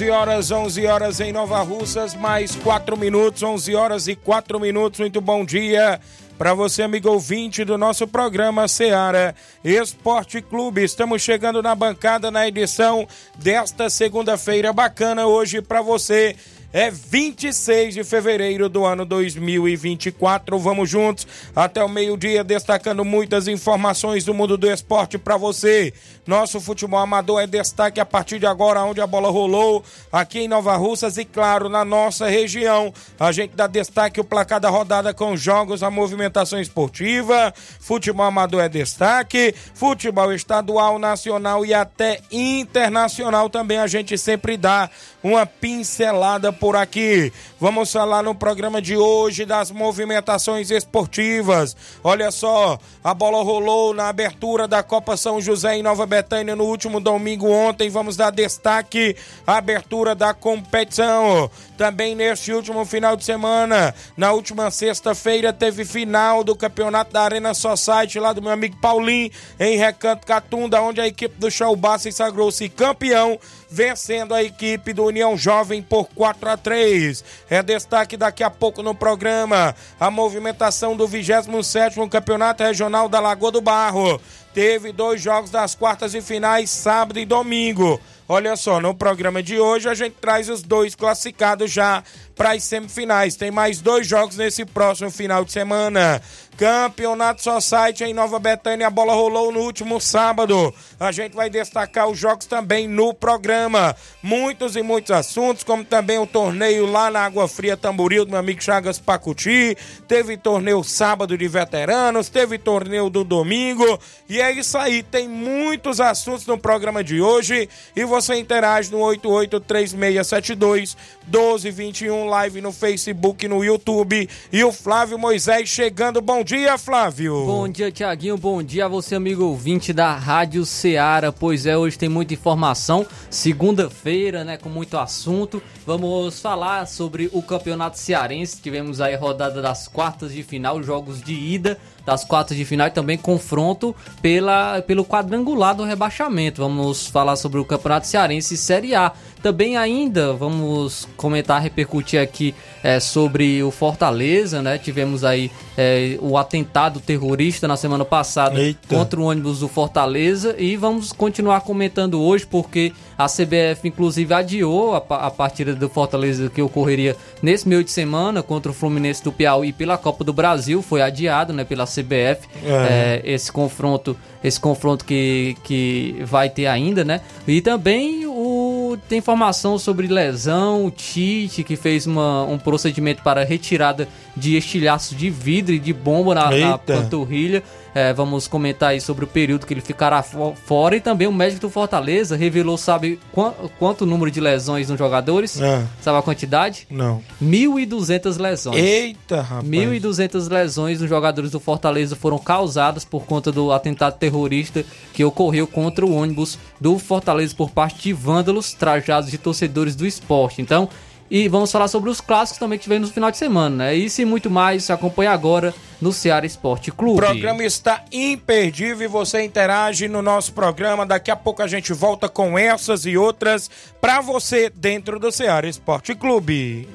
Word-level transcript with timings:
11 0.00 0.10
horas, 0.10 0.50
11 0.50 0.86
horas 0.86 1.20
em 1.20 1.30
Nova 1.30 1.60
Russas, 1.60 2.14
mais 2.14 2.56
4 2.56 2.96
minutos, 2.96 3.42
11 3.42 3.74
horas 3.74 4.08
e 4.08 4.16
4 4.16 4.58
minutos. 4.58 4.98
Muito 4.98 5.20
bom 5.20 5.44
dia 5.44 6.00
para 6.38 6.54
você, 6.54 6.82
amigo 6.82 7.10
ouvinte 7.10 7.66
do 7.66 7.76
nosso 7.76 8.08
programa 8.08 8.66
Seara 8.66 9.34
Esporte 9.62 10.40
Clube. 10.40 10.82
Estamos 10.82 11.20
chegando 11.20 11.62
na 11.62 11.74
bancada 11.74 12.30
na 12.30 12.48
edição 12.48 13.06
desta 13.36 13.90
segunda-feira 13.90 14.72
bacana 14.72 15.26
hoje 15.26 15.60
para 15.60 15.82
você 15.82 16.34
é 16.72 16.90
26 16.90 17.94
de 17.94 18.04
fevereiro 18.04 18.68
do 18.68 18.84
ano 18.84 19.04
2024. 19.04 20.58
Vamos 20.58 20.88
juntos 20.88 21.26
até 21.54 21.82
o 21.82 21.88
meio-dia, 21.88 22.44
destacando 22.44 23.04
muitas 23.04 23.48
informações 23.48 24.24
do 24.24 24.32
mundo 24.32 24.56
do 24.56 24.70
esporte 24.70 25.18
para 25.18 25.36
você. 25.36 25.92
Nosso 26.26 26.60
futebol 26.60 27.00
amador 27.00 27.40
é 27.40 27.46
destaque 27.46 27.98
a 27.98 28.06
partir 28.06 28.38
de 28.38 28.46
agora, 28.46 28.84
onde 28.84 29.00
a 29.00 29.06
bola 29.06 29.30
rolou, 29.30 29.82
aqui 30.12 30.40
em 30.40 30.48
Nova 30.48 30.76
Russas 30.76 31.16
e, 31.16 31.24
claro, 31.24 31.68
na 31.68 31.84
nossa 31.84 32.28
região. 32.28 32.94
A 33.18 33.32
gente 33.32 33.56
dá 33.56 33.66
destaque 33.66 34.20
o 34.20 34.24
placar 34.24 34.60
da 34.60 34.70
rodada 34.70 35.12
com 35.12 35.36
jogos, 35.36 35.82
a 35.82 35.90
movimentação 35.90 36.60
esportiva. 36.60 37.52
Futebol 37.80 38.26
amador 38.26 38.62
é 38.62 38.68
destaque. 38.68 39.52
Futebol 39.74 40.32
estadual, 40.32 40.98
nacional 40.98 41.66
e 41.66 41.74
até 41.74 42.20
internacional 42.30 43.50
também 43.50 43.78
a 43.78 43.88
gente 43.88 44.16
sempre 44.16 44.56
dá 44.56 44.88
uma 45.22 45.44
pincelada 45.44 46.52
por 46.60 46.76
aqui. 46.76 47.32
Vamos 47.58 47.90
falar 47.90 48.22
no 48.22 48.34
programa 48.34 48.80
de 48.82 48.96
hoje 48.96 49.46
das 49.46 49.70
movimentações 49.70 50.70
esportivas. 50.70 51.74
Olha 52.04 52.30
só, 52.30 52.78
a 53.02 53.14
bola 53.14 53.42
rolou 53.42 53.94
na 53.94 54.08
abertura 54.08 54.68
da 54.68 54.82
Copa 54.82 55.16
São 55.16 55.40
José 55.40 55.76
em 55.76 55.82
Nova 55.82 56.04
Betânia 56.04 56.54
no 56.54 56.64
último 56.64 57.00
domingo 57.00 57.48
ontem. 57.50 57.88
Vamos 57.88 58.16
dar 58.16 58.30
destaque 58.30 59.16
à 59.46 59.56
abertura 59.56 60.14
da 60.14 60.34
competição. 60.34 61.50
Também 61.80 62.14
neste 62.14 62.52
último 62.52 62.84
final 62.84 63.16
de 63.16 63.24
semana, 63.24 63.94
na 64.14 64.32
última 64.32 64.70
sexta-feira, 64.70 65.50
teve 65.50 65.82
final 65.82 66.44
do 66.44 66.54
campeonato 66.54 67.10
da 67.10 67.22
Arena 67.22 67.54
Society 67.54 68.20
lá 68.20 68.34
do 68.34 68.42
meu 68.42 68.50
amigo 68.50 68.76
Paulinho, 68.76 69.30
em 69.58 69.78
Recanto 69.78 70.26
Catunda, 70.26 70.82
onde 70.82 71.00
a 71.00 71.06
equipe 71.06 71.40
do 71.40 71.50
Chaubaça 71.50 72.12
sagrou-se 72.12 72.68
campeão 72.68 73.40
vencendo 73.70 74.34
a 74.34 74.42
equipe 74.42 74.92
do 74.92 75.06
União 75.06 75.38
Jovem 75.38 75.80
por 75.80 76.06
4 76.14 76.50
a 76.50 76.56
3. 76.58 77.24
É 77.48 77.62
destaque 77.62 78.14
daqui 78.14 78.42
a 78.42 78.50
pouco 78.50 78.82
no 78.82 78.94
programa 78.94 79.74
a 79.98 80.10
movimentação 80.10 80.94
do 80.94 81.08
27º 81.08 82.06
Campeonato 82.10 82.62
Regional 82.62 83.08
da 83.08 83.20
Lagoa 83.20 83.52
do 83.52 83.62
Barro. 83.62 84.20
Teve 84.52 84.92
dois 84.92 85.22
jogos 85.22 85.50
das 85.50 85.74
quartas 85.74 86.12
e 86.14 86.20
finais, 86.20 86.68
sábado 86.68 87.18
e 87.18 87.24
domingo. 87.24 87.98
Olha 88.32 88.54
só, 88.54 88.80
no 88.80 88.94
programa 88.94 89.42
de 89.42 89.58
hoje 89.58 89.88
a 89.88 89.94
gente 89.94 90.14
traz 90.20 90.48
os 90.48 90.62
dois 90.62 90.94
classificados 90.94 91.68
já 91.68 92.00
para 92.36 92.52
as 92.52 92.62
semifinais. 92.62 93.34
Tem 93.34 93.50
mais 93.50 93.80
dois 93.80 94.06
jogos 94.06 94.36
nesse 94.36 94.64
próximo 94.64 95.10
final 95.10 95.44
de 95.44 95.50
semana. 95.50 96.22
Campeonato 96.56 97.42
Society 97.42 98.04
em 98.04 98.14
Nova 98.14 98.38
Betânia, 98.38 98.86
a 98.86 98.90
bola 98.90 99.14
rolou 99.14 99.50
no 99.50 99.60
último 99.60 100.00
sábado. 100.00 100.72
A 101.00 101.10
gente 101.10 101.34
vai 101.34 101.50
destacar 101.50 102.06
os 102.06 102.18
jogos 102.18 102.46
também 102.46 102.86
no 102.86 103.12
programa. 103.12 103.96
Muitos 104.22 104.76
e 104.76 104.82
muitos 104.82 105.10
assuntos, 105.10 105.64
como 105.64 105.84
também 105.84 106.18
o 106.18 106.26
torneio 106.26 106.86
lá 106.86 107.10
na 107.10 107.24
Água 107.24 107.48
Fria 107.48 107.76
Tamboril 107.78 108.26
do 108.26 108.30
meu 108.30 108.40
amigo 108.40 108.62
Chagas 108.62 108.98
Pacuti. 108.98 109.76
Teve 110.06 110.36
torneio 110.36 110.84
sábado 110.84 111.36
de 111.36 111.48
veteranos, 111.48 112.28
teve 112.28 112.58
torneio 112.58 113.08
do 113.10 113.24
domingo. 113.24 113.98
E 114.28 114.40
é 114.40 114.52
isso 114.52 114.76
aí, 114.78 115.02
tem 115.02 115.26
muitos 115.26 115.98
assuntos 115.98 116.46
no 116.46 116.58
programa 116.58 117.02
de 117.02 117.20
hoje. 117.22 117.68
E 117.96 118.04
você 118.04 118.19
interage 118.28 118.90
no 118.90 118.98
883672 118.98 120.96
1221 121.26 122.26
live 122.26 122.60
no 122.60 122.72
Facebook, 122.72 123.46
no 123.46 123.64
YouTube. 123.64 124.28
E 124.52 124.64
o 124.64 124.72
Flávio 124.72 125.18
Moisés 125.18 125.68
chegando. 125.68 126.20
Bom 126.20 126.42
dia, 126.42 126.76
Flávio. 126.76 127.46
Bom 127.46 127.68
dia, 127.68 127.92
Tiaguinho. 127.92 128.36
Bom 128.36 128.62
dia 128.62 128.86
a 128.86 128.88
você, 128.88 129.14
amigo 129.14 129.44
ouvinte 129.44 129.92
da 129.92 130.12
Rádio 130.12 130.66
Ceará. 130.66 131.30
Pois 131.30 131.66
é, 131.66 131.76
hoje 131.76 131.96
tem 131.96 132.08
muita 132.08 132.34
informação. 132.34 133.06
Segunda-feira, 133.30 134.44
né, 134.44 134.56
com 134.56 134.68
muito 134.68 134.98
assunto. 134.98 135.62
Vamos 135.86 136.40
falar 136.40 136.86
sobre 136.86 137.30
o 137.32 137.40
Campeonato 137.42 137.98
Cearense. 137.98 138.60
Tivemos 138.60 139.00
aí 139.00 139.14
a 139.14 139.18
rodada 139.18 139.62
das 139.62 139.86
quartas 139.86 140.32
de 140.32 140.42
final, 140.42 140.82
jogos 140.82 141.22
de 141.22 141.34
ida 141.34 141.78
das 142.04 142.24
quartas 142.24 142.56
de 142.56 142.64
final 142.64 142.88
e 142.88 142.90
também 142.90 143.16
confronto 143.16 143.94
pela, 144.20 144.82
pelo 144.82 145.04
quadrangular 145.04 145.74
do 145.74 145.84
rebaixamento. 145.84 146.62
Vamos 146.62 147.06
falar 147.06 147.36
sobre 147.36 147.60
o 147.60 147.64
Campeonato 147.64 148.06
Cearense 148.10 148.56
Série 148.56 148.94
A. 148.94 149.12
Também 149.42 149.76
ainda 149.76 150.34
vamos 150.34 151.08
comentar, 151.16 151.62
repercutir 151.62 152.20
aqui 152.20 152.54
é, 152.82 153.00
sobre 153.00 153.62
o 153.62 153.70
Fortaleza, 153.70 154.60
né? 154.60 154.76
Tivemos 154.76 155.24
aí 155.24 155.50
é, 155.78 156.18
o 156.20 156.36
atentado 156.36 157.00
terrorista 157.00 157.66
na 157.66 157.76
semana 157.76 158.04
passada 158.04 158.60
Eita. 158.60 158.94
contra 158.94 159.18
o 159.18 159.24
ônibus 159.24 159.60
do 159.60 159.68
Fortaleza 159.68 160.54
e 160.58 160.76
vamos 160.76 161.10
continuar 161.12 161.62
comentando 161.62 162.20
hoje 162.20 162.46
porque 162.46 162.92
a 163.20 163.26
CBF 163.26 163.86
inclusive 163.86 164.32
adiou 164.32 164.94
a, 164.94 165.26
a 165.26 165.30
partida 165.30 165.74
do 165.74 165.90
Fortaleza 165.90 166.48
que 166.48 166.62
ocorreria 166.62 167.14
nesse 167.42 167.68
meio 167.68 167.84
de 167.84 167.90
semana 167.90 168.42
contra 168.42 168.72
o 168.72 168.74
Fluminense 168.74 169.22
do 169.22 169.30
Piauí 169.30 169.72
pela 169.74 169.98
Copa 169.98 170.24
do 170.24 170.32
Brasil, 170.32 170.80
foi 170.80 171.02
adiado, 171.02 171.52
né, 171.52 171.62
pela 171.64 171.84
CBF 171.84 172.48
é. 172.64 173.20
É, 173.22 173.22
esse 173.24 173.52
confronto, 173.52 174.16
esse 174.42 174.58
confronto 174.58 175.04
que, 175.04 175.54
que 175.62 176.16
vai 176.24 176.48
ter 176.48 176.66
ainda, 176.66 177.04
né? 177.04 177.20
E 177.46 177.60
também 177.60 178.26
o 178.26 178.96
tem 179.08 179.18
informação 179.18 179.78
sobre 179.78 180.06
lesão, 180.06 180.86
o 180.86 180.90
Tite 180.90 181.62
que 181.62 181.76
fez 181.76 182.06
uma, 182.06 182.44
um 182.44 182.58
procedimento 182.58 183.22
para 183.22 183.44
retirada 183.44 184.08
de 184.36 184.56
estilhaço 184.56 185.14
de 185.14 185.28
vidro 185.28 185.74
e 185.74 185.78
de 185.78 185.92
bomba 185.92 186.34
na, 186.34 186.50
na 186.50 186.78
panturrilha. 186.78 187.62
É, 187.94 188.12
vamos 188.12 188.46
comentar 188.46 188.90
aí 188.90 189.00
sobre 189.00 189.24
o 189.24 189.28
período 189.28 189.66
que 189.66 189.74
ele 189.74 189.80
ficará 189.80 190.22
fora. 190.22 190.96
E 190.96 191.00
também 191.00 191.26
o 191.26 191.32
médico 191.32 191.62
do 191.62 191.70
Fortaleza 191.70 192.36
revelou, 192.36 192.78
sabe 192.78 193.18
quanto, 193.32 193.70
quanto 193.78 194.06
número 194.06 194.30
de 194.30 194.40
lesões 194.40 194.88
nos 194.88 194.98
jogadores? 194.98 195.60
É. 195.60 195.84
Sabe 196.00 196.18
a 196.18 196.22
quantidade? 196.22 196.86
Não. 196.90 197.22
1.200 197.42 198.38
lesões. 198.38 198.76
Eita, 198.76 199.42
rapaz. 199.42 199.68
1.200 199.68 200.48
lesões 200.50 201.00
nos 201.00 201.08
jogadores 201.08 201.50
do 201.50 201.60
Fortaleza 201.60 202.14
foram 202.14 202.38
causadas 202.38 203.04
por 203.04 203.24
conta 203.24 203.50
do 203.50 203.72
atentado 203.72 204.18
terrorista 204.18 204.84
que 205.12 205.24
ocorreu 205.24 205.66
contra 205.66 206.06
o 206.06 206.14
ônibus 206.14 206.58
do 206.80 206.98
Fortaleza 206.98 207.54
por 207.54 207.70
parte 207.70 208.02
de 208.02 208.12
vândalos 208.12 208.72
trajados 208.72 209.30
de 209.30 209.38
torcedores 209.38 209.96
do 209.96 210.06
esporte. 210.06 210.62
Então, 210.62 210.88
e 211.30 211.46
vamos 211.46 211.70
falar 211.70 211.86
sobre 211.86 212.10
os 212.10 212.20
clássicos 212.20 212.58
também 212.58 212.78
que 212.78 212.82
tivemos 212.82 213.08
no 213.08 213.14
final 213.14 213.30
de 213.30 213.36
semana, 213.36 213.84
né? 213.84 213.94
Isso 213.94 214.20
e 214.20 214.24
muito 214.24 214.50
mais, 214.50 214.84
se 214.84 214.92
acompanha 214.92 215.30
agora 215.30 215.72
no 216.00 216.12
Ceará 216.12 216.44
Esporte 216.44 216.90
Clube. 216.90 217.18
O 217.18 217.24
programa 217.24 217.62
está 217.62 218.02
imperdível 218.10 219.04
e 219.04 219.08
você 219.08 219.42
interage 219.42 220.08
no 220.08 220.22
nosso 220.22 220.52
programa. 220.52 221.06
Daqui 221.06 221.30
a 221.30 221.36
pouco 221.36 221.62
a 221.62 221.68
gente 221.68 221.92
volta 221.92 222.28
com 222.28 222.58
essas 222.58 223.06
e 223.06 223.16
outras 223.16 223.70
para 224.00 224.20
você 224.20 224.70
dentro 224.70 225.20
do 225.20 225.30
Ceará 225.30 225.68
Esporte 225.68 226.14
Clube. 226.16 226.88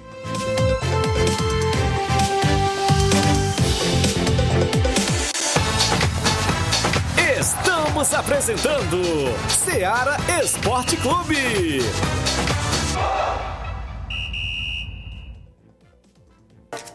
Estamos 7.40 8.14
apresentando 8.14 9.02
Ceará 9.48 10.18
Esporte 10.44 10.98
Clube. 10.98 11.80
Thank 16.78 16.90
you. 16.90 16.95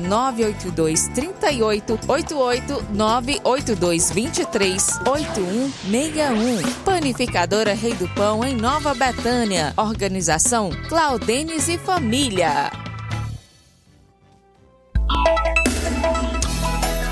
982 0.00 1.08
38 1.08 1.98
88 2.08 2.86
982 2.90 4.10
23 4.10 5.00
8161. 5.06 6.72
Panificadora 6.84 7.74
Rei 7.74 7.94
do 7.94 8.08
Pão 8.08 8.44
em 8.44 8.54
Nova 8.54 8.94
Betânia. 8.94 9.72
Organização 9.76 10.70
Claudenes 10.88 11.68
e 11.68 11.78
Família. 11.78 12.70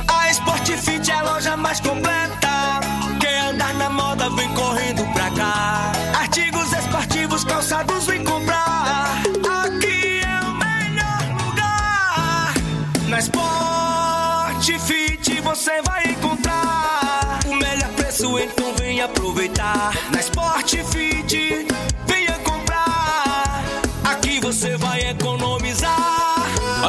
A 0.08 0.30
Sport 0.30 0.68
Fit 0.68 1.10
é 1.10 1.14
a 1.14 1.22
loja 1.22 1.56
mais 1.56 1.80
completa. 1.80 2.47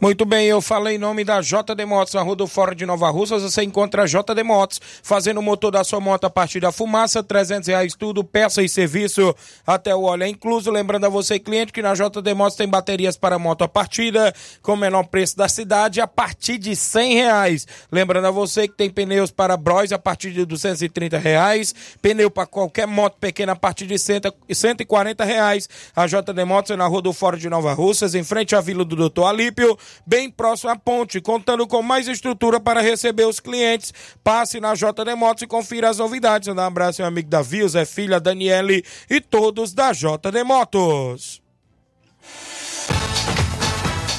Muito 0.00 0.24
bem, 0.24 0.46
eu 0.46 0.62
falei 0.62 0.94
em 0.94 0.98
nome 0.98 1.24
da 1.24 1.42
JD 1.42 1.84
Motos, 1.84 2.14
na 2.14 2.22
Rua 2.22 2.34
do 2.34 2.46
Fora 2.46 2.74
de 2.74 2.86
Nova 2.86 3.10
Russas, 3.10 3.42
você 3.42 3.62
encontra 3.62 4.04
a 4.04 4.06
JD 4.06 4.42
Motos, 4.42 4.80
fazendo 5.02 5.40
o 5.40 5.42
motor 5.42 5.70
da 5.70 5.84
sua 5.84 6.00
moto 6.00 6.24
a 6.24 6.30
partir 6.30 6.58
da 6.58 6.72
fumaça, 6.72 7.22
300 7.22 7.68
reais 7.68 7.94
tudo, 7.94 8.24
peça 8.24 8.62
e 8.62 8.68
serviço, 8.68 9.34
até 9.66 9.94
o 9.94 10.04
óleo 10.04 10.22
é 10.22 10.28
incluso. 10.28 10.70
Lembrando 10.70 11.04
a 11.04 11.10
você, 11.10 11.38
cliente, 11.38 11.70
que 11.70 11.82
na 11.82 11.92
JD 11.92 12.32
Motos 12.34 12.56
tem 12.56 12.66
baterias 12.66 13.18
para 13.18 13.38
moto 13.38 13.62
a 13.62 13.68
partida, 13.68 14.32
com 14.62 14.72
o 14.72 14.76
menor 14.76 15.04
preço 15.04 15.36
da 15.36 15.50
cidade, 15.50 16.00
a 16.00 16.06
partir 16.06 16.56
de 16.56 16.74
100 16.74 17.14
reais. 17.16 17.66
Lembrando 17.92 18.26
a 18.26 18.30
você 18.30 18.66
que 18.66 18.74
tem 18.74 18.88
pneus 18.88 19.30
para 19.30 19.54
Bros 19.54 19.92
a 19.92 19.98
partir 19.98 20.32
de 20.32 20.46
230 20.46 21.18
reais, 21.18 21.74
pneu 22.00 22.30
para 22.30 22.46
qualquer 22.46 22.86
moto 22.86 23.18
pequena 23.20 23.52
a 23.52 23.56
partir 23.56 23.84
de 23.84 23.98
140 23.98 25.24
reais. 25.24 25.68
A 25.94 26.06
JD 26.06 26.42
Motos 26.46 26.70
é 26.70 26.76
na 26.76 26.86
Rua 26.86 27.02
do 27.02 27.12
Fora 27.12 27.36
de 27.36 27.50
Nova 27.50 27.74
Russas, 27.74 28.14
em 28.14 28.24
frente 28.24 28.56
à 28.56 28.62
Vila 28.62 28.82
do 28.82 28.96
Doutor 28.96 29.26
Alípio, 29.26 29.76
bem 30.06 30.30
próximo 30.30 30.70
à 30.70 30.76
ponte, 30.76 31.20
contando 31.20 31.66
com 31.66 31.82
mais 31.82 32.08
estrutura 32.08 32.60
para 32.60 32.80
receber 32.80 33.26
os 33.26 33.40
clientes. 33.40 33.92
Passe 34.22 34.60
na 34.60 34.74
JD 34.74 35.14
Motos 35.16 35.42
e 35.42 35.46
confira 35.46 35.88
as 35.88 35.98
novidades. 35.98 36.48
Um 36.48 36.58
abraço, 36.58 37.00
meu 37.00 37.08
amigo 37.08 37.28
Davi, 37.28 37.66
Zé 37.68 37.84
Filha, 37.84 38.20
Daniele 38.20 38.84
e 39.08 39.20
todos 39.20 39.72
da 39.72 39.92
JD 39.92 40.44
Motos. 40.44 41.42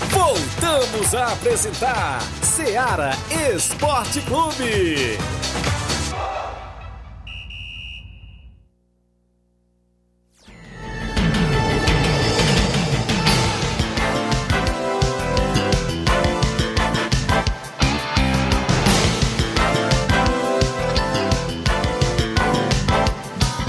Voltamos 0.09 1.15
a 1.15 1.33
apresentar 1.33 2.21
Seara 2.44 3.12
Esporte 3.56 4.21
Clube. 4.21 5.18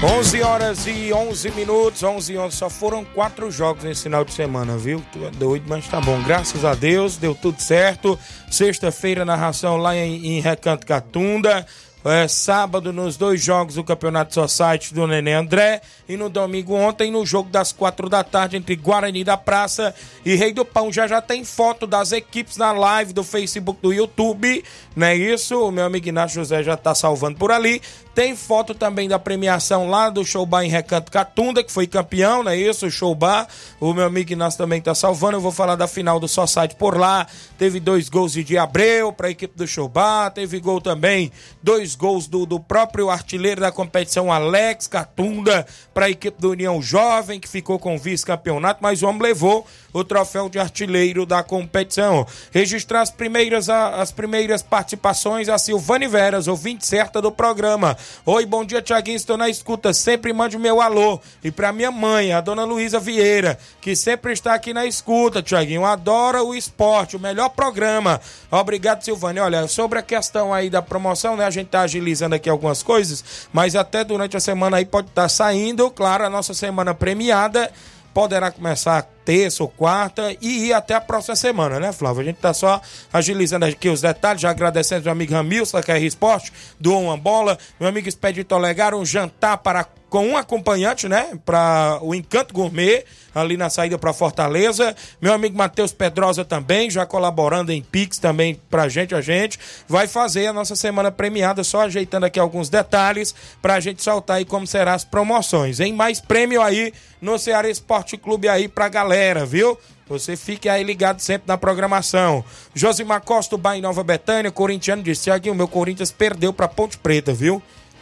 11 0.03 0.41
horas 0.41 0.85
e 0.85 1.13
11 1.13 1.51
minutos, 1.51 2.03
11 2.03 2.33
e 2.33 2.37
11. 2.37 2.57
Só 2.57 2.69
foram 2.69 3.05
quatro 3.05 3.49
jogos 3.49 3.85
nesse 3.85 4.03
final 4.03 4.25
de 4.25 4.33
semana, 4.33 4.75
viu? 4.75 5.01
Tu 5.13 5.23
é 5.25 5.31
doido, 5.31 5.63
mas 5.65 5.87
tá 5.87 6.01
bom. 6.01 6.21
Graças 6.23 6.65
a 6.65 6.75
Deus, 6.75 7.15
deu 7.15 7.33
tudo 7.33 7.61
certo. 7.61 8.19
Sexta-feira, 8.51 9.23
narração 9.23 9.77
lá 9.77 9.95
em, 9.95 10.37
em 10.37 10.41
Recanto 10.41 10.85
Catunda. 10.85 11.65
É, 12.05 12.27
sábado 12.27 12.91
nos 12.91 13.15
dois 13.15 13.41
jogos 13.41 13.75
do 13.75 13.83
Campeonato 13.83 14.33
Society 14.33 14.93
do 14.93 15.07
Nenê 15.07 15.31
André 15.35 15.81
e 16.07 16.17
no 16.17 16.29
domingo 16.29 16.73
ontem 16.73 17.09
no 17.09 17.25
jogo 17.25 17.49
das 17.49 17.71
quatro 17.71 18.09
da 18.09 18.21
tarde 18.25 18.57
entre 18.57 18.75
Guarani 18.75 19.23
da 19.23 19.37
Praça 19.37 19.95
e 20.25 20.35
Rei 20.35 20.51
do 20.51 20.65
Pão. 20.65 20.91
Já 20.91 21.07
já 21.07 21.21
tem 21.21 21.45
foto 21.45 21.87
das 21.87 22.11
equipes 22.11 22.57
na 22.57 22.73
live 22.73 23.13
do 23.13 23.23
Facebook 23.23 23.81
do 23.81 23.93
YouTube, 23.93 24.65
não 24.93 25.07
é 25.07 25.15
isso? 25.15 25.57
O 25.65 25.71
meu 25.71 25.85
amigo 25.85 26.09
Inácio 26.09 26.35
José 26.35 26.61
já 26.61 26.75
tá 26.75 26.93
salvando 26.93 27.37
por 27.37 27.53
ali. 27.53 27.81
Tem 28.15 28.35
foto 28.35 28.75
também 28.75 29.09
da 29.09 29.17
premiação 29.17 29.89
lá 29.89 30.07
do 30.09 30.23
Showbar 30.23 30.63
em 30.63 30.69
Recanto 30.69 31.11
Catunda, 31.11 31.63
que 31.63 31.71
foi 31.71 31.87
campeão, 31.87 32.43
não 32.43 32.51
é 32.51 32.57
isso? 32.57 32.85
O 32.85 32.91
Showbar. 32.91 33.47
O 33.79 33.91
meu 33.91 34.05
amigo 34.05 34.31
Inácio 34.31 34.57
também 34.57 34.79
tá 34.79 34.93
salvando. 34.93 35.37
Eu 35.37 35.41
vou 35.41 35.51
falar 35.51 35.75
da 35.75 35.87
final 35.87 36.19
do 36.19 36.27
Society 36.27 36.75
por 36.75 36.95
lá. 36.95 37.25
Teve 37.57 37.79
dois 37.79 38.09
gols 38.09 38.33
de 38.33 38.57
Abreu 38.57 39.11
para 39.11 39.27
a 39.27 39.31
equipe 39.31 39.57
do 39.57 39.65
Showbar. 39.65 40.31
Teve 40.31 40.59
gol 40.59 40.79
também, 40.79 41.31
dois 41.61 41.95
gols 41.95 42.27
do, 42.27 42.45
do 42.45 42.59
próprio 42.59 43.09
artilheiro 43.09 43.61
da 43.61 43.71
competição, 43.71 44.31
Alex 44.31 44.85
Catunda, 44.85 45.65
para 45.91 46.05
a 46.05 46.09
equipe 46.09 46.39
do 46.39 46.51
União 46.51 46.81
Jovem, 46.81 47.39
que 47.39 47.49
ficou 47.49 47.79
com 47.79 47.97
vice-campeonato, 47.97 48.79
mas 48.81 49.01
o 49.01 49.07
homem 49.07 49.23
levou 49.23 49.65
o 49.91 50.03
troféu 50.03 50.49
de 50.49 50.59
artilheiro 50.59 51.25
da 51.25 51.41
competição. 51.43 52.27
Registrar 52.51 53.01
as 53.01 53.09
primeiras, 53.09 53.69
as 53.69 54.11
primeiras 54.11 54.61
participações 54.61 55.49
a 55.49 55.57
Silvane 55.57 56.07
Veras, 56.07 56.47
ouvinte 56.47 56.85
certa 56.85 57.21
do 57.21 57.31
programa. 57.31 57.97
Oi, 58.25 58.45
bom 58.45 58.65
dia, 58.65 58.81
Tiaguinho, 58.81 59.15
estou 59.15 59.37
na 59.37 59.49
escuta. 59.49 59.93
Sempre 59.93 60.33
mande 60.33 60.57
o 60.57 60.59
meu 60.59 60.81
alô. 60.81 61.19
E 61.43 61.51
para 61.51 61.71
minha 61.71 61.91
mãe, 61.91 62.33
a 62.33 62.41
dona 62.41 62.63
Luísa 62.63 62.99
Vieira, 62.99 63.57
que 63.81 63.95
sempre 63.95 64.33
está 64.33 64.53
aqui 64.53 64.73
na 64.73 64.85
escuta, 64.85 65.41
Tiaguinho. 65.41 65.85
Adora 65.85 66.43
o 66.43 66.55
esporte, 66.55 67.15
o 67.15 67.19
melhor 67.19 67.49
programa. 67.49 68.19
Obrigado, 68.51 69.03
Silvane. 69.03 69.39
Olha, 69.39 69.67
sobre 69.67 69.99
a 69.99 70.01
questão 70.03 70.53
aí 70.53 70.69
da 70.69 70.81
promoção, 70.81 71.35
né? 71.35 71.45
A 71.45 71.49
gente 71.49 71.67
tá 71.67 71.81
agilizando 71.81 72.35
aqui 72.35 72.49
algumas 72.49 72.81
coisas, 72.81 73.47
mas 73.51 73.75
até 73.75 74.03
durante 74.03 74.37
a 74.37 74.39
semana 74.39 74.77
aí 74.77 74.85
pode 74.85 75.07
estar 75.07 75.23
tá 75.23 75.29
saindo, 75.29 75.89
claro, 75.91 76.25
a 76.25 76.29
nossa 76.29 76.53
semana 76.53 76.93
premiada 76.93 77.71
poderá 78.13 78.51
começar 78.51 79.07
terça 79.25 79.63
ou 79.63 79.69
quarta 79.69 80.35
e 80.41 80.67
ir 80.67 80.73
até 80.73 80.93
a 80.93 81.01
próxima 81.01 81.35
semana, 81.35 81.79
né, 81.79 81.91
Flávio? 81.91 82.21
A 82.21 82.25
gente 82.25 82.37
tá 82.37 82.53
só 82.53 82.81
agilizando 83.11 83.65
aqui 83.65 83.89
os 83.89 84.01
detalhes, 84.01 84.41
já 84.41 84.49
agradecendo 84.49 85.07
ao 85.07 85.13
amigo 85.13 85.33
Ramilson, 85.33 85.77
da 85.77 85.83
KR 85.83 86.03
Esporte, 86.03 86.51
doou 86.79 87.03
uma 87.03 87.17
bola, 87.17 87.57
meu 87.79 87.89
amigo 87.89 88.07
Expedito 88.07 88.55
Olegar, 88.55 88.93
um 88.93 89.05
jantar 89.05 89.57
para 89.57 89.87
com 90.13 90.27
um 90.27 90.37
acompanhante, 90.37 91.09
né, 91.09 91.31
para 91.43 91.97
o 92.03 92.13
Encanto 92.13 92.53
Gourmet, 92.53 93.03
ali 93.33 93.57
na 93.57 93.67
saída 93.67 93.97
para 93.97 94.13
Fortaleza. 94.13 94.95
Meu 95.19 95.33
amigo 95.33 95.57
Matheus 95.57 95.91
Pedrosa 95.91 96.45
também, 96.45 96.87
já 96.87 97.03
colaborando 97.03 97.71
em 97.71 97.81
Pix 97.81 98.19
também 98.19 98.61
pra 98.69 98.87
gente, 98.87 99.15
a 99.15 99.21
gente 99.21 99.57
vai 99.87 100.05
fazer 100.05 100.45
a 100.45 100.53
nossa 100.53 100.75
semana 100.75 101.11
premiada, 101.11 101.63
só 101.63 101.81
ajeitando 101.81 102.27
aqui 102.27 102.39
alguns 102.39 102.69
detalhes 102.69 103.33
pra 103.59 103.79
gente 103.79 104.03
soltar 104.03 104.37
aí 104.37 104.45
como 104.45 104.67
serão 104.67 104.91
as 104.91 105.03
promoções. 105.03 105.79
Em 105.79 105.91
mais 105.91 106.21
prêmio 106.21 106.61
aí 106.61 106.93
no 107.19 107.39
Ceará 107.39 107.67
Esporte 107.67 108.15
Clube 108.15 108.47
aí 108.47 108.67
pra 108.67 108.89
galera, 108.89 109.12
viu? 109.45 109.77
Você 110.07 110.35
fique 110.35 110.67
aí 110.67 110.83
ligado 110.83 111.19
sempre 111.19 111.47
na 111.47 111.57
programação. 111.57 112.43
Josimar 112.75 113.21
Costa, 113.21 113.57
Bahia 113.57 113.81
Nova 113.81 114.03
Betânia, 114.03 114.51
corintiano, 114.51 115.01
disse: 115.01 115.23
Tiaguinho, 115.23 115.55
meu 115.55 115.67
Corinthians 115.67 116.11
perdeu 116.11 116.51
pra 116.51 116.67
Ponte 116.67 116.97
Preta, 116.97 117.33
viu? 117.33 117.61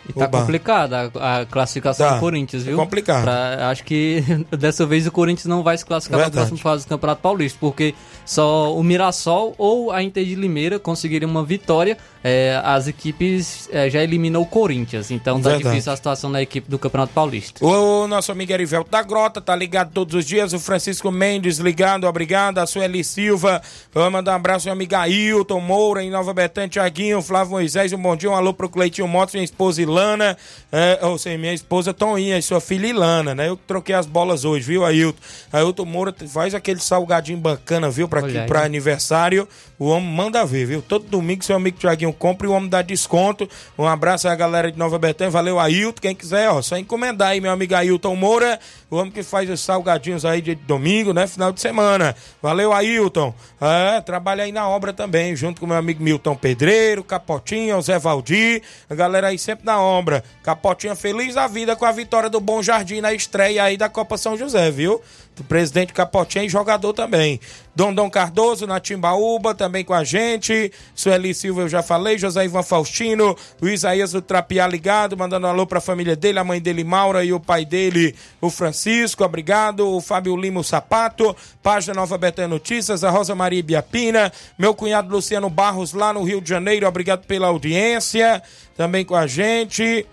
E 0.10 0.14
tá 0.14 0.26
Oba. 0.26 0.40
complicada 0.40 1.12
a, 1.20 1.42
a 1.42 1.46
classificação 1.46 2.08
Tá. 2.08 2.14
do 2.16 2.20
Corinthians, 2.20 2.64
É 2.64 2.66
viu? 2.66 2.76
complicado. 2.78 3.22
Pra- 3.24 3.70
acho 3.70 3.84
que 3.84 4.24
dessa 4.58 4.84
vez 4.84 5.06
o 5.06 5.12
Corinthians 5.12 5.46
não 5.46 5.62
vai 5.62 5.78
se 5.78 5.86
classificar 5.86 6.22
Verdade. 6.22 6.38
próxima 6.48 6.58
fase 6.58 6.86
do 6.86 6.90
Campeonato 6.90 7.22
Paulista, 7.22 7.58
porque 7.62 7.94
só 8.26 8.76
o 8.76 8.84
Mirassol 8.84 9.54
ou 9.60 9.92
a 9.92 10.02
Inter 10.02 10.26
de 10.26 10.34
Limeira 10.34 10.80
conseguiriam 10.80 11.30
uma 11.30 11.44
vitória. 11.46 12.00
É, 12.24 12.62
as 12.64 12.88
equipes 12.88 13.68
é, 13.72 13.90
já 13.90 14.04
eliminam 14.04 14.42
o 14.42 14.46
Corinthians, 14.46 15.10
então 15.10 15.42
tá 15.42 15.50
Verdade. 15.50 15.70
difícil 15.70 15.92
a 15.92 15.96
situação 15.96 16.32
da 16.32 16.42
equipe 16.42 16.70
do 16.70 16.78
Campeonato 16.78 17.14
Paulista. 17.14 17.66
O 17.66 18.08
nosso 18.08 18.32
amigo 18.32 18.52
Erivelto 18.52 18.92
da 18.92 19.02
Grota 19.02 19.42
tá 19.42 19.56
ligado 19.56 19.92
todos 19.92 20.14
os 20.14 20.26
dias. 20.26 20.54
O 20.54 20.60
Francisco 20.60 21.10
Mendes 21.12 21.58
ligado, 21.58 22.06
obrigado. 22.06 22.60
A 22.60 22.68
Sueli 22.68 23.04
Silva. 23.04 23.62
Vamos 23.94 24.12
mandar 24.12 24.34
um 24.34 24.36
abraço 24.36 24.70
ao 24.70 24.74
amigo 24.74 24.96
Ailton 24.96 25.60
Moura 25.60 26.04
em 26.04 26.12
Nova 26.12 26.34
Betânia, 26.34 26.70
Tiaguinho, 26.70 27.22
Flávio 27.22 27.52
Moisés. 27.52 27.92
Um 27.92 28.02
bom 28.02 28.16
dia, 28.16 28.30
um 28.30 28.36
alô 28.36 28.54
pro 28.54 28.70
Cleitinho 28.70 29.08
Motos, 29.08 29.34
minha 29.34 29.44
esposa 29.44 29.82
Ilana. 29.82 30.38
É, 30.72 31.00
ou 31.02 31.18
seja, 31.18 31.38
minha 31.38 31.54
esposa 31.54 31.94
Toninha 31.94 32.38
e 32.38 32.42
sua 32.42 32.62
filha 32.62 32.88
Ilana, 32.88 33.34
né? 33.34 33.50
Eu 33.50 33.58
que 33.58 33.64
troquei 33.66 33.96
as 33.96 34.06
bolas 34.06 34.46
hoje, 34.46 34.66
viu, 34.66 34.86
Ailton? 34.86 35.20
Ailton 35.52 35.86
Moura 35.86 36.14
faz 36.28 36.54
aquele 36.54 36.80
salgadinho 36.80 37.40
bacana, 37.40 37.90
viu, 37.90 38.08
pra, 38.08 38.20
aqui, 38.20 38.40
pra 38.46 38.64
aniversário. 38.64 39.48
O 39.80 39.88
homem 39.88 40.10
manda 40.10 40.46
ver, 40.46 40.66
viu? 40.66 40.82
Todo 40.82 41.08
domingo 41.08 41.44
seu 41.44 41.56
amigo 41.56 41.78
Tiaguinho 41.80 42.11
compra 42.14 42.48
e 42.48 42.50
o 42.50 42.54
homem 42.54 42.70
dá 42.70 42.82
desconto. 42.82 43.50
Um 43.78 43.88
abraço 43.88 44.28
à 44.28 44.36
galera 44.36 44.72
de 44.72 44.78
Nova 44.78 44.98
Betânia. 44.98 45.32
Valeu, 45.32 45.60
Ailton. 45.60 46.02
Quem 46.02 46.16
quiser, 46.16 46.50
ó, 46.50 46.62
só 46.62 46.78
encomendar 46.78 47.30
aí, 47.30 47.42
meu 47.42 47.52
amigo 47.52 47.76
Ailton 47.76 48.16
Moura. 48.16 48.60
O 48.92 48.98
homem 48.98 49.10
que 49.10 49.24
faz 49.24 49.50
os 49.50 49.62
salgadinhos 49.62 50.26
aí 50.26 50.42
de 50.42 50.54
domingo, 50.54 51.14
né? 51.14 51.26
Final 51.26 51.54
de 51.54 51.62
semana. 51.62 52.14
Valeu, 52.42 52.74
Ailton. 52.74 53.34
É, 53.62 54.02
trabalha 54.02 54.44
aí 54.44 54.52
na 54.52 54.68
obra 54.68 54.92
também, 54.92 55.34
junto 55.34 55.62
com 55.62 55.66
meu 55.66 55.78
amigo 55.78 56.04
Milton 56.04 56.36
Pedreiro, 56.36 57.02
Capotinha, 57.02 57.80
Zé 57.80 57.98
Valdir. 57.98 58.62
A 58.90 58.94
galera 58.94 59.30
aí 59.30 59.40
sempre 59.40 59.66
na 59.66 59.80
obra. 59.80 60.22
Capotinha 60.44 60.94
feliz 60.94 61.36
da 61.36 61.48
vida 61.48 61.74
com 61.74 61.86
a 61.86 61.92
vitória 61.94 62.30
do 62.30 62.42
Bom 62.42 62.62
Jardim 62.62 63.00
na 63.00 63.14
estreia 63.14 63.64
aí 63.64 63.78
da 63.78 63.88
Copa 63.88 64.18
São 64.18 64.36
José, 64.36 64.70
viu? 64.70 65.02
Do 65.38 65.46
presidente 65.46 65.94
Capotinha 65.94 66.44
e 66.44 66.50
jogador 66.50 66.92
também. 66.92 67.40
Dondon 67.74 68.10
Cardoso 68.10 68.68
na 68.68 68.82
Timbaúba 68.82 69.56
também 69.56 69.86
com 69.86 69.94
a 69.94 70.04
gente. 70.04 70.70
Sueli 70.94 71.34
Silva 71.34 71.62
eu 71.62 71.70
já 71.70 71.82
falei. 71.82 72.18
José 72.18 72.44
Ivan 72.44 72.64
Faustino. 72.64 73.38
O 73.62 73.70
Isaías 73.70 74.12
do 74.12 74.22
Trapiá 74.22 74.68
ligado, 74.68 75.16
mandando 75.16 75.48
um 75.48 75.50
alô 75.50 75.66
pra 75.66 75.80
família 75.80 76.18
dele, 76.18 76.40
a 76.40 76.44
mãe 76.44 76.60
dele 76.60 76.84
Maura 76.84 77.24
e 77.24 77.32
o 77.32 77.40
pai 77.40 77.64
dele, 77.64 78.14
o 78.42 78.50
Francisco. 78.50 78.81
Obrigado. 79.24 79.88
O 79.88 80.02
Fábio 80.02 80.36
Lima 80.36 80.60
o 80.60 80.64
Sapato. 80.64 81.36
Página 81.62 81.94
Nova 81.94 82.18
Betânia 82.18 82.48
Notícias. 82.48 83.04
A 83.04 83.10
Rosa 83.10 83.36
Maria 83.36 83.62
Biapina. 83.62 84.32
Meu 84.58 84.74
cunhado 84.74 85.10
Luciano 85.10 85.50
Barros 85.50 85.94
lá 85.94 86.14
no 86.14 86.24
Rio 86.24 86.42
de 86.42 86.50
Janeiro. 86.50 86.88
Obrigado 86.88 87.26
pela 87.26 87.48
audiência. 87.48 88.42
Também 88.76 89.06
com 89.06 89.16
a 89.16 89.28
gente. 89.28 90.06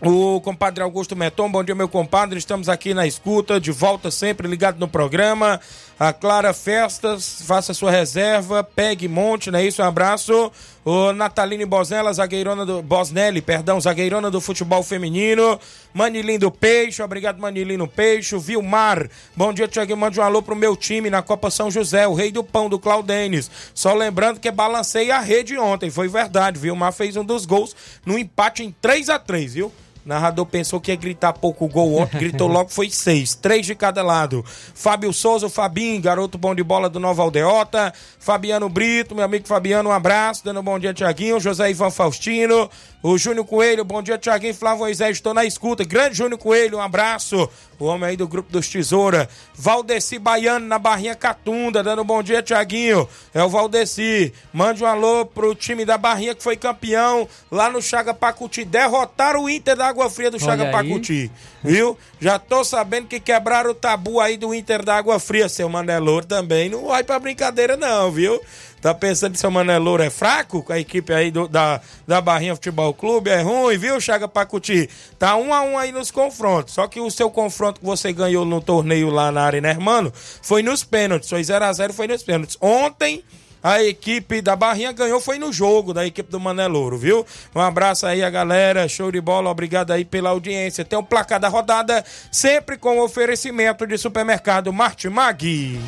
O 0.00 0.40
compadre 0.40 0.82
Augusto 0.82 1.16
Meton, 1.16 1.50
bom 1.50 1.64
dia, 1.64 1.74
meu 1.74 1.88
compadre. 1.88 2.38
Estamos 2.38 2.68
aqui 2.68 2.92
na 2.92 3.06
escuta, 3.06 3.60
de 3.60 3.70
volta 3.70 4.10
sempre, 4.10 4.46
ligado 4.46 4.78
no 4.78 4.86
programa. 4.86 5.60
A 5.98 6.12
Clara 6.12 6.52
Festas, 6.52 7.42
faça 7.46 7.72
sua 7.72 7.88
reserva, 7.88 8.64
pegue 8.64 9.06
monte, 9.06 9.48
não 9.48 9.60
é 9.60 9.64
isso? 9.64 9.80
Um 9.80 9.84
abraço. 9.84 10.50
O 10.84 11.12
Nataline 11.12 11.64
Bosnella, 11.64 12.12
zagueirona 12.12 12.66
do. 12.66 12.82
Bosnelli, 12.82 13.40
perdão, 13.40 13.80
zagueirona 13.80 14.28
do 14.28 14.40
futebol 14.40 14.82
feminino. 14.82 15.58
Manilim 15.94 16.36
do 16.36 16.50
Peixe, 16.50 17.00
obrigado, 17.00 17.38
Manilim 17.38 17.78
do 17.78 17.86
Peixe. 17.86 18.36
Vilmar, 18.36 19.08
bom 19.36 19.52
dia, 19.52 19.68
Tiaguinho. 19.68 19.96
Mande 19.96 20.18
um 20.18 20.24
alô 20.24 20.42
pro 20.42 20.56
meu 20.56 20.76
time 20.76 21.08
na 21.08 21.22
Copa 21.22 21.48
São 21.48 21.70
José, 21.70 22.08
o 22.08 22.12
Rei 22.12 22.32
do 22.32 22.42
Pão 22.42 22.68
do 22.68 22.78
Claudenes. 22.78 23.48
Só 23.72 23.94
lembrando 23.94 24.40
que 24.40 24.50
balancei 24.50 25.12
a 25.12 25.20
rede 25.20 25.56
ontem, 25.56 25.90
foi 25.90 26.08
verdade. 26.08 26.58
Vilmar 26.58 26.92
fez 26.92 27.16
um 27.16 27.24
dos 27.24 27.46
gols 27.46 27.74
no 28.04 28.18
empate 28.18 28.64
em 28.64 28.74
3 28.82 29.08
a 29.10 29.18
3 29.18 29.54
viu? 29.54 29.72
Narrador 30.04 30.46
pensou 30.46 30.80
que 30.80 30.90
ia 30.90 30.96
gritar 30.96 31.32
pouco 31.32 31.66
gol 31.66 31.94
ontem, 31.94 32.18
gritou 32.18 32.46
logo, 32.48 32.70
foi 32.70 32.90
seis, 32.90 33.34
três 33.34 33.64
de 33.64 33.74
cada 33.74 34.02
lado. 34.02 34.44
Fábio 34.46 35.12
Souza, 35.12 35.46
o 35.46 35.50
Fabinho, 35.50 36.00
garoto 36.00 36.36
bom 36.36 36.54
de 36.54 36.62
bola 36.62 36.90
do 36.90 37.00
Nova 37.00 37.22
Aldeota. 37.22 37.92
Fabiano 38.18 38.68
Brito, 38.68 39.14
meu 39.14 39.24
amigo 39.24 39.46
Fabiano, 39.46 39.88
um 39.88 39.92
abraço, 39.92 40.44
dando 40.44 40.60
um 40.60 40.62
bom 40.62 40.78
dia, 40.78 40.92
Tiaguinho. 40.92 41.40
José 41.40 41.70
Ivan 41.70 41.90
Faustino, 41.90 42.68
o 43.04 43.18
Júnior 43.18 43.44
Coelho, 43.44 43.84
bom 43.84 44.00
dia, 44.00 44.16
Tiaguinho. 44.16 44.54
Flávio 44.54 44.78
Moisés, 44.78 45.18
estou 45.18 45.34
na 45.34 45.44
escuta. 45.44 45.84
Grande 45.84 46.16
Júnior 46.16 46.38
Coelho, 46.38 46.78
um 46.78 46.80
abraço. 46.80 47.50
O 47.78 47.84
homem 47.84 48.08
aí 48.08 48.16
do 48.16 48.26
grupo 48.26 48.50
dos 48.50 48.66
Tesoura. 48.66 49.28
Valdeci 49.54 50.18
Baiano, 50.18 50.66
na 50.66 50.78
Barrinha 50.78 51.14
Catunda, 51.14 51.82
dando 51.82 52.00
um 52.00 52.04
bom 52.04 52.22
dia, 52.22 52.42
Tiaguinho. 52.42 53.06
É 53.34 53.44
o 53.44 53.48
Valdeci. 53.50 54.32
Mande 54.50 54.82
um 54.82 54.86
alô 54.86 55.26
pro 55.26 55.54
time 55.54 55.84
da 55.84 55.98
Barrinha 55.98 56.34
que 56.34 56.42
foi 56.42 56.56
campeão 56.56 57.28
lá 57.50 57.68
no 57.68 57.82
Chaga 57.82 58.14
Pacuti. 58.14 58.64
Derrotaram 58.64 59.42
o 59.42 59.50
Inter 59.50 59.76
da 59.76 59.86
Água 59.86 60.08
Fria 60.08 60.30
do 60.30 60.40
Chaga 60.40 60.64
aí. 60.64 60.72
Pacuti. 60.72 61.30
Viu? 61.62 61.98
Já 62.18 62.38
tô 62.38 62.64
sabendo 62.64 63.06
que 63.06 63.20
quebraram 63.20 63.72
o 63.72 63.74
tabu 63.74 64.18
aí 64.18 64.38
do 64.38 64.54
Inter 64.54 64.82
da 64.82 64.96
Água 64.96 65.18
Fria. 65.18 65.46
Seu 65.46 65.68
Manelor 65.68 66.24
também 66.24 66.70
não 66.70 66.86
vai 66.86 67.04
pra 67.04 67.18
brincadeira, 67.18 67.76
não, 67.76 68.10
viu? 68.10 68.40
Tá 68.84 68.92
pensando 68.92 69.32
que 69.32 69.38
seu 69.38 69.50
Manelor 69.50 70.02
é 70.02 70.10
fraco? 70.10 70.62
Com 70.62 70.70
a 70.70 70.78
equipe 70.78 71.10
aí 71.10 71.30
do- 71.30 71.48
da, 71.48 71.80
da 72.06 72.20
Barrinha 72.20 72.54
Futebol 72.54 72.92
Clube 72.92 73.30
é 73.30 73.40
ruim, 73.40 73.78
viu, 73.78 73.98
Chaga 73.98 74.28
Pacuti? 74.28 74.90
Tá 75.18 75.36
um 75.36 75.54
a 75.54 75.62
um 75.62 75.78
aí 75.78 75.90
nos 75.90 76.10
confrontos. 76.10 76.74
Só 76.74 76.86
que 76.86 77.00
o 77.00 77.10
seu 77.10 77.30
confronto 77.30 77.80
que 77.80 77.86
você 77.86 78.12
ganhou 78.12 78.44
no 78.44 78.60
torneio 78.60 79.08
lá 79.08 79.32
na 79.32 79.40
Arena 79.42 79.70
Hermano 79.70 80.12
foi 80.42 80.62
nos 80.62 80.84
pênaltis. 80.84 81.30
Foi 81.30 81.42
0 81.42 81.64
a 81.64 81.72
0 81.72 81.94
foi 81.94 82.06
nos 82.06 82.22
pênaltis. 82.22 82.58
Ontem. 82.60 83.24
A 83.62 83.82
equipe 83.82 84.42
da 84.42 84.54
Barrinha 84.54 84.92
ganhou, 84.92 85.18
foi 85.18 85.38
no 85.38 85.50
jogo 85.50 85.94
da 85.94 86.04
equipe 86.06 86.30
do 86.30 86.38
Manelouro, 86.38 86.98
viu? 86.98 87.24
Um 87.54 87.60
abraço 87.62 88.04
aí 88.04 88.22
a 88.22 88.28
galera, 88.28 88.86
show 88.86 89.10
de 89.10 89.22
bola, 89.22 89.48
obrigado 89.48 89.90
aí 89.90 90.04
pela 90.04 90.28
audiência. 90.28 90.84
Tem 90.84 90.98
o 90.98 91.02
placar 91.02 91.40
da 91.40 91.48
rodada, 91.48 92.04
sempre 92.30 92.76
com 92.76 93.00
oferecimento 93.00 93.86
de 93.86 93.96
supermercado 93.96 94.70
Martimag. 94.70 95.80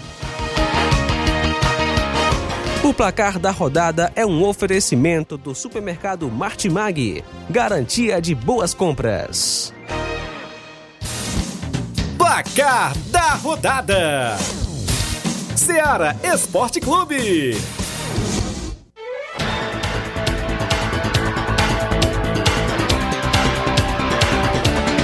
O 2.87 2.95
placar 2.95 3.41
da 3.41 3.51
rodada 3.51 4.13
é 4.15 4.25
um 4.25 4.45
oferecimento 4.45 5.37
do 5.37 5.57
supermercado 5.57 6.31
Martimag. 6.31 7.25
Garantia 7.51 8.21
de 8.23 8.33
boas 8.33 8.73
compras. 8.73 9.75
Placar 12.17 12.97
da 13.09 13.35
rodada: 13.35 14.37
Seara 15.57 16.17
Esporte 16.23 16.79
Clube. 16.79 17.57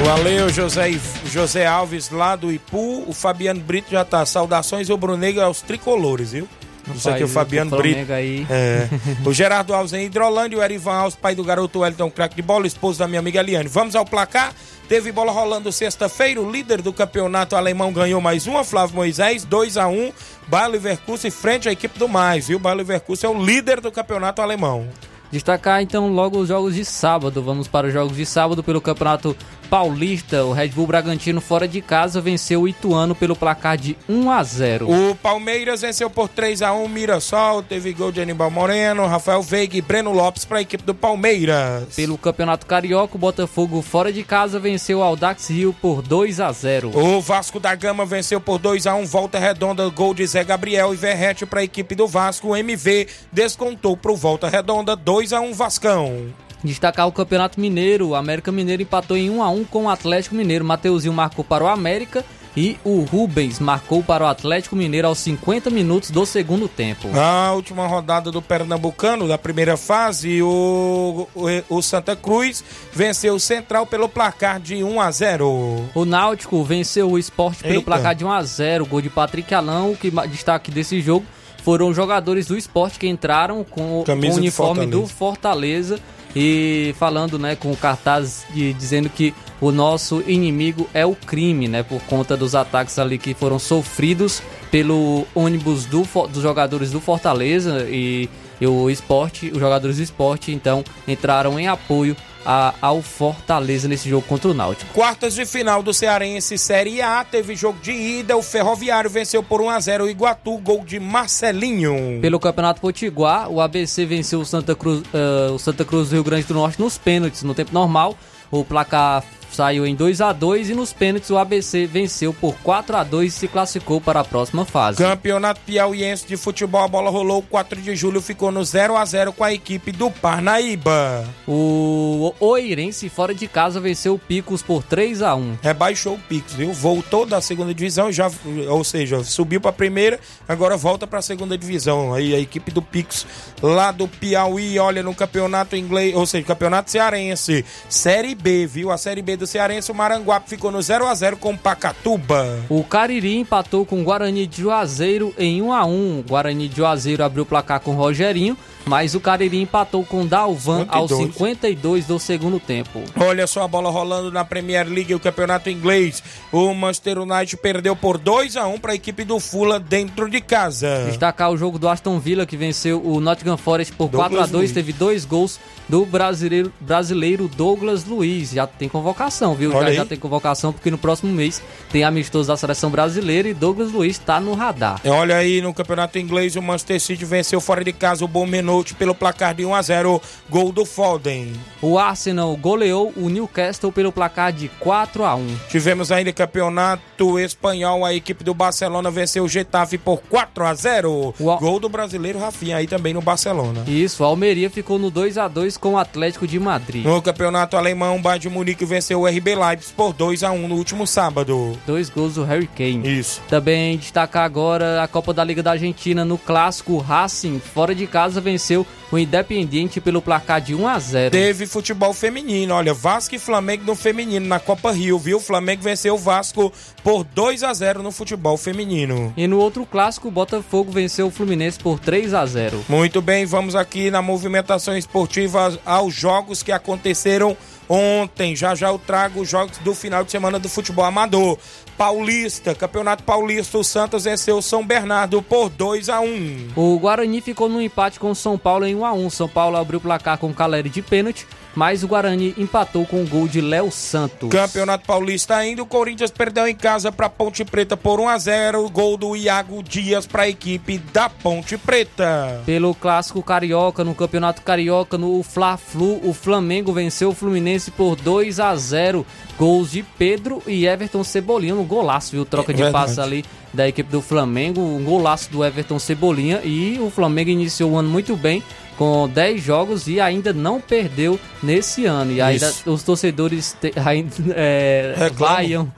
O 0.05 0.09
Ale, 0.09 0.43
o 0.43 0.49
José, 0.51 1.01
José 1.25 1.67
Alves 1.67 2.11
lá 2.11 2.37
do 2.37 2.53
Ipu, 2.53 3.03
o 3.09 3.13
Fabiano 3.13 3.61
Brito 3.61 3.91
já 3.91 4.05
tá. 4.05 4.25
Saudações 4.25 4.89
o 4.89 4.97
Brunego 4.97 5.41
aos 5.41 5.63
tricolores, 5.63 6.31
viu? 6.31 6.49
Isso 6.95 7.09
aqui 7.09 7.23
é 7.23 7.25
o 7.25 7.29
Fabiano 7.29 7.71
Flamengo 7.71 7.95
Brito. 7.95 8.13
aí. 8.13 8.47
É. 8.51 8.89
O 9.25 9.33
Gerardo 9.33 9.73
Alves 9.73 9.93
em 9.93 10.05
Hidrolândia, 10.07 10.59
o 10.59 10.63
Erivan 10.63 10.95
Alves, 10.95 11.17
pai 11.17 11.35
do 11.35 11.45
garoto 11.45 11.81
Wellington, 11.81 12.11
craque 12.11 12.35
de 12.35 12.43
bola, 12.43 12.67
esposo 12.67 12.99
da 12.99 13.07
minha 13.07 13.21
amiga 13.21 13.41
Eliane. 13.41 13.69
Vamos 13.69 13.95
ao 13.95 14.05
placar. 14.05 14.53
Teve 14.89 15.13
bola 15.13 15.33
rolando 15.33 15.71
sexta-feira. 15.71 16.41
O 16.41 16.51
líder 16.51 16.83
do 16.83 16.93
campeonato 16.93 17.57
alemão 17.57 17.93
ganhou 17.93 18.21
mais 18.21 18.47
uma, 18.47 18.65
Flávio 18.65 18.97
Moisés, 18.97 19.45
2 19.45 19.77
a 19.77 19.87
1 19.89 20.13
Bayer 20.49 20.71
Leverkusen 20.71 21.31
frente 21.31 21.69
à 21.69 21.73
equipe 21.73 21.99
do 21.99 22.09
Mais, 22.09 22.49
viu? 22.49 22.59
Bayer 22.59 22.79
Leverkusen 22.79 23.31
é 23.31 23.33
o 23.33 23.43
líder 23.43 23.81
do 23.81 23.91
campeonato 23.91 24.43
alemão. 24.43 24.89
Destacar 25.31 25.81
então 25.81 26.13
logo 26.13 26.39
os 26.39 26.49
jogos 26.49 26.75
de 26.75 26.85
sábado. 26.85 27.43
Vamos 27.43 27.67
para 27.67 27.87
os 27.87 27.93
jogos 27.93 28.17
de 28.17 28.27
sábado 28.27 28.63
pelo 28.63 28.83
Campeonato 28.83 29.35
Paulista. 29.73 30.45
O 30.45 30.53
Red 30.53 30.69
Bull 30.69 30.87
Bragantino 30.87 31.41
fora 31.41 31.67
de 31.67 31.81
casa 31.81 32.21
venceu 32.21 32.61
o 32.61 32.69
Ituano 32.69 33.15
pelo 33.15 33.35
placar 33.35 33.79
de 33.79 33.97
1 34.07 34.31
a 34.31 34.45
0. 34.45 34.87
O 34.87 35.15
Palmeiras 35.15 35.81
venceu 35.81 36.11
por 36.11 36.29
3 36.29 36.61
a 36.61 36.75
1 36.75 36.87
Mirassol, 36.89 37.63
teve 37.63 37.95
gol 37.95 38.13
de 38.13 38.21
Aníbal 38.21 38.51
Moreno, 38.51 39.07
Rafael 39.07 39.41
Veiga 39.41 39.79
e 39.79 39.81
Breno 39.81 40.13
Lopes 40.13 40.45
para 40.45 40.59
a 40.59 40.61
equipe 40.61 40.85
do 40.85 40.95
Palmeiras. 40.95 41.95
Pelo 41.97 42.19
Campeonato 42.19 42.67
Carioca, 42.67 43.17
o 43.17 43.19
Botafogo 43.19 43.81
fora 43.81 44.13
de 44.13 44.23
casa 44.23 44.59
venceu 44.59 44.99
o 44.99 45.03
Aldax 45.03 45.49
Rio 45.49 45.75
por 45.81 46.03
2 46.03 46.39
a 46.39 46.53
0. 46.53 46.91
O 46.95 47.23
Vasco 47.23 47.59
da 47.59 47.75
Gama 47.75 48.05
venceu 48.05 48.43
por 48.43 48.59
2 48.59 48.87
a 48.87 48.95
1 48.95 49.07
volta 49.07 49.39
redonda, 49.39 49.89
gol 49.89 50.13
de 50.13 50.27
Zé 50.27 50.45
Gabriel 50.45 50.93
e 50.93 50.99
Verrete 50.99 51.47
para 51.47 51.61
a 51.61 51.65
equipe 51.65 51.95
do 51.95 52.07
Vasco. 52.07 52.49
O 52.49 52.55
MV 52.55 53.09
descontou 53.33 53.97
para 53.97 54.13
o 54.13 54.17
volta 54.17 54.51
redonda 54.51 54.95
2 54.95 55.33
a 55.33 55.41
1 55.41 55.55
Vascão. 55.55 56.31
Destacar 56.65 57.07
o 57.09 57.13
Campeonato 57.13 57.61
Mineiro. 57.61 58.09
O 58.09 58.15
América 58.15 58.53
Mineiro 58.53 58.83
empatou 58.83 59.17
em 59.17 59.31
1 59.31 59.43
a 59.43 59.51
1 59.51 59.65
com 59.65 59.85
o 59.85 59.91
Atlético 59.91 60.35
Mineiro. 60.35 60.65
Mateuzinho 60.65 61.13
marcou 61.13 61.45
para 61.45 61.65
o 61.65 61.69
América 61.69 62.25
e 62.55 62.77
o 62.85 63.01
Rubens 63.01 63.59
marcou 63.59 64.03
para 64.03 64.25
o 64.25 64.27
Atlético 64.27 64.77
Mineiro 64.77 65.09
aos 65.09 65.19
50 65.21 65.71
minutos 65.71 66.11
do 66.11 66.27
segundo 66.27 66.69
tempo. 66.69 67.09
Na 67.09 67.53
última 67.55 67.87
rodada 67.87 68.31
do 68.31 68.43
Pernambucano, 68.43 69.27
da 69.27 69.39
primeira 69.39 69.75
fase, 69.77 70.43
o, 70.43 71.27
o, 71.35 71.77
o 71.77 71.83
Santa 71.83 72.15
Cruz 72.15 72.63
venceu 72.93 73.35
o 73.35 73.41
Central 73.41 73.87
pelo 73.87 74.07
placar 74.09 74.61
de 74.61 74.85
1 74.85 75.01
a 75.01 75.11
0. 75.11 75.85
O 75.95 76.05
Náutico 76.05 76.63
venceu 76.63 77.11
o 77.11 77.19
esporte 77.19 77.63
pelo 77.63 77.75
Eita. 77.77 77.85
placar 77.87 78.15
de 78.15 78.25
1 78.25 78.31
a 78.31 78.43
0 78.43 78.85
Gol 78.87 79.01
de 79.01 79.09
Patrick 79.09 79.55
Alão. 79.55 79.93
O 79.93 79.97
que 79.97 80.11
destaque 80.29 80.71
desse 80.71 81.01
jogo 81.01 81.25
foram 81.65 81.89
os 81.89 81.97
jogadores 81.97 82.47
do 82.47 82.57
esporte 82.59 82.99
que 82.99 83.09
entraram 83.09 83.65
com, 83.65 83.95
o- 83.95 83.99
com 84.01 84.05
Camisa 84.05 84.33
o 84.35 84.37
do 84.37 84.41
uniforme 84.43 84.87
do 84.87 85.07
Fortaleza. 85.07 85.97
Fortaleza 85.97 85.99
e 86.35 86.95
falando, 86.99 87.39
né, 87.39 87.55
com 87.57 87.75
cartaz 87.77 88.45
de, 88.55 88.73
dizendo 88.73 89.09
que 89.09 89.35
o 89.61 89.71
nosso 89.71 90.23
inimigo 90.27 90.89
é 90.93 91.05
o 91.05 91.15
crime, 91.15 91.69
né, 91.69 91.83
por 91.83 92.01
conta 92.03 92.37
dos 92.37 92.55
ataques 92.55 92.99
ali 92.99 93.19
que 93.19 93.35
foram 93.35 93.59
sofridos 93.59 94.43
pelo 94.71 95.27
ônibus 95.35 95.85
do, 95.85 96.03
dos 96.29 96.43
jogadores 96.43 96.91
do 96.91 97.01
Fortaleza 97.01 97.87
e, 97.89 98.29
e 98.61 98.67
o 98.67 98.89
esporte, 98.89 99.51
os 99.53 99.59
jogadores 99.59 99.99
do 99.99 100.03
esporte, 100.03 100.53
então 100.53 100.83
entraram 101.07 101.61
em 101.61 101.69
apoio 101.69 102.17
a, 102.45 102.75
ao 102.81 103.03
Fortaleza 103.03 103.89
nesse 103.89 104.09
jogo 104.09 104.27
contra 104.27 104.51
o 104.51 104.55
Náutico. 104.55 104.93
Quartas 104.93 105.35
de 105.35 105.45
final 105.45 105.83
do 105.83 105.93
Cearense 105.93 106.59
Série 106.59 107.01
A, 107.01 107.25
teve 107.25 107.55
jogo 107.55 107.79
de 107.81 107.93
ida, 107.93 108.37
o 108.37 108.43
Ferroviário 108.43 109.11
venceu 109.11 109.43
por 109.43 109.61
1 109.61 109.71
a 109.71 109.81
0 109.81 110.05
o 110.05 110.09
Iguatu, 110.09 110.59
gol 110.59 110.85
de 110.85 110.99
Marcelinho. 110.99 112.21
Pelo 112.21 112.41
Campeonato 112.41 112.81
Potiguar, 112.81 113.51
o 113.51 113.61
ABC 113.61 114.05
venceu 114.05 114.41
o 114.41 114.45
Santa 114.45 114.75
Cruz, 114.75 115.01
uh, 115.01 115.53
o 115.53 115.59
Santa 115.59 115.85
Cruz 115.85 116.09
do 116.09 116.15
Rio 116.15 116.25
Grande 116.25 116.47
do 116.47 116.55
Norte 116.55 116.81
nos 116.81 116.99
pênaltis 116.99 117.43
no 117.43 117.55
tempo 117.55 117.73
normal. 117.73 118.17
O 118.51 118.65
placar 118.65 119.25
saiu 119.55 119.87
em 119.87 119.95
2 119.95 120.21
a 120.21 120.33
2 120.33 120.71
e 120.71 120.75
nos 120.75 120.93
pênaltis 120.93 121.31
o 121.31 121.39
ABC 121.39 121.87
venceu 121.87 122.33
por 122.33 122.55
4 122.63 122.97
a 122.97 123.05
2 123.05 123.33
e 123.33 123.37
se 123.37 123.49
classificou 123.49 124.01
para 124.01 124.21
a 124.21 124.25
próxima 124.25 124.65
fase. 124.65 124.99
Campeonato 124.99 125.61
Piauiense 125.67 126.27
de 126.27 126.37
Futebol, 126.37 126.83
a 126.83 126.89
bola 126.89 127.11
rolou 127.11 127.43
4 127.43 127.81
de 127.81 127.95
julho, 127.95 128.21
ficou 128.21 128.51
no 128.51 128.65
0 128.65 128.97
a 128.97 129.05
0 129.05 129.33
com 129.33 129.45
a 129.45 129.53
equipe 129.53 129.93
do 129.93 130.11
Parnaíba. 130.11 131.25
O 131.47 132.35
Oirense 132.41 133.09
fora 133.09 133.35
de 133.35 133.47
casa 133.47 133.81
venceu 133.81 134.15
o 134.15 134.19
Picos 134.19 134.63
por 134.63 134.83
3 134.83 135.23
a 135.23 135.35
1. 135.35 135.59
Rebaixou 135.63 136.15
o 136.15 136.19
Picos, 136.19 136.55
viu? 136.55 136.73
Voltou 136.73 137.27
da 137.27 137.41
segunda 137.41 137.75
divisão, 137.75 138.11
já, 138.11 138.31
ou 138.69 138.85
seja, 138.85 139.23
subiu 139.25 139.61
para 139.61 139.71
a 139.71 139.75
primeira, 139.75 140.19
agora 140.49 140.77
volta 140.77 141.07
para 141.07 141.19
a 141.19 141.23
segunda 141.23 141.57
divisão. 141.57 142.15
Aí 142.15 142.35
a 142.35 142.39
equipe 142.39 142.71
do 142.71 142.83
Picos 142.83 143.27
lá 143.63 143.93
do 143.93 144.09
Piauí, 144.09 144.79
olha 144.79 145.03
no 145.03 145.15
campeonato 145.15 145.77
inglês, 145.77 146.15
ou 146.15 146.27
seja, 146.27 146.47
campeonato 146.47 146.91
cearense, 146.91 147.65
Série 147.89 148.35
B, 148.35 148.67
viu? 148.67 148.91
A 148.91 148.99
Série 148.99 149.23
B 149.23 149.37
do 149.43 149.47
Cearense, 149.47 149.91
o 149.91 149.95
Maranguape 149.95 150.49
ficou 150.49 150.71
no 150.71 150.81
0 150.81 151.07
a 151.07 151.15
0 151.15 151.37
com 151.37 151.53
o 151.53 151.59
Pacatuba. 151.59 152.61
O 152.69 152.85
Cariri 152.85 153.39
empatou 153.39 153.85
com 153.85 154.01
o 154.01 154.05
Guarani 154.05 154.47
de 154.47 154.63
Juazeiro 154.63 155.35
em 155.37 155.61
1 155.61 155.73
a 155.73 155.85
1. 155.85 156.21
O 156.21 156.23
Guarani 156.23 156.69
de 156.69 156.77
Juazeiro 156.77 157.25
abriu 157.25 157.43
o 157.43 157.47
placar 157.47 157.81
com 157.81 157.91
o 157.91 157.97
Rogerinho 157.97 158.57
mas 158.85 159.15
o 159.15 159.21
Cariri 159.21 159.61
empatou 159.61 160.05
com 160.05 160.23
o 160.23 160.27
Dalvan 160.27 160.81
52. 160.81 161.13
aos 161.13 161.21
52 161.21 162.07
do 162.07 162.19
segundo 162.19 162.59
tempo. 162.59 163.03
Olha 163.17 163.47
só 163.47 163.63
a 163.63 163.69
bola 163.69 163.91
rolando 163.91 164.31
na 164.31 164.45
Premier 164.45 164.89
League, 164.89 165.15
o 165.15 165.21
campeonato 165.21 165.71
inglês. 165.71 166.23
O 166.51 166.73
Manchester 166.75 167.19
United 167.19 167.57
perdeu 167.57 167.95
por 167.95 168.19
2 168.19 168.57
a 168.57 168.67
1 168.67 168.79
para 168.79 168.93
a 168.93 168.95
equipe 168.95 169.25
do 169.25 169.39
Fula 169.39 169.79
dentro 169.79 170.29
de 170.29 170.41
casa. 170.41 171.05
Destacar 171.07 171.51
o 171.51 171.57
jogo 171.57 171.79
do 171.79 171.89
Aston 171.89 172.19
Villa 172.19 172.47
que 172.47 172.57
venceu 172.57 173.01
o 173.05 173.21
Nottingham 173.21 173.57
Forest 173.57 173.95
por 173.95 174.09
Douglas 174.09 174.31
4 174.31 174.39
a 174.39 174.47
2, 174.47 174.53
Luiz. 174.53 174.73
teve 174.73 174.93
dois 174.93 175.25
gols 175.25 175.61
do 175.89 176.05
brasileiro, 176.07 176.73
brasileiro 176.81 177.49
Douglas 177.49 178.05
Luiz. 178.05 178.53
Já 178.53 178.67
tem 178.67 178.89
convocação, 178.89 179.55
viu? 179.55 179.73
Já, 179.73 179.93
já, 179.93 180.07
tem 180.07 180.19
convocação 180.19 180.73
porque 180.73 180.91
no 180.91 180.99
próximo 180.99 181.33
mês 181.33 181.63
tem 181.91 182.05
amistoso 182.05 182.49
da 182.49 182.57
seleção 182.57 182.91
brasileira 182.91 183.49
e 183.49 183.55
Douglas 183.55 183.93
Luiz 183.93 184.19
está 184.19 184.41
no 184.41 184.55
radar. 184.55 185.01
Olha 185.05 185.37
aí 185.37 185.61
no 185.61 185.73
campeonato 185.75 186.19
inglês, 186.19 186.57
o 186.57 186.63
Manchester 186.63 187.01
City 187.01 187.25
venceu 187.25 187.61
fora 187.61 187.85
de 187.85 187.93
casa 187.93 188.25
o 188.25 188.29
Bom 188.29 188.47
Pelo 188.91 189.15
placar 189.15 189.55
de 189.55 189.65
1 189.65 189.75
a 189.75 189.83
0, 189.83 190.23
gol 190.51 190.73
do 190.73 190.85
Foden. 190.85 191.53
O 191.81 191.99
Arsenal 191.99 192.57
goleou 192.57 193.13
o 193.17 193.29
Newcastle 193.29 193.93
pelo 193.93 194.13
placar 194.13 194.53
de 194.53 194.69
4 194.69 195.25
a 195.25 195.35
1. 195.35 195.57
Tivemos 195.69 196.11
ainda 196.11 196.33
campeonato 196.33 197.39
espanhol, 197.39 198.05
a 198.05 198.13
equipe 198.15 198.45
do 198.45 198.55
Barcelona 198.55 199.11
venceu 199.11 199.45
o 199.45 199.49
Getafe 199.49 199.99
por 199.99 200.21
4 200.23 200.65
a 200.65 200.75
0. 200.75 201.35
O... 201.39 201.57
Gol 201.59 201.79
do 201.79 201.89
brasileiro 201.89 202.39
Rafinha 202.39 202.77
aí 202.77 202.87
também 202.87 203.15
no 203.15 203.21
Barcelona. 203.21 203.85
Isso, 203.87 204.25
a 204.25 204.27
Almeria 204.27 204.71
ficou 204.71 204.99
no 204.99 205.11
2 205.11 205.39
a 205.39 205.49
2 205.49 205.77
com 205.77 205.95
o 205.95 205.99
Atlético 205.99 206.47
de 206.47 206.59
Madrid. 206.59 207.05
No 207.05 207.21
campeonato 207.21 207.77
alemão, 207.77 208.17
o 208.17 208.21
Bayern 208.21 208.43
de 208.43 208.49
Munique 208.49 208.85
venceu 208.85 209.21
o 209.21 209.27
RB 209.27 209.55
Leipzig 209.55 209.93
por 209.95 210.13
2 210.13 210.43
a 210.43 210.51
1 210.51 210.69
no 210.69 210.75
último 210.77 211.07
sábado. 211.07 211.79
Dois 211.87 212.09
gols 212.09 212.35
do 212.35 212.45
Harry 212.45 212.67
Kane. 212.67 213.19
Isso. 213.19 213.41
Também 213.49 213.97
destacar 213.97 214.45
agora 214.45 215.03
a 215.03 215.09
Copa 215.09 215.35
da 215.35 215.45
Liga 215.45 215.63
da 215.63 215.73
Argentina 215.73 216.25
no 216.25 216.39
clássico 216.39 216.99
Racing, 216.99 217.61
fora 217.61 217.95
de 217.95 218.07
casa 218.07 218.41
venceu 218.41 218.62
o 219.11 219.19
Independiente 219.19 220.01
pelo 220.01 220.23
placar 220.23 220.61
de 220.61 220.75
1 220.75 220.87
a 220.87 220.99
0. 220.99 221.31
Teve 221.31 221.67
futebol 221.67 222.15
feminino, 222.15 222.75
olha, 222.75 222.95
Vasco 222.95 223.35
e 223.35 223.39
Flamengo 223.39 223.85
no 223.85 223.95
feminino 223.95 224.47
na 224.47 224.59
Copa 224.59 224.91
Rio, 224.93 225.19
viu? 225.19 225.37
O 225.37 225.41
Flamengo 225.41 225.83
venceu 225.83 226.15
o 226.15 226.19
Vasco 226.19 226.73
por 227.03 227.25
2 227.25 227.63
a 227.63 227.75
0 227.75 228.03
no 228.03 228.11
futebol 228.13 228.57
feminino. 228.57 229.33
E 229.37 229.47
no 229.47 229.59
outro 229.59 229.85
clássico, 229.85 230.29
o 230.29 230.31
Botafogo 230.31 230.91
venceu 230.91 231.27
o 231.27 231.31
Fluminense 231.31 231.79
por 231.79 231.99
3 231.99 232.33
a 232.35 232.47
0. 232.47 232.85
Muito 232.89 233.21
bem, 233.21 233.45
vamos 233.45 233.75
aqui 233.75 234.11
na 234.11 234.23
movimentação 234.23 234.97
esportiva 234.97 235.79
aos 235.85 236.15
jogos 236.15 236.63
que 236.63 236.73
aconteceram 236.73 237.57
ontem. 237.89 238.57
Já 238.57 238.75
já 238.75 238.89
eu 238.89 238.99
trago 238.99 239.41
os 239.41 239.49
jogos 239.49 239.79
do 239.79 239.95
final 239.95 240.25
de 240.25 240.31
semana 240.31 240.59
do 240.59 240.69
futebol 240.69 241.05
amador. 241.05 241.59
Paulista, 242.03 242.75
Campeonato 242.75 243.23
Paulista, 243.23 243.79
o 243.79 243.85
Santos 243.85 244.25
venceu 244.25 244.57
o 244.57 244.63
São 244.63 244.85
Bernardo 244.85 245.41
por 245.41 245.69
2 245.69 246.09
a 246.09 246.21
1. 246.21 246.71
O 246.75 246.99
Guarani 246.99 247.41
ficou 247.41 247.69
no 247.69 247.81
empate 247.81 248.19
com 248.19 248.33
o 248.33 248.35
São 248.35 248.59
Paulo 248.59 248.85
em 248.85 248.97
1 248.97 249.07
a 249.07 249.13
1. 249.13 249.31
São 249.31 249.49
Paulo 249.49 249.77
abriu 249.77 250.01
o 250.01 250.03
placar 250.03 250.37
com 250.37 250.49
o 250.49 250.53
Caleri 250.55 250.91
de 250.91 251.01
pênalti 251.01 251.47
mas 251.75 252.03
o 252.03 252.09
Guarani 252.09 252.55
empatou 252.59 253.07
com 253.07 253.23
o 253.23 253.27
gol 253.27 253.49
de 253.49 253.61
Léo 253.61 253.91
Santos. 253.91 254.51
Campeonato 254.51 255.07
Paulista 255.07 255.57
ainda, 255.57 255.83
o 255.83 255.87
Corinthians 255.87 256.31
perdeu 256.31 256.67
em 256.67 256.75
casa 256.75 257.11
para 257.11 257.29
Ponte 257.29 257.65
Preta 257.65 257.97
por 257.97 258.21
1 258.21 258.29
a 258.29 258.39
0, 258.39 258.85
o 258.85 258.91
gol 258.91 259.17
do 259.17 259.37
Iago 259.37 259.83
Dias 259.83 260.27
para 260.27 260.43
a 260.43 260.49
equipe 260.49 260.99
da 260.99 261.29
Ponte 261.29 261.77
Preta. 261.77 262.63
Pelo 262.67 262.95
clássico 262.95 263.43
carioca, 263.43 264.05
no 264.05 264.15
Campeonato 264.15 264.63
Carioca, 264.63 265.17
no 265.17 265.43
Fla-Flu, 265.43 266.21
o 266.29 266.33
Flamengo 266.33 266.93
venceu 266.93 267.31
o 267.31 267.35
Fluminense 267.35 267.91
por 267.91 268.17
2 268.17 268.61
a 268.61 268.75
0, 268.77 269.27
gols 269.59 269.91
de 269.93 270.03
Pedro 270.03 270.63
e 270.67 270.87
Everton 270.87 271.25
Cebolinha, 271.25 271.75
um 271.75 271.85
golaço, 271.85 272.33
viu? 272.33 272.45
Troca 272.45 272.73
de 272.73 272.83
é 272.83 272.91
passe 272.91 273.21
ali 273.21 273.45
da 273.73 273.89
equipe 273.89 274.11
do 274.11 274.21
Flamengo, 274.21 274.81
um 274.81 275.03
golaço 275.03 275.51
do 275.51 275.65
Everton 275.65 275.99
Cebolinha 275.99 276.61
e 276.63 276.99
o 277.01 277.11
Flamengo 277.11 277.51
iniciou 277.51 277.93
o 277.93 277.99
ano 277.99 278.09
muito 278.09 278.37
bem 278.37 278.63
com 278.97 279.29
10 279.29 279.63
jogos 279.63 280.07
e 280.07 280.21
ainda 280.21 280.53
não 280.53 280.81
perdeu 280.81 281.39
nesse 281.63 282.07
ano. 282.07 282.33
E 282.33 282.41
ainda 282.41 282.69
Isso. 282.69 282.91
os 282.91 283.03
torcedores 283.03 283.77
te, 283.81 283.93
é, 284.55 285.31
vaiam 285.35 285.93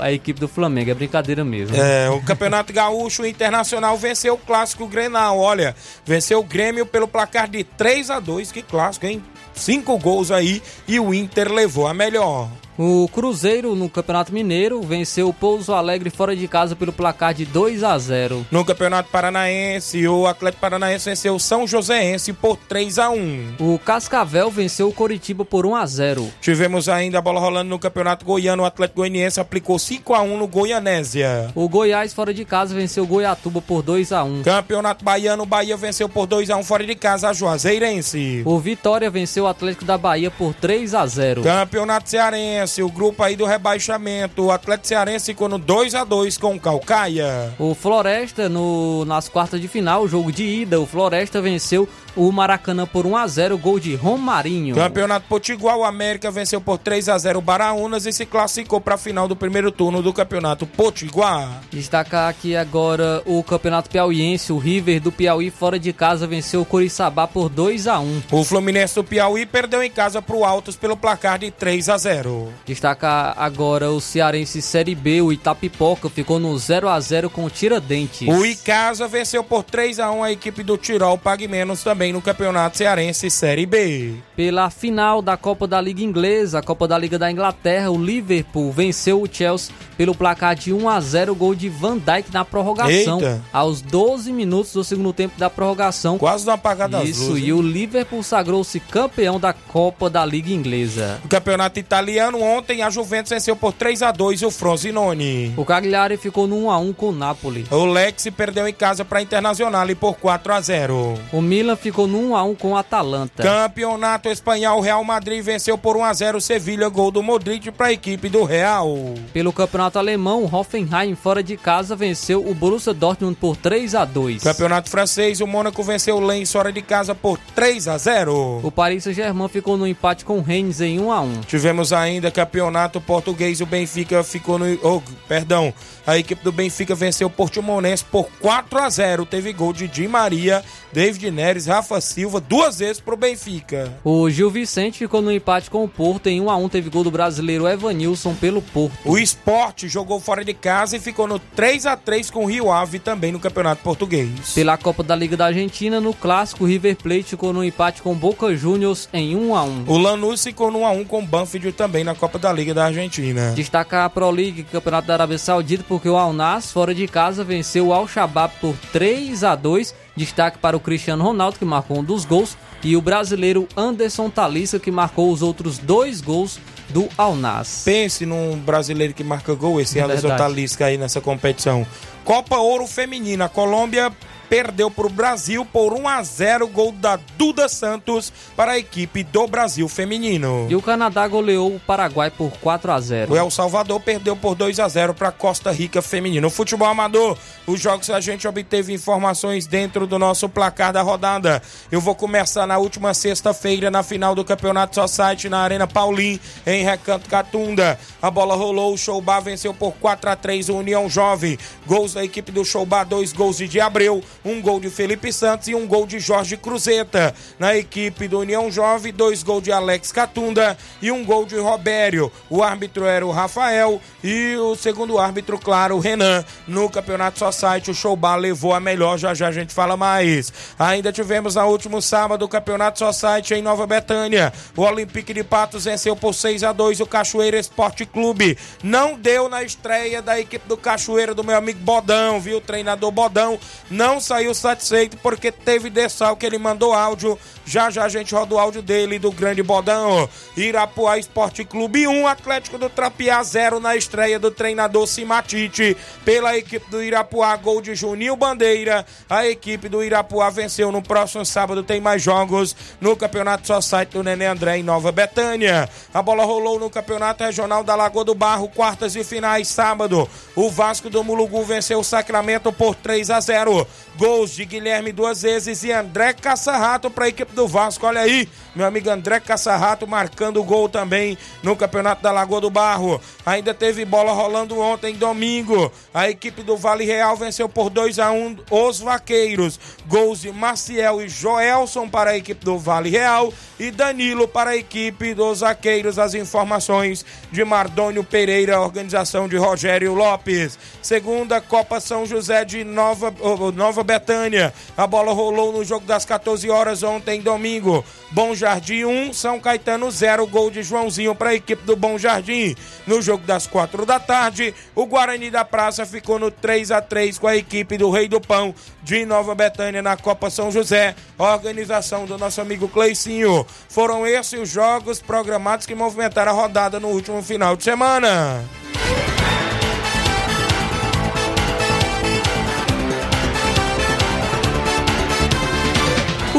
a 0.00 0.12
equipe 0.12 0.40
do 0.40 0.48
Flamengo. 0.48 0.90
É 0.90 0.94
brincadeira 0.94 1.44
mesmo. 1.44 1.76
É, 1.76 2.08
o 2.10 2.20
Campeonato 2.22 2.72
Gaúcho 2.72 3.24
Internacional 3.24 3.96
venceu 3.96 4.34
o 4.34 4.38
clássico 4.38 4.86
Grenal. 4.86 5.38
Olha, 5.38 5.74
venceu 6.04 6.40
o 6.40 6.44
Grêmio 6.44 6.86
pelo 6.86 7.08
placar 7.08 7.48
de 7.48 7.64
3 7.64 8.10
a 8.10 8.20
2 8.20 8.52
Que 8.52 8.62
clássico, 8.62 9.06
hein? 9.06 9.22
Cinco 9.54 9.98
gols 9.98 10.30
aí 10.30 10.62
e 10.88 10.98
o 10.98 11.12
Inter 11.12 11.52
levou 11.52 11.86
a 11.86 11.92
melhor. 11.92 12.48
O 12.82 13.06
Cruzeiro 13.08 13.76
no 13.76 13.90
Campeonato 13.90 14.32
Mineiro 14.32 14.80
venceu 14.80 15.28
o 15.28 15.34
Pouso 15.34 15.74
Alegre 15.74 16.08
fora 16.08 16.34
de 16.34 16.48
casa 16.48 16.74
pelo 16.74 16.94
placar 16.94 17.34
de 17.34 17.44
2 17.44 17.84
a 17.84 17.98
0. 17.98 18.46
No 18.50 18.64
Campeonato 18.64 19.10
Paranaense, 19.10 20.08
o 20.08 20.26
Atlético 20.26 20.62
Paranaense 20.62 21.10
venceu 21.10 21.34
o 21.34 21.38
São 21.38 21.66
Joséense 21.66 22.32
por 22.32 22.56
3 22.56 22.98
a 22.98 23.10
1. 23.10 23.56
O 23.60 23.78
Cascavel 23.78 24.50
venceu 24.50 24.88
o 24.88 24.94
Coritiba 24.94 25.44
por 25.44 25.66
1 25.66 25.76
a 25.76 25.84
0. 25.84 26.32
Tivemos 26.40 26.88
ainda 26.88 27.18
a 27.18 27.20
bola 27.20 27.38
rolando 27.38 27.68
no 27.68 27.78
Campeonato 27.78 28.24
Goiano, 28.24 28.62
o 28.62 28.66
Atlético 28.66 29.00
Goianiense 29.02 29.38
aplicou 29.38 29.78
5 29.78 30.14
a 30.14 30.22
1 30.22 30.38
no 30.38 30.48
Goianésia. 30.48 31.50
O 31.54 31.68
Goiás 31.68 32.14
fora 32.14 32.32
de 32.32 32.46
casa 32.46 32.74
venceu 32.74 33.04
o 33.04 33.06
Goiatuba 33.06 33.60
por 33.60 33.82
2 33.82 34.10
a 34.10 34.24
1. 34.24 34.42
Campeonato 34.42 35.04
Baiano, 35.04 35.42
o 35.42 35.46
Bahia 35.46 35.76
venceu 35.76 36.08
por 36.08 36.24
2 36.26 36.48
a 36.48 36.56
1 36.56 36.64
fora 36.64 36.86
de 36.86 36.94
casa 36.94 37.28
a 37.28 37.34
Juazeirense. 37.34 38.40
O 38.46 38.58
Vitória 38.58 39.10
venceu 39.10 39.44
o 39.44 39.48
Atlético 39.48 39.84
da 39.84 39.98
Bahia 39.98 40.30
por 40.30 40.54
3 40.54 40.94
a 40.94 41.04
0. 41.04 41.42
Campeonato 41.42 42.08
Cearense 42.08 42.69
Cearense, 42.70 42.82
o 42.82 42.88
grupo 42.88 43.22
aí 43.22 43.34
do 43.34 43.44
rebaixamento. 43.44 44.44
O 44.44 44.52
Atlético 44.52 44.88
Cearense 44.88 45.26
ficou 45.26 45.48
no 45.48 45.58
2 45.58 45.94
a 45.94 46.04
2 46.04 46.38
com 46.38 46.54
o 46.54 46.60
Calcaia. 46.60 47.52
O 47.58 47.74
Floresta, 47.74 48.48
no, 48.48 49.04
nas 49.04 49.28
quartas 49.28 49.60
de 49.60 49.66
final, 49.66 50.04
o 50.04 50.08
jogo 50.08 50.30
de 50.30 50.44
ida, 50.44 50.80
o 50.80 50.86
Floresta 50.86 51.42
venceu 51.42 51.88
o 52.16 52.30
Maracanã 52.32 52.86
por 52.86 53.06
1 53.06 53.16
a 53.16 53.26
0 53.26 53.58
gol 53.58 53.78
de 53.78 53.94
Romarinho. 53.94 54.74
Campeonato 54.74 55.26
Potiguar, 55.28 55.76
o 55.76 55.84
América 55.84 56.30
venceu 56.30 56.60
por 56.60 56.78
3 56.78 57.08
a 57.08 57.18
0 57.18 57.38
o 57.38 57.42
Baraunas 57.42 58.06
e 58.06 58.12
se 58.12 58.26
classificou 58.26 58.80
para 58.80 58.94
a 58.94 58.98
final 58.98 59.28
do 59.28 59.36
primeiro 59.36 59.70
turno 59.70 60.02
do 60.02 60.12
Campeonato 60.12 60.66
Potiguar. 60.66 61.62
Destacar 61.70 62.28
aqui 62.28 62.56
agora 62.56 63.22
o 63.24 63.42
Campeonato 63.42 63.90
Piauiense, 63.90 64.52
o 64.52 64.58
River 64.58 65.00
do 65.00 65.12
Piauí 65.12 65.50
fora 65.50 65.78
de 65.78 65.92
casa 65.92 66.26
venceu 66.26 66.62
o 66.62 66.66
Coriçaba 66.66 67.26
por 67.26 67.48
2 67.48 67.86
a 67.86 68.00
1. 68.00 68.22
O 68.32 68.44
Fluminense 68.44 68.94
do 68.94 69.04
Piauí 69.04 69.46
perdeu 69.46 69.82
em 69.82 69.90
casa 69.90 70.20
para 70.20 70.36
o 70.36 70.44
Altos 70.44 70.76
pelo 70.76 70.96
placar 70.96 71.38
de 71.38 71.50
3 71.50 71.88
a 71.88 71.96
0. 71.96 72.52
Destaca 72.66 73.34
agora 73.36 73.90
o 73.90 74.00
Cearense 74.00 74.62
Série 74.62 74.94
B, 74.94 75.20
o 75.22 75.32
Itapipoca 75.32 76.08
ficou 76.08 76.38
no 76.38 76.56
0 76.56 76.88
a 76.88 77.00
0 77.00 77.28
com 77.30 77.44
o 77.44 77.50
Tiradentes. 77.50 78.28
O 78.28 78.44
Icasa 78.44 79.08
venceu 79.08 79.42
por 79.42 79.62
3 79.64 79.98
a 79.98 80.10
1 80.10 80.22
a 80.22 80.32
equipe 80.32 80.62
do 80.62 80.76
Tirol 80.76 81.18
Pague 81.18 81.48
Menos 81.48 81.82
também 81.82 82.12
no 82.12 82.22
Campeonato 82.22 82.76
Cearense 82.76 83.30
Série 83.30 83.66
B. 83.66 84.14
Pela 84.36 84.70
final 84.70 85.20
da 85.20 85.36
Copa 85.36 85.66
da 85.66 85.80
Liga 85.80 86.02
Inglesa, 86.02 86.58
a 86.60 86.62
Copa 86.62 86.86
da 86.86 86.96
Liga 86.96 87.18
da 87.18 87.30
Inglaterra, 87.30 87.90
o 87.90 88.02
Liverpool 88.02 88.70
venceu 88.72 89.22
o 89.22 89.28
Chelsea 89.30 89.74
pelo 89.96 90.14
placar 90.14 90.54
de 90.54 90.72
1 90.72 90.88
a 90.88 91.00
0, 91.00 91.34
gol 91.34 91.54
de 91.54 91.68
Van 91.68 91.98
Dijk 91.98 92.32
na 92.32 92.44
prorrogação. 92.44 93.18
Eita. 93.20 93.42
Aos 93.52 93.82
12 93.82 94.32
minutos 94.32 94.72
do 94.72 94.82
segundo 94.84 95.12
tempo 95.12 95.38
da 95.38 95.50
prorrogação. 95.50 96.18
Quase 96.18 96.46
não 96.46 96.54
apagada 96.54 96.98
das 96.98 97.08
Isso, 97.08 97.30
luzes. 97.30 97.44
e 97.46 97.52
o 97.52 97.60
Liverpool 97.60 98.22
sagrou-se 98.22 98.80
campeão 98.80 99.38
da 99.38 99.52
Copa 99.52 100.08
da 100.08 100.24
Liga 100.24 100.50
Inglesa. 100.50 101.20
No 101.22 101.28
Campeonato 101.28 101.78
Italiano, 101.78 102.39
ontem 102.42 102.82
a 102.82 102.90
Juventus 102.90 103.30
venceu 103.30 103.56
por 103.56 103.72
3 103.72 104.02
a 104.02 104.12
2 104.12 104.42
o 104.42 104.50
Frosinone. 104.50 105.54
O 105.56 105.64
Cagliari 105.64 106.16
ficou 106.16 106.46
no 106.46 106.64
1 106.64 106.70
a 106.70 106.78
1 106.78 106.92
com 106.92 107.08
o 107.10 107.12
Napoli. 107.12 107.66
O 107.70 107.84
Lex 107.84 108.28
perdeu 108.36 108.66
em 108.66 108.72
casa 108.72 109.04
para 109.04 109.22
Internacional 109.22 109.88
e 109.88 109.94
por 109.94 110.14
4 110.14 110.52
a 110.52 110.60
0. 110.60 111.18
O 111.32 111.40
Milan 111.40 111.76
ficou 111.76 112.06
no 112.06 112.30
1 112.30 112.36
a 112.36 112.42
1 112.42 112.54
com 112.54 112.72
o 112.72 112.76
Atalanta. 112.76 113.42
Campeonato 113.42 114.28
Espanhol, 114.28 114.80
Real 114.80 115.02
Madrid 115.04 115.42
venceu 115.42 115.76
por 115.78 115.96
1 115.96 116.04
a 116.04 116.12
0 116.12 116.38
o 116.38 116.40
Sevilha, 116.40 116.88
gol 116.88 117.10
do 117.10 117.22
Modric 117.22 117.70
para 117.70 117.88
a 117.88 117.92
equipe 117.92 118.28
do 118.28 118.44
Real. 118.44 118.96
Pelo 119.32 119.52
Campeonato 119.52 119.98
Alemão, 119.98 120.44
o 120.44 120.56
Hoffenheim 120.56 121.14
fora 121.14 121.42
de 121.42 121.56
casa 121.56 121.94
venceu 121.94 122.46
o 122.46 122.54
Borussia 122.54 122.94
Dortmund 122.94 123.36
por 123.36 123.56
3 123.56 123.94
a 123.94 124.04
2. 124.04 124.42
Campeonato 124.42 124.90
Francês, 124.90 125.40
o 125.40 125.46
Mônaco 125.46 125.82
venceu 125.82 126.16
o 126.16 126.20
Lens 126.20 126.52
fora 126.52 126.72
de 126.72 126.82
casa 126.82 127.14
por 127.14 127.38
3 127.54 127.88
a 127.88 127.98
0. 127.98 128.60
O 128.62 128.70
Paris 128.70 129.04
Saint-Germain 129.04 129.48
ficou 129.48 129.76
no 129.76 129.86
empate 129.86 130.24
com 130.24 130.38
o 130.38 130.42
Rennes 130.42 130.80
em 130.80 131.00
1 131.00 131.12
a 131.12 131.20
1. 131.20 131.40
Tivemos 131.42 131.92
ainda 131.92 132.29
campeonato 132.30 133.00
português, 133.00 133.60
o 133.60 133.66
Benfica 133.66 134.22
ficou 134.22 134.58
no. 134.58 134.66
Oh, 134.82 135.02
perdão, 135.26 135.72
a 136.10 136.18
equipe 136.18 136.42
do 136.42 136.50
Benfica 136.50 136.92
venceu 136.92 137.28
o 137.28 137.30
Portimonense 137.30 138.04
por 138.04 138.28
4 138.40 138.78
a 138.80 138.90
0 138.90 139.24
Teve 139.24 139.52
gol 139.52 139.72
de 139.72 139.86
Di 139.86 140.08
Maria, 140.08 140.64
David 140.92 141.30
Neres, 141.30 141.66
Rafa 141.66 142.00
Silva, 142.00 142.40
duas 142.40 142.80
vezes 142.80 143.00
pro 143.00 143.16
Benfica. 143.16 143.96
O 144.02 144.28
Gil 144.28 144.50
Vicente 144.50 144.98
ficou 144.98 145.22
no 145.22 145.30
empate 145.30 145.70
com 145.70 145.84
o 145.84 145.88
Porto 145.88 146.26
em 146.26 146.40
1 146.40 146.50
a 146.50 146.56
1 146.56 146.68
teve 146.68 146.90
gol 146.90 147.04
do 147.04 147.12
brasileiro 147.12 147.68
Evanilson 147.68 148.34
pelo 148.34 148.60
Porto. 148.60 148.98
O 149.04 149.18
Sport 149.18 149.84
jogou 149.86 150.18
fora 150.18 150.44
de 150.44 150.52
casa 150.52 150.96
e 150.96 151.00
ficou 151.00 151.28
no 151.28 151.38
3 151.38 151.86
a 151.86 151.96
3 151.96 152.28
com 152.30 152.44
o 152.44 152.46
Rio 152.46 152.72
Ave 152.72 152.98
também 152.98 153.30
no 153.30 153.38
Campeonato 153.38 153.82
Português. 153.84 154.52
Pela 154.52 154.76
Copa 154.76 155.04
da 155.04 155.14
Liga 155.14 155.36
da 155.36 155.46
Argentina, 155.46 156.00
no 156.00 156.12
clássico, 156.12 156.64
River 156.64 156.96
Plate 156.96 157.22
ficou 157.22 157.52
no 157.52 157.62
empate 157.62 158.02
com 158.02 158.14
Boca 158.14 158.52
Juniors 158.56 159.08
em 159.12 159.36
1 159.36 159.54
a 159.54 159.62
1. 159.62 159.84
O 159.86 159.96
Lanús 159.96 160.42
ficou 160.42 160.72
no 160.72 160.80
1 160.80 160.86
a 160.86 160.90
1 160.90 161.04
com 161.04 161.20
o 161.20 161.26
Banfield 161.26 161.70
também 161.72 162.02
na 162.02 162.16
Copa 162.16 162.36
da 162.36 162.52
Liga 162.52 162.74
da 162.74 162.86
Argentina. 162.86 163.52
Destacar 163.52 164.06
a 164.06 164.10
Pro 164.10 164.30
League, 164.30 164.64
Campeonato 164.64 165.06
da 165.06 165.14
Arábia 165.14 165.38
Saudita, 165.38 165.84
porque 166.00 166.08
o 166.08 166.16
Al 166.16 166.34
fora 166.62 166.94
de 166.94 167.06
casa, 167.06 167.44
venceu 167.44 167.88
o 167.88 167.92
Al 167.92 168.08
Shabaab 168.08 168.54
por 168.58 168.74
3 168.90 169.44
a 169.44 169.54
2. 169.54 169.94
Destaque 170.16 170.56
para 170.56 170.74
o 170.74 170.80
Cristiano 170.80 171.22
Ronaldo, 171.22 171.58
que 171.58 171.64
marcou 171.64 171.98
um 171.98 172.02
dos 172.02 172.24
gols, 172.24 172.56
e 172.82 172.96
o 172.96 173.02
brasileiro 173.02 173.68
Anderson 173.76 174.30
Talisca, 174.30 174.78
que 174.78 174.90
marcou 174.90 175.30
os 175.30 175.42
outros 175.42 175.76
dois 175.76 176.22
gols 176.22 176.58
do 176.88 177.06
Al. 177.18 177.36
Pense 177.84 178.24
num 178.24 178.58
brasileiro 178.58 179.12
que 179.12 179.22
marca 179.22 179.52
gol, 179.54 179.78
esse 179.78 179.98
É 179.98 180.06
verdade. 180.06 180.38
Talisca 180.38 180.86
aí 180.86 180.96
nessa 180.96 181.20
competição. 181.20 181.86
Copa 182.24 182.56
Ouro 182.56 182.86
Feminina, 182.86 183.44
a 183.44 183.48
Colômbia 183.50 184.10
perdeu 184.50 184.90
para 184.90 185.06
o 185.06 185.10
Brasil 185.10 185.64
por 185.64 185.92
1 185.92 186.08
a 186.08 186.22
0 186.24 186.66
gol 186.66 186.90
da 186.90 187.20
Duda 187.38 187.68
Santos 187.68 188.32
para 188.56 188.72
a 188.72 188.78
equipe 188.78 189.22
do 189.22 189.46
Brasil 189.46 189.88
feminino. 189.88 190.66
E 190.68 190.74
o 190.74 190.82
Canadá 190.82 191.28
goleou 191.28 191.76
o 191.76 191.78
Paraguai 191.78 192.32
por 192.32 192.50
4 192.60 192.90
a 192.90 193.00
0. 193.00 193.32
O 193.32 193.36
El 193.36 193.48
Salvador 193.48 194.00
perdeu 194.00 194.34
por 194.34 194.56
2 194.56 194.80
a 194.80 194.88
0 194.88 195.14
para 195.14 195.30
Costa 195.30 195.70
Rica 195.70 196.02
feminino. 196.02 196.40
No 196.40 196.50
futebol 196.50 196.88
amador, 196.88 197.38
os 197.64 197.80
jogos 197.80 198.10
a 198.10 198.20
gente 198.20 198.48
obteve 198.48 198.92
informações 198.92 199.68
dentro 199.68 200.04
do 200.04 200.18
nosso 200.18 200.48
placar 200.48 200.92
da 200.92 201.00
rodada. 201.00 201.62
Eu 201.92 202.00
vou 202.00 202.16
começar 202.16 202.66
na 202.66 202.76
última 202.76 203.14
sexta-feira 203.14 203.88
na 203.88 204.02
final 204.02 204.34
do 204.34 204.44
Campeonato 204.44 204.96
Society 204.96 205.48
na 205.48 205.60
Arena 205.60 205.86
Paulim 205.86 206.40
em 206.66 206.82
Recanto 206.82 207.28
Catunda. 207.28 207.96
A 208.20 208.30
bola 208.32 208.56
rolou, 208.56 208.94
o 208.94 208.98
Showbar 208.98 209.42
venceu 209.42 209.72
por 209.72 209.92
4 209.92 210.30
a 210.30 210.34
3 210.34 210.70
o 210.70 210.76
União 210.78 211.08
Jovem. 211.08 211.56
Gols 211.86 212.14
da 212.14 212.24
equipe 212.24 212.50
do 212.50 212.64
Showbar, 212.64 213.06
dois 213.06 213.32
gols 213.32 213.58
de 213.58 213.80
Abreu, 213.80 214.20
um 214.44 214.60
gol 214.60 214.80
de 214.80 214.90
Felipe 214.90 215.32
Santos 215.32 215.68
e 215.68 215.74
um 215.74 215.86
gol 215.86 216.06
de 216.06 216.18
Jorge 216.18 216.56
Cruzeta. 216.56 217.34
Na 217.58 217.76
equipe 217.76 218.28
do 218.28 218.40
União 218.40 218.70
Jovem, 218.70 219.12
dois 219.12 219.42
gols 219.42 219.62
de 219.62 219.72
Alex 219.72 220.12
Catunda 220.12 220.76
e 221.02 221.10
um 221.10 221.24
gol 221.24 221.44
de 221.44 221.56
Robério. 221.56 222.30
O 222.48 222.62
árbitro 222.62 223.04
era 223.04 223.26
o 223.26 223.30
Rafael 223.30 224.00
e 224.22 224.56
o 224.56 224.74
segundo 224.76 225.18
árbitro, 225.18 225.58
claro, 225.58 225.96
o 225.96 226.00
Renan. 226.00 226.44
No 226.66 226.88
Campeonato 226.88 227.38
Society, 227.38 227.90
o 227.90 227.94
Showbar 227.94 228.38
levou 228.38 228.72
a 228.72 228.80
melhor, 228.80 229.18
já 229.18 229.34
já 229.34 229.48
a 229.48 229.52
gente 229.52 229.72
fala 229.72 229.96
mais. 229.96 230.52
Ainda 230.78 231.12
tivemos 231.12 231.54
na 231.54 231.66
último 231.66 232.00
sábado 232.00 232.44
o 232.44 232.48
Campeonato 232.48 232.98
Society 232.98 233.54
em 233.54 233.62
Nova 233.62 233.86
Betânia. 233.86 234.52
O 234.76 234.82
Olympique 234.82 235.32
de 235.32 235.42
Patos 235.42 235.84
venceu 235.84 236.14
por 236.14 236.34
6 236.34 236.62
a 236.64 236.72
2 236.72 237.00
o 237.00 237.06
Cachoeira 237.06 237.58
Esporte 237.58 238.04
Clube. 238.04 238.56
Não 238.82 239.18
deu 239.18 239.48
na 239.48 239.62
estreia 239.62 240.22
da 240.22 240.38
equipe 240.38 240.68
do 240.68 240.76
Cachoeira 240.76 241.34
do 241.34 241.44
meu 241.44 241.56
amigo 241.56 241.80
Bodão, 241.80 242.40
viu? 242.40 242.58
O 242.58 242.60
treinador 242.60 243.10
Bodão 243.10 243.58
não 243.90 244.20
saiu 244.30 244.54
satisfeito 244.54 245.16
porque 245.16 245.50
teve 245.50 245.90
dessal 245.90 246.36
que 246.36 246.46
ele 246.46 246.56
mandou 246.56 246.94
áudio. 246.94 247.36
Já 247.66 247.90
já 247.90 248.04
a 248.04 248.08
gente 248.08 248.32
roda 248.32 248.54
o 248.54 248.58
áudio 248.58 248.80
dele 248.80 249.18
do 249.18 249.32
grande 249.32 249.60
Bodão. 249.60 250.28
Irapuá 250.56 251.18
Esporte 251.18 251.64
Clube 251.64 252.06
1, 252.06 252.26
Atlético 252.28 252.78
do 252.78 252.88
Trapiá 252.88 253.42
0 253.42 253.80
na 253.80 253.96
estreia 253.96 254.38
do 254.38 254.50
treinador 254.50 255.06
Simatite. 255.08 255.96
Pela 256.24 256.56
equipe 256.56 256.88
do 256.90 257.02
Irapuá, 257.02 257.56
gol 257.56 257.80
de 257.80 257.94
Juninho 257.96 258.36
Bandeira. 258.36 259.04
A 259.28 259.46
equipe 259.46 259.88
do 259.88 260.02
Irapuá 260.02 260.48
venceu 260.48 260.92
no 260.92 261.02
próximo 261.02 261.44
sábado. 261.44 261.82
Tem 261.82 262.00
mais 262.00 262.22
jogos 262.22 262.74
no 263.00 263.16
Campeonato 263.16 263.66
Society 263.66 264.12
do 264.12 264.22
Nenê 264.22 264.46
André 264.46 264.78
em 264.78 264.82
Nova 264.84 265.10
Betânia. 265.10 265.88
A 266.14 266.22
bola 266.22 266.44
rolou 266.44 266.78
no 266.78 266.88
Campeonato 266.88 267.42
Regional 267.42 267.82
da 267.82 267.96
Lagoa 267.96 268.24
do 268.24 268.34
Barro, 268.34 268.68
quartas 268.68 269.16
e 269.16 269.24
finais, 269.24 269.66
sábado. 269.66 270.28
O 270.54 270.70
Vasco 270.70 271.10
do 271.10 271.24
Mulugu 271.24 271.64
venceu 271.64 271.98
o 271.98 272.04
Sacramento 272.04 272.72
por 272.72 272.94
3 272.94 273.30
a 273.30 273.40
0. 273.40 273.86
Gols 274.20 274.50
de 274.50 274.66
Guilherme 274.66 275.12
duas 275.12 275.40
vezes 275.40 275.82
e 275.82 275.90
André 275.90 276.34
Caçarrato 276.34 277.10
para 277.10 277.24
a 277.24 277.28
equipe 277.28 277.54
do 277.54 277.66
Vasco. 277.66 278.06
Olha 278.06 278.20
aí, 278.20 278.46
meu 278.76 278.86
amigo 278.86 279.08
André 279.08 279.40
Caçarrato 279.40 280.06
marcando 280.06 280.62
gol 280.62 280.90
também 280.90 281.38
no 281.62 281.74
Campeonato 281.74 282.22
da 282.22 282.30
Lagoa 282.30 282.60
do 282.60 282.68
Barro. 282.68 283.18
Ainda 283.46 283.72
teve 283.72 284.04
bola 284.04 284.30
rolando 284.34 284.78
ontem, 284.78 285.14
domingo. 285.14 285.90
A 286.12 286.28
equipe 286.28 286.62
do 286.62 286.76
Vale 286.76 287.06
Real 287.06 287.34
venceu 287.34 287.66
por 287.66 287.88
2 287.88 288.18
a 288.18 288.30
1 288.30 288.58
os 288.70 289.00
Vaqueiros. 289.00 289.80
Gols 290.06 290.42
de 290.42 290.52
Maciel 290.52 291.22
e 291.22 291.28
Joelson 291.30 292.06
para 292.06 292.32
a 292.32 292.36
equipe 292.36 292.62
do 292.62 292.76
Vale 292.76 293.08
Real 293.08 293.50
e 293.78 293.90
Danilo 293.90 294.46
para 294.46 294.72
a 294.72 294.76
equipe 294.76 295.32
dos 295.32 295.60
Vaqueiros. 295.60 296.18
As 296.18 296.34
informações 296.34 297.24
de 297.50 297.64
Mardônio 297.64 298.22
Pereira, 298.22 298.82
organização 298.82 299.48
de 299.48 299.56
Rogério 299.56 300.12
Lopes. 300.12 300.78
Segunda 301.00 301.58
Copa 301.58 302.00
São 302.00 302.26
José 302.26 302.66
de 302.66 302.84
Nova, 302.84 303.32
Nova 303.74 304.09
Betânia. 304.10 304.72
A 304.96 305.06
bola 305.06 305.32
rolou 305.32 305.72
no 305.72 305.84
jogo 305.84 306.06
das 306.06 306.24
14 306.24 306.68
horas 306.68 307.02
ontem, 307.02 307.40
domingo. 307.40 308.04
Bom 308.30 308.54
Jardim 308.54 309.04
1, 309.04 309.32
São 309.32 309.60
Caetano 309.60 310.10
0. 310.10 310.46
Gol 310.46 310.70
de 310.70 310.82
Joãozinho 310.82 311.34
para 311.34 311.50
a 311.50 311.54
equipe 311.54 311.84
do 311.84 311.96
Bom 311.96 312.18
Jardim. 312.18 312.74
No 313.06 313.20
jogo 313.20 313.44
das 313.46 313.66
4 313.66 314.04
da 314.06 314.18
tarde, 314.18 314.74
o 314.94 315.06
Guarani 315.06 315.50
da 315.50 315.64
Praça 315.64 316.04
ficou 316.04 316.38
no 316.38 316.50
3 316.50 316.90
a 316.90 317.00
3 317.00 317.38
com 317.38 317.46
a 317.46 317.56
equipe 317.56 317.96
do 317.96 318.10
Rei 318.10 318.28
do 318.28 318.40
Pão 318.40 318.74
de 319.02 319.24
Nova 319.24 319.54
Betânia 319.54 320.02
na 320.02 320.16
Copa 320.16 320.50
São 320.50 320.70
José. 320.70 321.14
Organização 321.38 322.26
do 322.26 322.36
nosso 322.36 322.60
amigo 322.60 322.88
Cleicinho. 322.88 323.66
Foram 323.88 324.26
esses 324.26 324.60
os 324.60 324.68
jogos 324.68 325.20
programados 325.20 325.86
que 325.86 325.94
movimentaram 325.94 326.52
a 326.52 326.54
rodada 326.54 327.00
no 327.00 327.08
último 327.08 327.42
final 327.42 327.76
de 327.76 327.84
semana. 327.84 328.64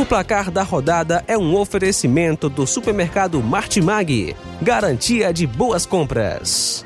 O 0.02 0.06
placar 0.06 0.50
da 0.50 0.64
rodada 0.64 1.24
é 1.28 1.38
um 1.38 1.56
oferecimento 1.56 2.50
do 2.50 2.66
supermercado 2.66 3.40
Martimag. 3.40 4.36
Garantia 4.60 5.32
de 5.32 5.46
boas 5.46 5.86
compras. 5.86 6.84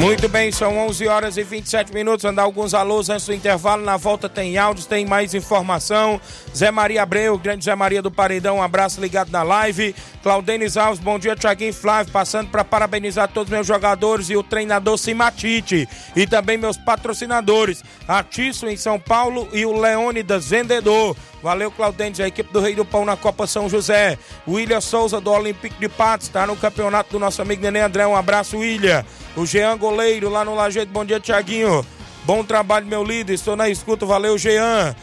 Muito 0.00 0.28
bem, 0.28 0.50
são 0.52 0.76
11 0.76 1.06
horas 1.06 1.36
e 1.36 1.42
27 1.42 1.94
minutos. 1.94 2.24
Andar 2.24 2.42
alguns 2.42 2.74
alôs 2.74 3.08
antes 3.08 3.26
do 3.26 3.32
intervalo. 3.32 3.84
Na 3.84 3.96
volta 3.96 4.28
tem 4.28 4.58
áudios, 4.58 4.86
tem 4.86 5.06
mais 5.06 5.34
informação. 5.34 6.20
Zé 6.54 6.70
Maria 6.70 7.02
Abreu, 7.02 7.38
grande 7.38 7.64
Zé 7.64 7.74
Maria 7.74 8.02
do 8.02 8.10
Paredão, 8.10 8.58
um 8.58 8.62
abraço 8.62 9.00
ligado 9.00 9.30
na 9.30 9.42
live. 9.42 9.94
Claudenis 10.22 10.76
Alves, 10.76 11.00
bom 11.00 11.18
dia, 11.18 11.36
Tiaguinho 11.36 11.72
Flávio. 11.72 12.12
Passando 12.12 12.50
para 12.50 12.64
parabenizar 12.64 13.28
todos 13.28 13.48
os 13.48 13.54
meus 13.54 13.66
jogadores 13.66 14.28
e 14.28 14.36
o 14.36 14.42
treinador 14.42 14.98
Simatite. 14.98 15.88
E 16.14 16.26
também 16.26 16.58
meus 16.58 16.76
patrocinadores, 16.76 17.82
Atiço 18.06 18.68
em 18.68 18.76
São 18.76 18.98
Paulo 18.98 19.48
e 19.52 19.64
o 19.64 19.78
Leônidas 19.78 20.50
Vendedor. 20.50 21.16
Valeu, 21.44 21.70
Claudentes, 21.70 22.22
a 22.22 22.26
equipe 22.26 22.50
do 22.50 22.58
Rei 22.58 22.74
do 22.74 22.86
Pão 22.86 23.04
na 23.04 23.18
Copa 23.18 23.46
São 23.46 23.68
José. 23.68 24.18
William 24.48 24.80
Souza, 24.80 25.20
do 25.20 25.30
Olympique 25.30 25.78
de 25.78 25.90
Patos, 25.90 26.26
está 26.26 26.46
no 26.46 26.56
campeonato 26.56 27.10
do 27.10 27.18
nosso 27.18 27.42
amigo 27.42 27.60
Nenê 27.60 27.80
André. 27.80 28.06
Um 28.06 28.16
abraço, 28.16 28.56
William. 28.56 29.04
O 29.36 29.44
Jean 29.44 29.76
Goleiro, 29.76 30.30
lá 30.30 30.42
no 30.42 30.54
Lajeito. 30.54 30.90
Bom 30.90 31.04
dia, 31.04 31.20
Tiaguinho. 31.20 31.84
Bom 32.24 32.42
trabalho, 32.42 32.86
meu 32.86 33.04
líder. 33.04 33.34
Estou 33.34 33.56
na 33.56 33.68
escuta. 33.68 34.06
Valeu, 34.06 34.38
Jean. 34.38 34.96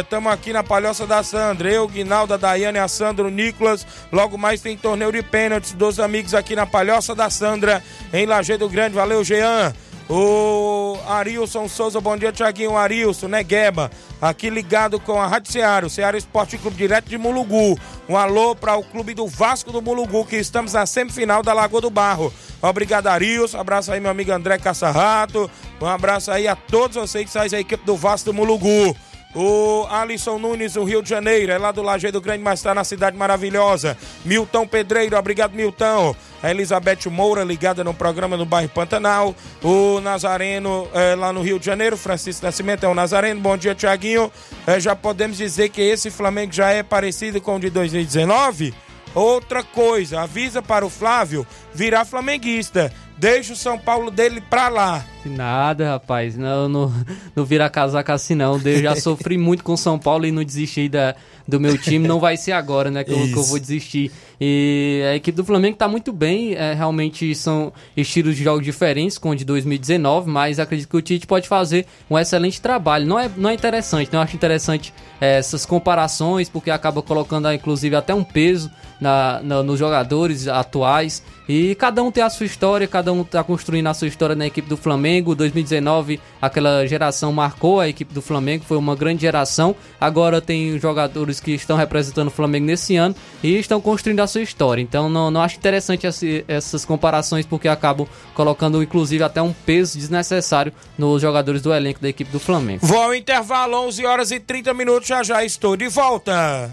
Estamos 0.00 0.30
é, 0.30 0.34
aqui 0.34 0.52
na 0.52 0.62
Palhoça 0.62 1.08
da 1.08 1.24
Sandra. 1.24 1.68
Eu, 1.68 1.88
Guinalda, 1.88 2.38
Daiane, 2.38 2.78
a 2.78 2.86
Sandra, 2.86 3.26
o 3.26 3.28
Nicolas. 3.28 3.84
Logo 4.12 4.38
mais 4.38 4.60
tem 4.60 4.76
torneio 4.76 5.10
de 5.10 5.24
pênaltis 5.24 5.72
dos 5.72 5.98
amigos 5.98 6.34
aqui 6.34 6.54
na 6.54 6.66
Palhoça 6.66 7.16
da 7.16 7.28
Sandra, 7.28 7.82
em 8.12 8.26
Lajeado 8.26 8.68
Grande. 8.68 8.94
Valeu, 8.94 9.24
Jean. 9.24 9.74
O 10.12 10.98
Arilson 11.06 11.68
Souza, 11.68 12.00
bom 12.00 12.16
dia, 12.16 12.32
Tiaguinho 12.32 12.76
Arilson, 12.76 13.28
né, 13.28 13.44
Gueba? 13.44 13.92
Aqui 14.20 14.50
ligado 14.50 14.98
com 14.98 15.22
a 15.22 15.28
Rádio 15.28 15.52
Ceará, 15.52 15.86
o 15.86 15.90
Ceará 15.90 16.18
Esporte 16.18 16.58
Clube 16.58 16.76
direto 16.76 17.08
de 17.08 17.16
Mulugu. 17.16 17.78
Um 18.08 18.16
alô 18.16 18.56
para 18.56 18.74
o 18.74 18.82
clube 18.82 19.14
do 19.14 19.28
Vasco 19.28 19.70
do 19.70 19.80
Mulugu, 19.80 20.24
que 20.24 20.34
estamos 20.34 20.72
na 20.72 20.84
semifinal 20.84 21.44
da 21.44 21.52
Lagoa 21.52 21.80
do 21.80 21.90
Barro. 21.90 22.34
Obrigado, 22.60 23.06
Arilson. 23.06 23.60
Abraço 23.60 23.92
aí, 23.92 24.00
meu 24.00 24.10
amigo 24.10 24.32
André 24.32 24.58
Caçarrato. 24.58 25.48
Um 25.80 25.86
abraço 25.86 26.32
aí 26.32 26.48
a 26.48 26.56
todos 26.56 26.96
vocês 26.96 27.26
que 27.26 27.32
fazem 27.32 27.58
a 27.58 27.60
equipe 27.60 27.86
do 27.86 27.94
Vasco 27.94 28.32
do 28.32 28.34
Mulugu. 28.34 28.96
O 29.32 29.86
Alisson 29.88 30.40
Nunes, 30.40 30.72
do 30.72 30.82
Rio 30.82 31.04
de 31.04 31.08
Janeiro, 31.08 31.52
é 31.52 31.58
lá 31.58 31.70
do 31.70 31.82
Lajeado 31.82 32.20
Grande, 32.20 32.42
mas 32.42 32.58
está 32.58 32.74
na 32.74 32.82
cidade 32.82 33.16
maravilhosa. 33.16 33.96
Milton 34.24 34.66
Pedreiro, 34.66 35.16
obrigado, 35.16 35.52
Milton. 35.52 36.16
A 36.42 36.50
Elizabeth 36.50 37.08
Moura, 37.10 37.44
ligada 37.44 37.84
no 37.84 37.92
programa 37.92 38.36
no 38.36 38.46
bairro 38.46 38.70
Pantanal. 38.70 39.34
O 39.62 40.00
Nazareno, 40.00 40.88
é, 40.94 41.14
lá 41.14 41.32
no 41.32 41.42
Rio 41.42 41.58
de 41.58 41.66
Janeiro, 41.66 41.96
Francisco 41.96 42.44
Nascimento 42.44 42.84
é 42.84 42.88
o 42.88 42.94
Nazareno. 42.94 43.40
Bom 43.40 43.56
dia, 43.56 43.74
Tiaguinho. 43.74 44.32
É, 44.66 44.80
já 44.80 44.96
podemos 44.96 45.36
dizer 45.36 45.68
que 45.68 45.82
esse 45.82 46.10
Flamengo 46.10 46.52
já 46.52 46.70
é 46.70 46.82
parecido 46.82 47.40
com 47.40 47.56
o 47.56 47.60
de 47.60 47.70
2019? 47.70 48.74
Outra 49.14 49.62
coisa, 49.62 50.20
avisa 50.20 50.62
para 50.62 50.86
o 50.86 50.90
Flávio 50.90 51.46
virar 51.74 52.04
flamenguista. 52.04 52.92
Deixa 53.18 53.52
o 53.52 53.56
São 53.56 53.78
Paulo 53.78 54.10
dele 54.10 54.40
pra 54.40 54.68
lá. 54.68 55.04
Nada, 55.28 55.90
rapaz. 55.90 56.36
Não, 56.36 56.68
não, 56.68 56.92
não 57.36 57.44
vira 57.44 57.68
casaca 57.68 58.14
assim, 58.14 58.34
não. 58.34 58.60
Eu 58.64 58.82
já 58.82 58.96
sofri 58.96 59.36
muito 59.38 59.62
com 59.62 59.76
São 59.76 59.98
Paulo 59.98 60.24
e 60.26 60.32
não 60.32 60.42
desisti 60.42 60.88
da, 60.88 61.14
do 61.46 61.60
meu 61.60 61.76
time. 61.76 62.08
Não 62.08 62.18
vai 62.18 62.36
ser 62.36 62.52
agora, 62.52 62.90
né, 62.90 63.04
que 63.04 63.12
eu, 63.12 63.18
que 63.18 63.34
eu, 63.34 63.42
vou 63.42 63.58
desistir. 63.58 64.10
E 64.40 65.02
a 65.10 65.16
equipe 65.16 65.36
do 65.36 65.44
Flamengo 65.44 65.76
tá 65.76 65.86
muito 65.86 66.12
bem. 66.12 66.54
É, 66.54 66.72
realmente 66.72 67.34
são 67.34 67.72
estilos 67.96 68.36
de 68.36 68.44
jogo 68.44 68.62
diferentes 68.62 69.18
com 69.18 69.30
o 69.30 69.36
de 69.36 69.44
2019, 69.44 70.30
mas 70.30 70.58
acredito 70.58 70.88
que 70.88 70.96
o 70.96 71.02
Tite 71.02 71.26
pode 71.26 71.46
fazer 71.46 71.86
um 72.08 72.18
excelente 72.18 72.60
trabalho. 72.60 73.06
Não 73.06 73.18
é, 73.18 73.30
não 73.36 73.50
é 73.50 73.54
interessante, 73.54 74.10
não 74.12 74.20
acho 74.20 74.34
interessante 74.34 74.94
é, 75.20 75.38
essas 75.38 75.66
comparações, 75.66 76.48
porque 76.48 76.70
acaba 76.70 77.02
colocando, 77.02 77.52
inclusive, 77.52 77.94
até 77.94 78.14
um 78.14 78.24
peso 78.24 78.70
na, 79.00 79.40
na, 79.42 79.62
nos 79.62 79.78
jogadores 79.78 80.48
atuais. 80.48 81.22
E 81.48 81.74
cada 81.74 82.02
um 82.02 82.12
tem 82.12 82.22
a 82.22 82.30
sua 82.30 82.46
história, 82.46 82.86
cada 82.86 83.12
um 83.12 83.22
está 83.22 83.42
construindo 83.42 83.88
a 83.88 83.94
sua 83.94 84.06
história 84.06 84.36
na 84.36 84.46
equipe 84.46 84.68
do 84.68 84.76
Flamengo. 84.76 85.09
2019, 85.34 86.20
aquela 86.40 86.86
geração 86.86 87.32
marcou 87.32 87.80
a 87.80 87.88
equipe 87.88 88.14
do 88.14 88.22
Flamengo, 88.22 88.64
foi 88.64 88.76
uma 88.76 88.94
grande 88.94 89.22
geração. 89.22 89.74
Agora 90.00 90.40
tem 90.40 90.78
jogadores 90.78 91.40
que 91.40 91.52
estão 91.52 91.76
representando 91.76 92.28
o 92.28 92.30
Flamengo 92.30 92.66
nesse 92.66 92.96
ano 92.96 93.14
e 93.42 93.56
estão 93.58 93.80
construindo 93.80 94.20
a 94.20 94.26
sua 94.26 94.42
história. 94.42 94.82
Então 94.82 95.08
não, 95.08 95.30
não 95.30 95.42
acho 95.42 95.56
interessante 95.56 96.06
esse, 96.06 96.44
essas 96.46 96.84
comparações 96.84 97.46
porque 97.46 97.68
acabam 97.68 98.06
colocando 98.34 98.82
inclusive 98.82 99.24
até 99.24 99.42
um 99.42 99.52
peso 99.52 99.98
desnecessário 99.98 100.72
nos 100.96 101.20
jogadores 101.20 101.62
do 101.62 101.72
elenco 101.72 102.00
da 102.00 102.08
equipe 102.08 102.30
do 102.30 102.38
Flamengo. 102.40 102.86
Vou 102.86 103.02
ao 103.02 103.14
intervalo, 103.14 103.86
11 103.86 104.06
horas 104.06 104.30
e 104.30 104.38
30 104.38 104.74
minutos, 104.74 105.08
já 105.08 105.22
já 105.22 105.44
estou 105.44 105.76
de 105.76 105.88
volta. 105.88 106.70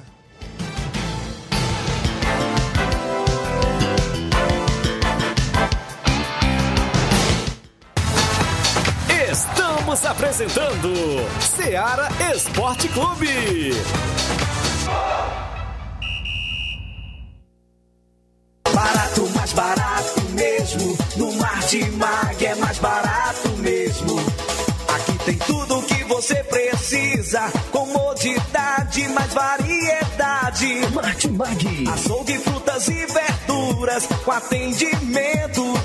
Você 26.17 26.43
precisa. 26.43 27.51
Comodidade, 27.71 29.07
mais 29.09 29.33
variedade. 29.33 30.81
Martimag. 30.93 31.87
Açougue, 31.93 32.39
frutas 32.39 32.87
e 32.87 33.05
verduras. 33.05 34.07
Com 34.25 34.31
atendimento 34.31 35.66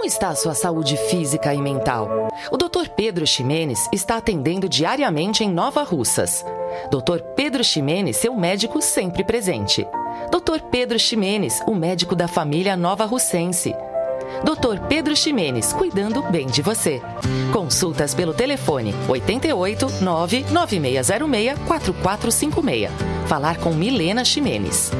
Como 0.00 0.08
está 0.08 0.30
a 0.30 0.34
sua 0.34 0.54
saúde 0.54 0.96
física 0.96 1.52
e 1.52 1.60
mental? 1.60 2.30
O 2.50 2.56
Dr. 2.56 2.88
Pedro 2.96 3.26
Ximenes 3.26 3.86
está 3.92 4.16
atendendo 4.16 4.66
diariamente 4.66 5.44
em 5.44 5.50
Nova 5.50 5.82
Russas. 5.82 6.42
Dr. 6.90 7.20
Pedro 7.36 7.62
Ximenes, 7.62 8.16
seu 8.16 8.34
médico 8.34 8.80
sempre 8.80 9.22
presente. 9.22 9.86
Dr. 10.30 10.62
Pedro 10.70 10.98
Ximenes, 10.98 11.60
o 11.66 11.74
médico 11.74 12.16
da 12.16 12.26
família 12.26 12.78
Nova 12.78 13.04
Russense. 13.04 13.76
Dr. 14.42 14.80
Pedro 14.88 15.14
Ximenes, 15.14 15.74
cuidando 15.74 16.22
bem 16.22 16.46
de 16.46 16.62
você. 16.62 17.02
Consultas 17.52 18.14
pelo 18.14 18.32
telefone 18.32 18.94
88 19.06 19.86
99606 20.00 21.58
4456. 21.66 22.90
Falar 23.26 23.58
com 23.58 23.74
Milena 23.74 24.24
Ximenes. 24.24 24.90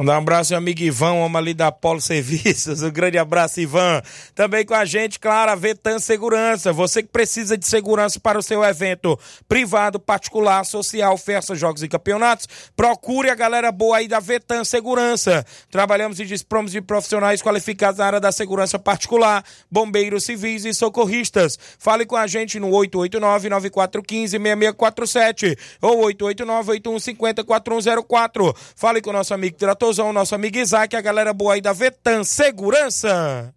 Mandar 0.00 0.14
um 0.14 0.22
abraço 0.22 0.54
ao 0.54 0.58
amigo 0.58 0.80
Ivan, 0.80 1.12
homem 1.12 1.36
ali 1.36 1.52
da 1.52 1.70
Polo 1.70 2.00
Serviços. 2.00 2.80
Um 2.90 2.90
grande 2.90 3.18
abraço, 3.18 3.60
Ivan. 3.60 4.00
Também 4.34 4.64
com 4.64 4.72
a 4.72 4.86
gente, 4.86 5.18
claro, 5.18 5.50
a 5.50 5.54
Vetan 5.54 5.98
Segurança. 5.98 6.72
Você 6.72 7.02
que 7.02 7.10
precisa 7.10 7.58
de 7.58 7.68
segurança 7.68 8.18
para 8.18 8.38
o 8.38 8.42
seu 8.42 8.64
evento 8.64 9.18
privado, 9.46 10.00
particular, 10.00 10.64
social, 10.64 11.18
festas, 11.18 11.58
jogos 11.58 11.82
e 11.82 11.88
campeonatos, 11.88 12.48
procure 12.74 13.28
a 13.28 13.34
galera 13.34 13.70
boa 13.70 13.98
aí 13.98 14.08
da 14.08 14.20
Vetan 14.20 14.64
Segurança. 14.64 15.44
Trabalhamos 15.70 16.18
e 16.18 16.24
dispomos 16.24 16.72
de 16.72 16.80
profissionais 16.80 17.42
qualificados 17.42 17.98
na 17.98 18.06
área 18.06 18.20
da 18.20 18.32
segurança 18.32 18.78
particular, 18.78 19.44
bombeiros 19.70 20.24
civis 20.24 20.64
e 20.64 20.72
socorristas. 20.72 21.58
Fale 21.78 22.06
com 22.06 22.16
a 22.16 22.26
gente 22.26 22.58
no 22.58 22.70
889-9415-6647 22.70 25.58
ou 25.82 26.06
889-8150-4104. 26.06 28.56
Fale 28.74 29.02
com 29.02 29.10
o 29.10 29.12
nosso 29.12 29.34
amigo 29.34 29.58
Trator 29.58 29.89
o 29.98 30.12
nosso 30.12 30.34
amigo 30.34 30.58
Isaac, 30.58 30.94
a 30.94 31.00
galera 31.00 31.32
boa 31.32 31.54
aí 31.54 31.60
da 31.60 31.72
Vetan 31.72 32.22
Segurança. 32.22 33.52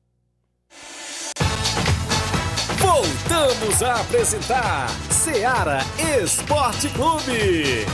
Voltamos 2.78 3.84
a 3.84 4.02
apresentar 4.02 4.90
Seara 5.12 5.80
Esporte 6.22 6.90
Clube. 6.90 7.86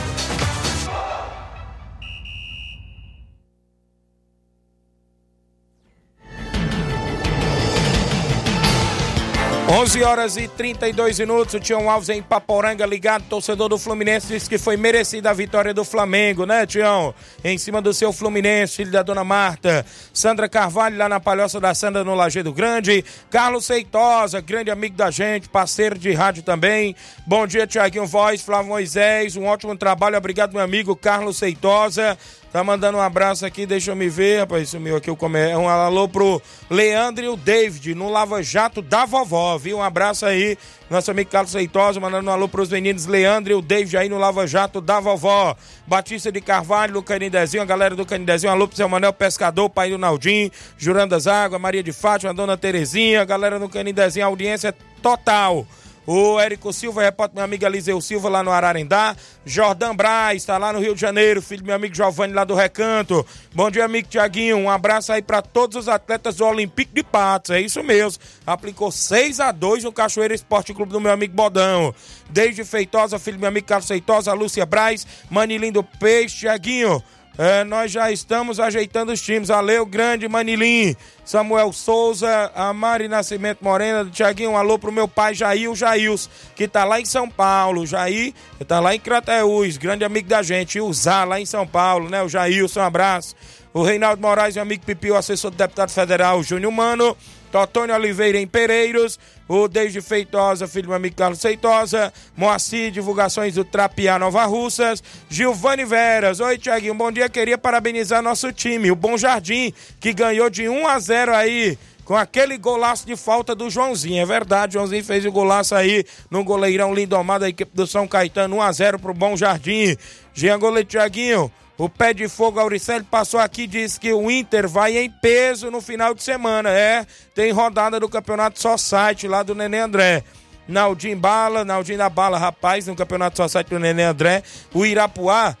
11 9.70 10.02
horas 10.02 10.36
e 10.36 10.48
32 10.48 11.20
minutos, 11.20 11.54
o 11.54 11.60
Tião 11.60 11.88
Alves 11.88 12.08
em 12.08 12.20
Paporanga 12.20 12.84
ligado, 12.84 13.22
torcedor 13.28 13.68
do 13.68 13.78
Fluminense, 13.78 14.26
disse 14.26 14.50
que 14.50 14.58
foi 14.58 14.76
merecida 14.76 15.30
a 15.30 15.32
vitória 15.32 15.72
do 15.72 15.84
Flamengo, 15.84 16.44
né, 16.44 16.66
Tião? 16.66 17.14
Em 17.44 17.56
cima 17.56 17.80
do 17.80 17.94
seu 17.94 18.12
Fluminense, 18.12 18.78
filho 18.78 18.90
da 18.90 19.04
dona 19.04 19.22
Marta. 19.22 19.86
Sandra 20.12 20.48
Carvalho, 20.48 20.98
lá 20.98 21.08
na 21.08 21.20
Palhoça 21.20 21.60
da 21.60 21.72
Sandra, 21.72 22.02
no 22.02 22.16
Lajeado 22.16 22.52
Grande. 22.52 23.04
Carlos 23.30 23.64
Seitosa, 23.64 24.40
grande 24.40 24.72
amigo 24.72 24.96
da 24.96 25.08
gente, 25.08 25.48
parceiro 25.48 25.96
de 25.96 26.10
rádio 26.10 26.42
também. 26.42 26.96
Bom 27.24 27.46
dia, 27.46 27.64
Tiaguinho 27.64 28.06
Voz, 28.06 28.42
Flávio 28.42 28.70
Moisés, 28.70 29.36
um 29.36 29.44
ótimo 29.44 29.76
trabalho, 29.76 30.18
obrigado, 30.18 30.52
meu 30.52 30.62
amigo 30.62 30.96
Carlos 30.96 31.36
Seitosa. 31.36 32.18
Tá 32.52 32.64
mandando 32.64 32.98
um 32.98 33.00
abraço 33.00 33.46
aqui, 33.46 33.64
deixa 33.64 33.92
eu 33.92 33.96
me 33.96 34.08
ver, 34.08 34.40
rapaz, 34.40 34.68
sumiu 34.68 34.96
aqui 34.96 35.08
o 35.08 35.14
comer. 35.14 35.56
Um 35.56 35.68
alô 35.68 36.08
pro 36.08 36.42
Leandro 36.68 37.24
e 37.24 37.28
o 37.28 37.36
David, 37.36 37.94
no 37.94 38.08
Lava 38.08 38.42
Jato 38.42 38.82
da 38.82 39.06
vovó, 39.06 39.56
viu? 39.56 39.78
Um 39.78 39.82
abraço 39.82 40.26
aí, 40.26 40.58
nosso 40.90 41.12
amigo 41.12 41.30
Carlos 41.30 41.52
Seitosa, 41.52 42.00
mandando 42.00 42.28
um 42.28 42.32
alô 42.32 42.48
pros 42.48 42.68
meninos 42.68 43.06
Leandro 43.06 43.52
e 43.52 43.54
o 43.54 43.62
David 43.62 43.96
aí 43.96 44.08
no 44.08 44.18
Lava 44.18 44.48
Jato 44.48 44.80
da 44.80 44.98
vovó. 44.98 45.56
Batista 45.86 46.32
de 46.32 46.40
Carvalho, 46.40 46.94
do 46.94 47.02
Canidezinho, 47.04 47.62
a 47.62 47.66
galera 47.66 47.94
do 47.94 48.04
Canidezinho, 48.04 48.50
alô 48.50 48.66
pro 48.66 48.76
seu 48.76 48.88
Manel 48.88 49.12
Pescador, 49.12 49.70
pai 49.70 49.90
do 49.90 49.98
Naldim, 49.98 50.50
Jurandas 50.76 51.28
Água, 51.28 51.56
Maria 51.56 51.84
de 51.84 51.92
Fátima, 51.92 52.34
Dona 52.34 52.56
Terezinha, 52.56 53.22
a 53.22 53.24
galera 53.24 53.60
do 53.60 53.68
Canidezinho, 53.68 54.26
audiência 54.26 54.74
total. 55.00 55.64
O 56.12 56.40
Érico 56.40 56.72
Silva, 56.72 57.02
repórter 57.02 57.36
meu 57.36 57.44
amigo 57.44 57.64
Eliseu 57.64 58.00
Silva 58.00 58.28
lá 58.28 58.42
no 58.42 58.50
Ararendá. 58.50 59.14
Jordan 59.46 59.94
Braz, 59.94 60.44
tá 60.44 60.58
lá 60.58 60.72
no 60.72 60.80
Rio 60.80 60.92
de 60.92 61.00
Janeiro, 61.00 61.40
filho 61.40 61.62
do 61.62 61.66
meu 61.66 61.76
amigo 61.76 61.94
Giovanni 61.94 62.34
lá 62.34 62.42
do 62.42 62.52
Recanto. 62.52 63.24
Bom 63.54 63.70
dia, 63.70 63.84
amigo 63.84 64.08
Tiaguinho. 64.08 64.56
Um 64.56 64.68
abraço 64.68 65.12
aí 65.12 65.22
para 65.22 65.40
todos 65.40 65.76
os 65.76 65.88
atletas 65.88 66.34
do 66.34 66.44
Olympique 66.44 66.92
de 66.92 67.04
Patos. 67.04 67.52
É 67.52 67.60
isso 67.60 67.80
mesmo. 67.84 68.20
Aplicou 68.44 68.90
6 68.90 69.38
a 69.38 69.52
2 69.52 69.84
no 69.84 69.92
Cachoeira 69.92 70.34
Esporte 70.34 70.74
Clube 70.74 70.90
do 70.90 71.00
meu 71.00 71.12
amigo 71.12 71.32
Bodão. 71.32 71.94
Desde 72.28 72.64
Feitosa, 72.64 73.16
filho 73.16 73.36
do 73.36 73.42
meu 73.42 73.48
amigo 73.48 73.68
Carlos 73.68 73.86
Feitosa, 73.86 74.32
Lúcia 74.32 74.66
Braz, 74.66 75.06
Manilim 75.30 75.70
do 75.70 75.84
Peixe, 75.84 76.38
Tiaguinho. 76.38 77.00
É, 77.42 77.64
nós 77.64 77.90
já 77.90 78.12
estamos 78.12 78.60
ajeitando 78.60 79.12
os 79.12 79.22
times. 79.22 79.48
Valeu, 79.48 79.86
grande 79.86 80.28
Manilim. 80.28 80.94
Samuel 81.24 81.72
Souza, 81.72 82.52
a 82.54 82.70
Mari 82.74 83.08
Nascimento 83.08 83.64
Morena, 83.64 84.04
Tiaguinho, 84.04 84.50
um 84.50 84.56
alô 84.58 84.78
pro 84.78 84.92
meu 84.92 85.08
pai 85.08 85.32
Jair, 85.32 85.70
o 85.70 85.74
Jails, 85.74 86.28
que 86.54 86.68
tá 86.68 86.84
lá 86.84 87.00
em 87.00 87.06
São 87.06 87.30
Paulo. 87.30 87.86
Jair, 87.86 88.34
tá 88.68 88.78
lá 88.78 88.94
em 88.94 89.00
Crateús, 89.00 89.78
grande 89.78 90.04
amigo 90.04 90.28
da 90.28 90.42
gente. 90.42 90.76
E 90.76 90.82
o 90.82 90.92
Zá, 90.92 91.24
lá 91.24 91.40
em 91.40 91.46
São 91.46 91.66
Paulo, 91.66 92.10
né? 92.10 92.22
O 92.22 92.28
Jailson, 92.28 92.80
um 92.80 92.84
abraço. 92.84 93.34
O 93.72 93.82
Reinaldo 93.82 94.20
Moraes, 94.20 94.56
meu 94.56 94.62
amigo 94.62 94.84
Pipi, 94.84 95.10
o 95.10 95.16
assessor 95.16 95.50
do 95.50 95.56
deputado 95.56 95.90
federal 95.90 96.42
Júnior 96.42 96.70
Mano. 96.70 97.16
Totônio 97.50 97.94
Oliveira 97.94 98.38
em 98.38 98.46
Pereiros, 98.46 99.18
o 99.50 99.66
Desde 99.66 100.00
Feitosa, 100.00 100.68
filho 100.68 100.86
do 100.86 100.94
amigo 100.94 101.16
Carlos 101.16 101.42
Feitosa, 101.42 102.12
Moacir, 102.36 102.92
divulgações 102.92 103.54
do 103.56 103.64
Trapiá 103.64 104.16
Nova 104.16 104.44
Russas, 104.44 105.02
Gilvane 105.28 105.84
Veras. 105.84 106.38
Oi, 106.38 106.56
Tiaguinho, 106.56 106.94
bom 106.94 107.10
dia. 107.10 107.28
Queria 107.28 107.58
parabenizar 107.58 108.22
nosso 108.22 108.52
time, 108.52 108.92
o 108.92 108.94
Bom 108.94 109.18
Jardim, 109.18 109.74
que 109.98 110.12
ganhou 110.12 110.48
de 110.48 110.68
1 110.68 110.86
a 110.86 111.00
0 111.00 111.34
aí 111.34 111.76
com 112.10 112.16
aquele 112.16 112.58
golaço 112.58 113.06
de 113.06 113.14
falta 113.14 113.54
do 113.54 113.70
Joãozinho. 113.70 114.20
É 114.20 114.26
verdade, 114.26 114.72
Joãozinho 114.72 115.04
fez 115.04 115.24
o 115.24 115.30
golaço 115.30 115.76
aí 115.76 116.04
no 116.28 116.42
goleirão 116.42 116.92
Lindomar 116.92 117.38
da 117.38 117.48
equipe 117.48 117.70
do 117.72 117.86
São 117.86 118.08
Caetano, 118.08 118.56
1 118.56 118.62
a 118.62 118.72
0 118.72 118.98
pro 118.98 119.14
Bom 119.14 119.36
Jardim. 119.36 119.96
Jean 120.34 120.58
Goleiro 120.58 120.88
Tiaguinho, 120.88 121.52
o 121.78 121.88
pé 121.88 122.12
de 122.12 122.26
fogo 122.26 122.58
Auricelli 122.58 123.04
passou 123.04 123.38
aqui 123.38 123.64
disse 123.64 124.00
que 124.00 124.12
o 124.12 124.28
Inter 124.28 124.68
vai 124.68 124.98
em 124.98 125.08
peso 125.08 125.70
no 125.70 125.80
final 125.80 126.12
de 126.12 126.24
semana. 126.24 126.70
É, 126.70 127.06
tem 127.32 127.52
rodada 127.52 128.00
do 128.00 128.08
Campeonato 128.08 128.60
Só 128.60 128.76
Site 128.76 129.28
lá 129.28 129.44
do 129.44 129.54
Nenê 129.54 129.78
André. 129.78 130.24
Naldinho 130.66 131.16
Bala, 131.16 131.64
Naldinho 131.64 131.98
da 131.98 132.10
Bala, 132.10 132.38
rapaz, 132.38 132.88
no 132.88 132.96
Campeonato 132.96 133.36
Só 133.36 133.46
Site 133.46 133.68
do 133.68 133.78
Nenê 133.78 134.02
André. 134.02 134.42
O 134.74 134.84
Irapuá, 134.84 135.56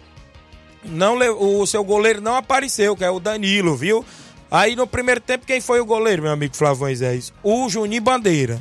não, 0.84 1.16
o 1.38 1.64
seu 1.64 1.84
goleiro 1.84 2.20
não 2.20 2.34
apareceu, 2.34 2.96
que 2.96 3.04
é 3.04 3.10
o 3.10 3.20
Danilo, 3.20 3.76
viu? 3.76 4.04
Aí 4.50 4.74
no 4.74 4.86
primeiro 4.86 5.20
tempo, 5.20 5.46
quem 5.46 5.60
foi 5.60 5.80
o 5.80 5.84
goleiro, 5.84 6.22
meu 6.22 6.32
amigo 6.32 6.56
Flávio 6.56 6.80
Moisés? 6.80 7.32
O 7.42 7.68
Juninho 7.68 8.02
Bandeira. 8.02 8.54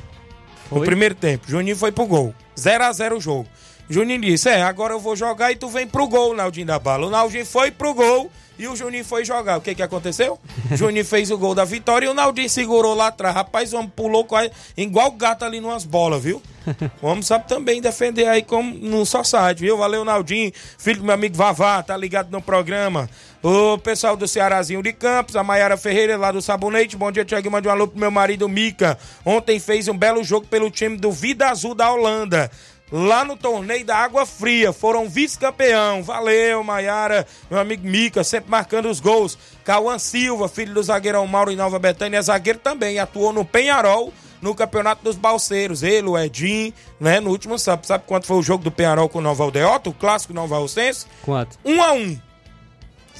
No 0.71 0.77
Foi? 0.77 0.85
primeiro 0.85 1.15
tempo. 1.15 1.45
Juninho 1.47 1.75
foi 1.75 1.91
pro 1.91 2.05
gol. 2.05 2.33
0 2.57 2.83
a 2.83 2.91
0 2.91 3.17
o 3.17 3.21
jogo. 3.21 3.47
Juninho 3.89 4.21
disse: 4.21 4.49
É, 4.49 4.61
agora 4.61 4.93
eu 4.93 4.99
vou 4.99 5.15
jogar 5.15 5.51
e 5.51 5.55
tu 5.55 5.67
vem 5.67 5.87
pro 5.87 6.07
gol, 6.07 6.35
Naldinho 6.35 6.67
da 6.67 6.77
Bala. 6.77 7.07
O 7.07 7.09
Naldinho 7.09 7.45
foi 7.45 7.71
pro 7.71 7.93
gol 7.95 8.29
e 8.59 8.67
o 8.67 8.75
Juninho 8.75 9.05
foi 9.05 9.23
jogar. 9.23 9.57
O 9.57 9.61
que 9.61 9.73
que 9.73 9.81
aconteceu? 9.81 10.37
Juninho 10.75 11.05
fez 11.05 11.31
o 11.31 11.37
gol 11.37 11.55
da 11.55 11.63
vitória 11.63 12.05
e 12.05 12.09
o 12.09 12.13
Naldinho 12.13 12.49
segurou 12.49 12.93
lá 12.93 13.07
atrás. 13.07 13.33
Rapaz, 13.33 13.73
o 13.73 13.77
homem 13.77 13.89
pulou 13.95 14.25
quase, 14.25 14.51
igual 14.75 15.11
gato 15.13 15.45
ali 15.45 15.61
numas 15.61 15.85
bolas, 15.85 16.21
viu? 16.21 16.41
O 17.01 17.07
homem 17.07 17.23
sabe 17.23 17.47
também 17.47 17.81
defender 17.81 18.27
aí 18.27 18.43
como 18.43 18.75
no 18.75 19.05
só 19.05 19.23
site, 19.23 19.59
viu? 19.59 19.77
Valeu, 19.77 20.03
Naldinho, 20.03 20.51
filho 20.77 20.99
do 20.99 21.05
meu 21.05 21.15
amigo 21.15 21.35
Vavá, 21.35 21.81
tá 21.81 21.95
ligado 21.95 22.29
no 22.29 22.41
programa. 22.41 23.09
O 23.41 23.77
pessoal 23.77 24.17
do 24.17 24.27
Cearazinho 24.27 24.83
de 24.83 24.91
Campos, 24.91 25.37
a 25.37 25.43
Maiara 25.43 25.77
Ferreira 25.77 26.17
lá 26.17 26.29
do 26.29 26.41
Sabonete. 26.41 26.97
Bom 26.97 27.09
dia, 27.09 27.23
Tiago. 27.23 27.49
Mande 27.49 27.69
um 27.69 27.71
alô 27.71 27.87
pro 27.87 27.97
meu 27.97 28.11
marido 28.11 28.49
Mica. 28.49 28.99
Ontem 29.25 29.57
fez 29.59 29.87
um 29.87 29.97
belo 29.97 30.21
jogo 30.25 30.45
pelo 30.45 30.69
time 30.69 30.97
do 30.97 31.09
Vida 31.09 31.47
Azul 31.49 31.73
da 31.73 31.89
Holanda. 31.89 32.51
Lá 32.91 33.23
no 33.23 33.37
torneio 33.37 33.85
da 33.85 33.97
Água 33.97 34.25
Fria, 34.25 34.73
foram 34.73 35.07
vice-campeão. 35.07 36.01
Valeu, 36.01 36.63
Maiara, 36.63 37.25
meu 37.49 37.59
amigo 37.59 37.87
Mica, 37.87 38.23
sempre 38.23 38.49
marcando 38.49 38.89
os 38.89 38.99
gols. 38.99 39.37
Cauã 39.63 39.99
Silva, 39.99 40.49
filho 40.49 40.73
do 40.73 40.81
zagueirão 40.81 41.27
Mauro 41.27 41.51
em 41.51 41.55
Nova 41.55 41.77
Betânia, 41.77 42.21
zagueiro 42.21 42.59
também, 42.59 42.97
atuou 42.97 43.31
no 43.31 43.45
Penharol 43.45 44.11
no 44.41 44.55
Campeonato 44.55 45.03
dos 45.03 45.15
Balseiros. 45.15 45.83
Ele, 45.83 46.07
o 46.07 46.17
Edinho, 46.17 46.73
né, 46.99 47.19
no 47.19 47.29
último 47.29 47.59
sábado. 47.59 47.85
Sabe 47.85 48.05
quanto 48.07 48.25
foi 48.25 48.37
o 48.37 48.41
jogo 48.41 48.63
do 48.63 48.71
Penharol 48.71 49.09
com 49.09 49.19
o 49.19 49.21
Nova 49.21 49.43
Aldeota, 49.43 49.89
o 49.89 49.93
clássico 49.93 50.33
Nova 50.33 50.55
Alcense? 50.55 51.05
Quanto? 51.21 51.59
Um 51.63 51.83
a 51.83 51.93
um. 51.93 52.17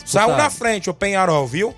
Saiu 0.05 0.35
na 0.35 0.49
frente 0.49 0.89
o 0.89 0.93
Penharol, 0.93 1.45
viu? 1.45 1.75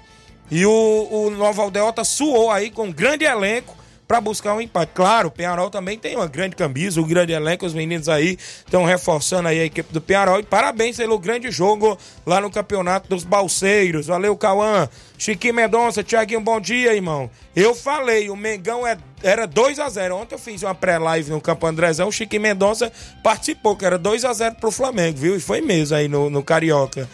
E 0.50 0.66
o, 0.66 1.08
o 1.10 1.30
Nova 1.32 1.64
Aldeota 1.64 2.04
suou 2.04 2.52
aí 2.52 2.70
com 2.70 2.84
um 2.84 2.92
grande 2.92 3.26
elenco 3.26 3.76
para 4.12 4.20
buscar 4.20 4.54
um 4.54 4.60
empate. 4.60 4.92
Claro, 4.94 5.30
o 5.30 5.32
Penharol 5.32 5.70
também 5.70 5.98
tem 5.98 6.18
uma 6.18 6.28
grande 6.28 6.54
camisa, 6.54 7.00
um 7.00 7.08
grande 7.08 7.32
elenco, 7.32 7.66
os 7.66 7.74
meninos 7.74 8.10
aí 8.10 8.38
estão 8.66 8.84
reforçando 8.84 9.48
aí 9.48 9.62
a 9.62 9.64
equipe 9.64 9.94
do 9.94 10.02
Penharol. 10.02 10.42
E 10.42 10.44
parabéns 10.44 10.98
pelo 10.98 11.18
grande 11.18 11.50
jogo 11.50 11.98
lá 12.26 12.42
no 12.42 12.52
Campeonato 12.52 13.08
dos 13.08 13.24
Balseiros. 13.24 14.08
Valeu, 14.08 14.36
Cauã. 14.36 14.90
Chiquinho 15.18 15.54
Mendonça, 15.54 16.04
Tiaguinho, 16.04 16.42
bom 16.42 16.60
dia, 16.60 16.94
irmão. 16.94 17.30
Eu 17.56 17.74
falei, 17.74 18.30
o 18.30 18.36
Mengão 18.36 18.86
é, 18.86 18.98
era 19.24 19.48
2 19.48 19.80
a 19.80 19.88
0 19.88 20.18
Ontem 20.18 20.36
eu 20.36 20.40
fiz 20.40 20.62
uma 20.62 20.76
pré-live 20.76 21.32
no 21.32 21.40
Campo 21.40 21.66
Andrezão, 21.66 22.10
o 22.10 22.12
Chiquinho 22.12 22.42
Mendonça 22.42 22.92
participou, 23.24 23.78
que 23.78 23.86
era 23.86 23.98
2 23.98 24.26
a 24.26 24.34
0 24.34 24.56
pro 24.56 24.72
Flamengo, 24.72 25.20
viu? 25.20 25.38
E 25.38 25.40
foi 25.40 25.62
mesmo 25.62 25.96
aí 25.96 26.10
no, 26.10 26.30
no 26.30 26.44
Carioca. 26.44 27.08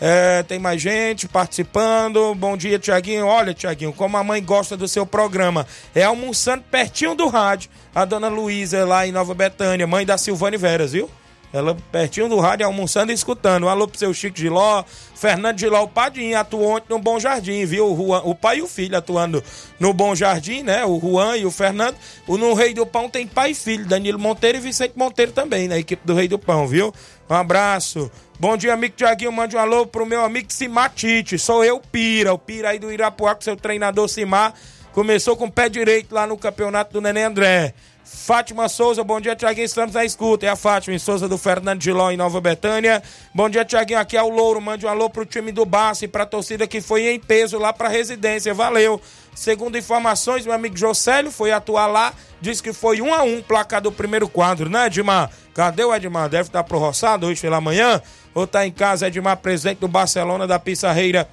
É, 0.00 0.42
tem 0.42 0.58
mais 0.58 0.82
gente 0.82 1.28
participando. 1.28 2.34
Bom 2.34 2.56
dia, 2.56 2.78
Tiaguinho. 2.78 3.26
Olha, 3.26 3.54
Tiaguinho, 3.54 3.92
como 3.92 4.16
a 4.16 4.24
mãe 4.24 4.42
gosta 4.42 4.76
do 4.76 4.88
seu 4.88 5.06
programa. 5.06 5.66
É 5.94 6.02
almoçando 6.02 6.64
pertinho 6.70 7.14
do 7.14 7.28
rádio. 7.28 7.70
A 7.94 8.04
dona 8.04 8.28
Luísa 8.28 8.84
lá 8.84 9.06
em 9.06 9.12
Nova 9.12 9.34
Betânia, 9.34 9.86
mãe 9.86 10.04
da 10.04 10.18
Silvane 10.18 10.56
Veras, 10.56 10.92
viu? 10.92 11.08
Ela 11.54 11.76
pertinho 11.92 12.28
do 12.28 12.40
rádio, 12.40 12.66
almoçando 12.66 13.12
e 13.12 13.14
escutando. 13.14 13.68
Alô 13.68 13.86
pro 13.86 13.96
seu 13.96 14.12
Chico 14.12 14.36
Giló, 14.36 14.82
Fernando 15.14 15.56
Giló, 15.56 15.84
o 15.84 15.88
Padinho, 15.88 16.36
atuou 16.36 16.74
ontem 16.74 16.86
no 16.90 16.98
Bom 16.98 17.20
Jardim, 17.20 17.64
viu? 17.64 17.92
O, 17.92 17.96
Juan, 17.96 18.22
o 18.24 18.34
pai 18.34 18.58
e 18.58 18.62
o 18.62 18.66
filho 18.66 18.98
atuando 18.98 19.40
no 19.78 19.94
Bom 19.94 20.16
Jardim, 20.16 20.64
né? 20.64 20.84
O 20.84 20.98
Juan 20.98 21.36
e 21.36 21.46
o 21.46 21.52
Fernando. 21.52 21.94
O 22.26 22.36
No 22.36 22.54
Rei 22.54 22.74
do 22.74 22.84
Pão 22.84 23.08
tem 23.08 23.24
pai 23.24 23.52
e 23.52 23.54
filho, 23.54 23.86
Danilo 23.86 24.18
Monteiro 24.18 24.58
e 24.58 24.60
Vicente 24.60 24.94
Monteiro 24.96 25.30
também, 25.30 25.68
na 25.68 25.78
equipe 25.78 26.04
do 26.04 26.12
Rei 26.12 26.26
do 26.26 26.40
Pão, 26.40 26.66
viu? 26.66 26.92
Um 27.28 27.34
abraço. 27.34 28.10
Bom 28.38 28.56
dia, 28.56 28.74
amigo 28.74 28.94
Tiaguinho. 28.96 29.32
Mande 29.32 29.56
um 29.56 29.60
alô 29.60 29.86
pro 29.86 30.04
meu 30.04 30.24
amigo 30.24 30.52
Simatite. 30.52 31.38
Sou 31.38 31.64
eu, 31.64 31.80
Pira. 31.80 32.34
O 32.34 32.38
Pira 32.38 32.70
aí 32.70 32.78
do 32.78 32.92
Irapuá, 32.92 33.34
com 33.34 33.40
seu 33.40 33.56
treinador 33.56 34.08
Simar. 34.08 34.52
Começou 34.92 35.36
com 35.36 35.46
o 35.46 35.50
pé 35.50 35.68
direito 35.68 36.14
lá 36.14 36.26
no 36.26 36.36
campeonato 36.36 36.92
do 36.92 37.00
Neném 37.00 37.24
André. 37.24 37.74
Fátima 38.14 38.68
Souza, 38.68 39.02
bom 39.02 39.20
dia, 39.20 39.34
Tiaguinho. 39.36 39.66
Estamos 39.66 39.94
na 39.94 40.04
escuta. 40.04 40.46
É 40.46 40.48
a 40.48 40.56
Fátima 40.56 40.98
Souza 40.98 41.28
do 41.28 41.36
Fernando 41.36 41.82
Giló 41.82 42.10
em 42.10 42.16
Nova 42.16 42.40
Betânia. 42.40 43.02
Bom 43.34 43.50
dia, 43.50 43.64
Tiaguinho. 43.64 43.98
Aqui 43.98 44.16
é 44.16 44.22
o 44.22 44.30
Louro. 44.30 44.62
Mande 44.62 44.86
um 44.86 44.88
alô 44.88 45.10
pro 45.10 45.26
time 45.26 45.52
do 45.52 45.66
Bassi, 45.66 46.08
pra 46.08 46.24
torcida 46.24 46.66
que 46.66 46.80
foi 46.80 47.08
em 47.08 47.18
peso 47.18 47.58
lá 47.58 47.72
pra 47.72 47.88
residência. 47.88 48.54
Valeu. 48.54 49.00
Segundo 49.34 49.76
informações, 49.76 50.46
meu 50.46 50.54
amigo 50.54 50.76
Jocélio 50.76 51.30
foi 51.30 51.50
atuar 51.50 51.86
lá. 51.88 52.14
Disse 52.40 52.62
que 52.62 52.72
foi 52.72 53.02
um 53.02 53.12
a 53.12 53.22
um 53.24 53.42
placar 53.42 53.82
do 53.82 53.92
primeiro 53.92 54.28
quadro, 54.28 54.70
né, 54.70 54.86
Edmar? 54.86 55.30
Cadê 55.52 55.84
o 55.84 55.94
Edmar? 55.94 56.28
Deve 56.28 56.48
estar 56.48 56.62
pro 56.62 56.78
roçado 56.78 57.26
hoje 57.26 57.40
pela 57.40 57.60
manhã? 57.60 58.00
Ou 58.32 58.46
tá 58.46 58.66
em 58.66 58.72
casa, 58.72 59.08
Edmar, 59.08 59.36
presidente 59.38 59.78
do 59.78 59.88
Barcelona 59.88 60.46
da 60.46 60.58
Pissarreira, 60.58 61.28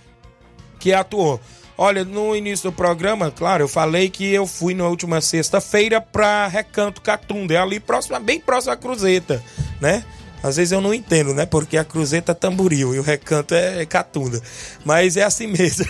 que 0.80 0.92
atuou. 0.94 1.40
Olha, 1.78 2.04
no 2.04 2.36
início 2.36 2.70
do 2.70 2.76
programa, 2.76 3.32
claro, 3.32 3.64
eu 3.64 3.68
falei 3.68 4.10
que 4.10 4.32
eu 4.32 4.46
fui 4.46 4.74
na 4.74 4.88
última 4.88 5.20
sexta-feira 5.22 6.00
pra 6.00 6.48
Recanto 6.48 7.02
Catunda, 7.02 7.54
é 7.54 7.58
ali 7.58 7.80
próximo, 7.80 8.20
bem 8.20 8.40
próximo 8.40 8.74
à 8.74 8.78
Cruzeta, 8.78 9.44
né? 9.80 10.04
Às 10.44 10.58
vezes 10.58 10.72
eu 10.72 10.82
não 10.82 10.94
entendo, 10.94 11.34
né? 11.34 11.46
Porque 11.46 11.78
a 11.78 11.84
Cruzeta 11.84 12.32
é 12.32 12.36
tamboril 12.36 12.96
e 12.96 13.00
o 13.00 13.04
recanto 13.04 13.54
é 13.54 13.86
Catunda. 13.86 14.42
Mas 14.84 15.18
é 15.18 15.24
assim 15.24 15.48
mesmo. 15.52 15.86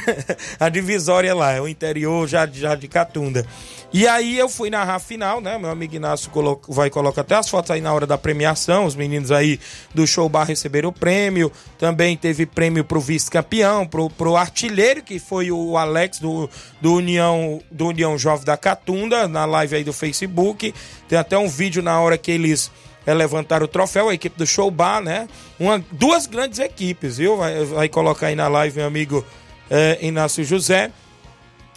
a 0.60 0.70
divisória 0.70 1.30
é 1.30 1.34
lá, 1.34 1.52
é 1.52 1.62
o 1.62 1.68
interior 1.68 2.28
já, 2.28 2.46
já 2.48 2.76
de 2.76 2.88
Catunda. 2.88 3.46
E 3.94 4.08
aí 4.08 4.38
eu 4.38 4.48
fui 4.48 4.70
narrar 4.70 4.96
a 4.96 5.00
final, 5.00 5.42
né? 5.42 5.58
Meu 5.58 5.70
amigo 5.70 5.96
Inácio 5.96 6.32
colo... 6.32 6.62
vai 6.70 6.90
colocar 6.90 7.22
até 7.22 7.36
as 7.36 7.50
fotos 7.50 7.72
aí 7.72 7.82
na 7.82 7.94
hora 7.94 8.08
da 8.08 8.18
premiação. 8.18 8.86
Os 8.86 8.96
meninos 8.96 9.32
aí 9.32 9.60
do 9.94 10.08
show 10.08 10.30
bar 10.30 10.46
receberam 10.46 10.90
o 10.90 10.94
prêmio. 10.94 11.52
Também 11.78 12.16
teve 12.16 12.46
prêmio 12.46 12.86
pro 12.86 13.02
vice-campeão, 13.02 13.86
pro, 13.86 14.10
pro 14.10 14.38
artilheiro, 14.38 15.04
que 15.04 15.20
foi 15.20 15.52
o 15.52 15.78
Alex 15.78 16.20
do, 16.20 16.50
do, 16.80 16.94
União, 16.94 17.62
do 17.70 17.88
União 17.88 18.18
Jovem 18.18 18.46
da 18.46 18.56
Catunda, 18.56 19.28
na 19.28 19.44
live 19.44 19.76
aí 19.76 19.84
do 19.84 19.92
Facebook. 19.92 20.74
Tem 21.10 21.20
até 21.20 21.38
um 21.38 21.50
vídeo 21.50 21.84
na 21.84 22.00
hora 22.00 22.18
que 22.18 22.32
eles 22.32 22.72
é, 23.06 23.14
levantaram 23.14 23.66
o 23.66 23.68
troféu, 23.68 24.10
a 24.10 24.14
equipe 24.14 24.38
do 24.38 24.46
Show 24.46 24.70
Bar, 24.70 25.02
né? 25.02 25.28
Uma, 25.60 25.84
duas 25.92 26.26
grandes 26.26 26.60
equipes, 26.60 27.18
viu? 27.18 27.38
Vai, 27.38 27.64
vai 27.66 27.90
colocar 27.90 28.28
aí 28.28 28.36
na 28.36 28.48
live 28.48 28.78
meu 28.78 28.88
amigo 28.88 29.26
é, 29.70 29.98
Inácio 30.02 30.44
José. 30.44 30.92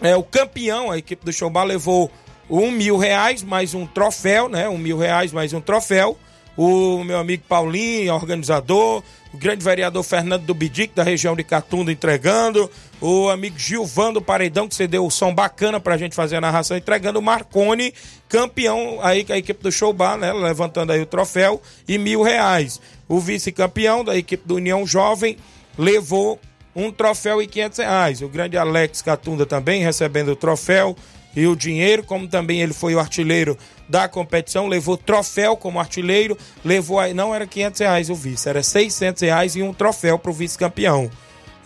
É, 0.00 0.16
o 0.16 0.22
campeão, 0.22 0.90
a 0.90 0.98
equipe 0.98 1.24
do 1.24 1.32
Show 1.32 1.48
Bar 1.48 1.64
levou 1.64 2.10
um 2.48 2.70
mil 2.70 2.98
reais 2.98 3.42
mais 3.42 3.74
um 3.74 3.86
troféu, 3.86 4.48
né? 4.48 4.68
Um 4.68 4.78
mil 4.78 4.98
reais 4.98 5.32
mais 5.32 5.52
um 5.52 5.60
troféu. 5.60 6.18
O 6.56 7.02
meu 7.02 7.18
amigo 7.18 7.42
Paulinho, 7.48 8.14
organizador, 8.14 9.02
o 9.32 9.36
grande 9.36 9.64
vereador 9.64 10.04
Fernando 10.04 10.44
do 10.44 10.54
Bidic, 10.54 10.94
da 10.94 11.02
região 11.02 11.34
de 11.34 11.42
Catunda, 11.42 11.90
entregando, 11.90 12.70
o 13.00 13.28
amigo 13.28 13.58
Gilvando 13.58 14.22
Paredão, 14.22 14.68
que 14.68 14.74
cedeu 14.74 15.04
o 15.04 15.10
som 15.10 15.34
bacana 15.34 15.80
pra 15.80 15.96
gente 15.96 16.14
fazer 16.14 16.36
a 16.36 16.40
narração, 16.40 16.76
entregando 16.76 17.18
o 17.18 17.22
Marcone, 17.22 17.92
campeão 18.28 19.00
aí 19.02 19.24
com 19.24 19.32
a 19.32 19.38
equipe 19.38 19.62
do 19.62 19.72
Showbar, 19.72 20.16
né? 20.16 20.32
Levantando 20.32 20.92
aí 20.92 21.00
o 21.00 21.06
troféu 21.06 21.60
e 21.88 21.98
mil 21.98 22.22
reais. 22.22 22.80
O 23.08 23.18
vice-campeão 23.18 24.04
da 24.04 24.16
equipe 24.16 24.46
do 24.46 24.54
União 24.54 24.86
Jovem 24.86 25.36
levou 25.76 26.38
um 26.74 26.90
troféu 26.90 27.42
e 27.42 27.46
quinhentos 27.46 27.78
reais. 27.78 28.22
O 28.22 28.28
grande 28.28 28.56
Alex 28.56 29.02
Catunda 29.02 29.44
também 29.44 29.82
recebendo 29.82 30.30
o 30.30 30.36
troféu 30.36 30.96
e 31.36 31.46
o 31.46 31.56
dinheiro, 31.56 32.04
como 32.04 32.28
também 32.28 32.60
ele 32.60 32.72
foi 32.72 32.94
o 32.94 33.00
artilheiro 33.00 33.58
da 33.88 34.08
competição, 34.08 34.66
levou 34.66 34.96
troféu 34.96 35.56
como 35.56 35.80
artilheiro, 35.80 36.38
levou 36.64 37.00
não 37.14 37.34
era 37.34 37.46
500 37.46 37.80
reais 37.80 38.10
o 38.10 38.14
vice, 38.14 38.48
era 38.48 38.62
600 38.62 39.22
reais 39.22 39.56
e 39.56 39.62
um 39.62 39.74
troféu 39.74 40.18
para 40.18 40.30
o 40.30 40.34
vice-campeão. 40.34 41.10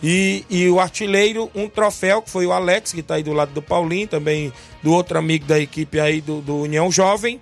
E, 0.01 0.45
e 0.49 0.67
o 0.69 0.79
artilheiro, 0.79 1.51
um 1.53 1.67
troféu, 1.67 2.21
que 2.21 2.29
foi 2.29 2.45
o 2.45 2.53
Alex, 2.53 2.93
que 2.93 3.01
está 3.01 3.15
aí 3.15 3.23
do 3.23 3.33
lado 3.33 3.51
do 3.51 3.61
Paulinho, 3.61 4.07
também 4.07 4.51
do 4.81 4.93
outro 4.93 5.17
amigo 5.17 5.45
da 5.45 5.59
equipe 5.59 5.99
aí 5.99 6.21
do, 6.21 6.41
do 6.41 6.55
União 6.55 6.89
Jovem. 6.89 7.39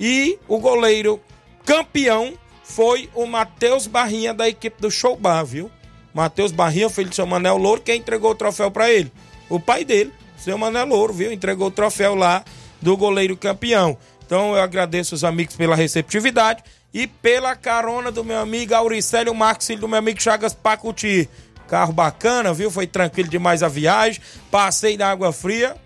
E 0.00 0.38
o 0.48 0.58
goleiro 0.58 1.20
campeão 1.64 2.34
foi 2.64 3.08
o 3.14 3.24
Matheus 3.24 3.86
Barrinha 3.86 4.34
da 4.34 4.48
equipe 4.48 4.80
do 4.80 4.90
Showbar, 4.90 5.44
viu? 5.46 5.70
Matheus 6.12 6.50
Barrinha, 6.50 6.90
filho 6.90 7.08
do 7.08 7.14
seu 7.14 7.26
Manel 7.26 7.56
Louro, 7.56 7.80
quem 7.80 7.98
entregou 7.98 8.32
o 8.32 8.34
troféu 8.34 8.70
para 8.70 8.90
ele? 8.90 9.12
O 9.48 9.60
pai 9.60 9.84
dele, 9.84 10.12
seu 10.42 10.58
Manel 10.58 10.86
Louro, 10.86 11.12
viu? 11.12 11.32
Entregou 11.32 11.68
o 11.68 11.70
troféu 11.70 12.14
lá 12.14 12.44
do 12.80 12.96
goleiro 12.96 13.36
campeão. 13.36 13.96
Então 14.26 14.54
eu 14.54 14.62
agradeço 14.62 15.14
os 15.14 15.24
amigos 15.24 15.54
pela 15.56 15.76
receptividade 15.76 16.62
e 16.92 17.06
pela 17.06 17.54
carona 17.54 18.10
do 18.10 18.24
meu 18.24 18.38
amigo 18.38 18.74
Auricélio 18.74 19.34
Marques, 19.34 19.66
filho 19.66 19.80
do 19.80 19.88
meu 19.88 19.98
amigo 19.98 20.20
Chagas 20.20 20.52
Pacuti. 20.52 21.28
Carro 21.68 21.92
bacana, 21.92 22.52
viu? 22.52 22.70
Foi 22.70 22.86
tranquilo 22.86 23.28
demais 23.28 23.62
a 23.62 23.68
viagem. 23.68 24.20
Passei 24.50 24.96
na 24.96 25.10
água 25.10 25.32
fria, 25.32 25.76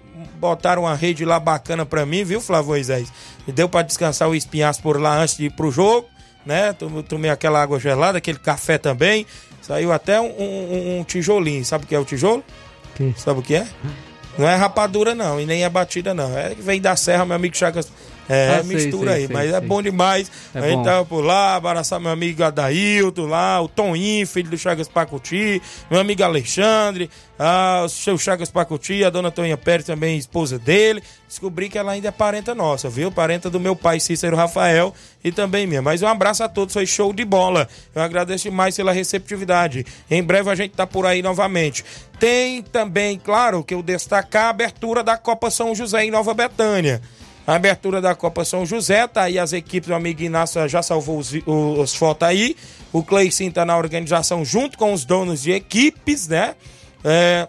botaram 0.40 0.82
uma 0.82 0.94
rede 0.94 1.24
lá 1.24 1.38
bacana 1.38 1.84
pra 1.84 2.07
mim, 2.07 2.24
viu, 2.24 2.40
Flávio 2.40 2.70
Moisés? 2.70 3.12
E 3.46 3.52
deu 3.52 3.68
pra 3.68 3.82
descansar 3.82 4.28
o 4.28 4.34
espinhaço 4.34 4.82
por 4.82 5.00
lá 5.00 5.18
antes 5.18 5.36
de 5.36 5.44
ir 5.44 5.50
pro 5.50 5.70
jogo, 5.70 6.09
né? 6.44 6.72
Tomei 7.09 7.30
aquela 7.30 7.62
água 7.62 7.78
gelada, 7.78 8.18
aquele 8.18 8.38
café 8.38 8.78
também. 8.78 9.26
Saiu 9.61 9.92
até 9.92 10.20
um, 10.20 10.26
um, 10.26 10.98
um 11.00 11.04
tijolinho. 11.04 11.64
Sabe 11.64 11.84
o 11.84 11.86
que 11.86 11.94
é 11.94 11.98
o 11.98 12.04
tijolo? 12.04 12.42
Que? 12.94 13.14
Sabe 13.16 13.40
o 13.40 13.42
que 13.42 13.54
é? 13.54 13.66
Não 14.39 14.49
é 14.49 14.55
rapadura, 14.55 15.14
não, 15.14 15.41
e 15.41 15.47
nem 15.47 15.64
é 15.64 15.68
batida, 15.68 16.12
não. 16.12 16.37
É 16.37 16.55
que 16.55 16.62
vem 16.62 16.80
da 16.80 16.95
serra, 16.95 17.24
meu 17.24 17.37
amigo 17.37 17.57
Chagas. 17.57 17.91
É, 18.29 18.57
Ah, 18.59 18.64
sei, 18.64 18.77
mistura 18.77 19.12
sei, 19.12 19.20
aí, 19.20 19.27
sei, 19.27 19.37
mas 19.37 19.53
é 19.53 19.61
bom 19.61 19.81
demais. 19.83 20.31
É 20.55 20.59
a 20.59 20.62
gente 20.62 20.77
bom. 20.77 20.83
tava 20.83 21.05
por 21.05 21.24
lá, 21.24 21.55
abraçar 21.55 22.01
meu 22.01 22.11
amigo 22.11 22.43
Adailton 22.43 23.27
lá, 23.27 23.61
o 23.61 23.68
Toninho, 23.68 24.27
filho 24.27 24.51
do 24.51 24.59
Chagas 24.59 24.89
Pacuti, 24.89 25.62
meu 25.91 26.01
amigo 26.01 26.22
Alexandre, 26.22 27.11
ah, 27.39 27.83
o 27.85 27.89
seu 27.89 28.16
Chagas 28.18 28.51
Pacuti, 28.51 29.05
a 29.05 29.11
dona 29.11 29.31
Toninha 29.31 29.57
Pérez 29.57 29.87
também, 29.87 30.16
esposa 30.18 30.59
dele. 30.59 31.03
Descobri 31.29 31.68
que 31.68 31.77
ela 31.77 31.93
ainda 31.93 32.09
é 32.09 32.12
parenta 32.12 32.55
nossa, 32.55 32.89
viu? 32.89 33.11
Parenta 33.11 33.51
do 33.51 33.59
meu 33.59 33.74
pai 33.74 33.99
Cícero 34.01 34.37
Rafael 34.37 34.95
e 35.24 35.33
também 35.33 35.66
minha. 35.66 35.83
Mas 35.83 36.03
um 36.03 36.07
abraço 36.07 36.43
a 36.45 36.49
todos, 36.49 36.72
foi 36.72 36.87
show 36.87 37.12
de 37.12 37.24
bola. 37.24 37.68
Eu 37.95 38.01
agradeço 38.01 38.45
demais 38.45 38.77
pela 38.77 38.93
receptividade. 38.93 39.85
Em 40.11 40.22
breve 40.22 40.51
a 40.51 40.55
gente 40.55 40.72
tá 40.72 40.87
por 40.87 41.05
aí 41.05 41.22
novamente. 41.22 41.85
Tem 42.18 42.62
também, 42.62 43.18
claro, 43.18 43.62
que 43.64 43.74
eu 43.74 43.83
destacar 43.83 44.47
a 44.47 44.51
abertura 44.51 45.03
da 45.03 45.16
Copa 45.18 45.51
São 45.51 45.74
José 45.74 46.05
em 46.05 46.11
Nova 46.11 46.33
Betânia. 46.33 47.03
A 47.47 47.55
abertura 47.55 48.01
da 48.01 48.14
Copa 48.14 48.44
São 48.44 48.66
José, 48.66 49.07
tá 49.07 49.22
aí 49.22 49.38
as 49.38 49.53
equipes, 49.53 49.88
o 49.88 49.94
amigo 49.94 50.20
Inácio 50.22 50.66
já 50.68 50.82
salvou 50.82 51.18
os, 51.18 51.32
os, 51.32 51.78
os 51.78 51.94
fotos 51.94 52.26
aí. 52.26 52.57
O 52.92 53.05
Cleicinho 53.05 53.53
tá 53.53 53.64
na 53.64 53.76
organização 53.76 54.44
junto 54.44 54.76
com 54.76 54.92
os 54.92 55.05
donos 55.05 55.42
de 55.42 55.53
equipes, 55.53 56.26
né? 56.26 56.57
É, 57.05 57.47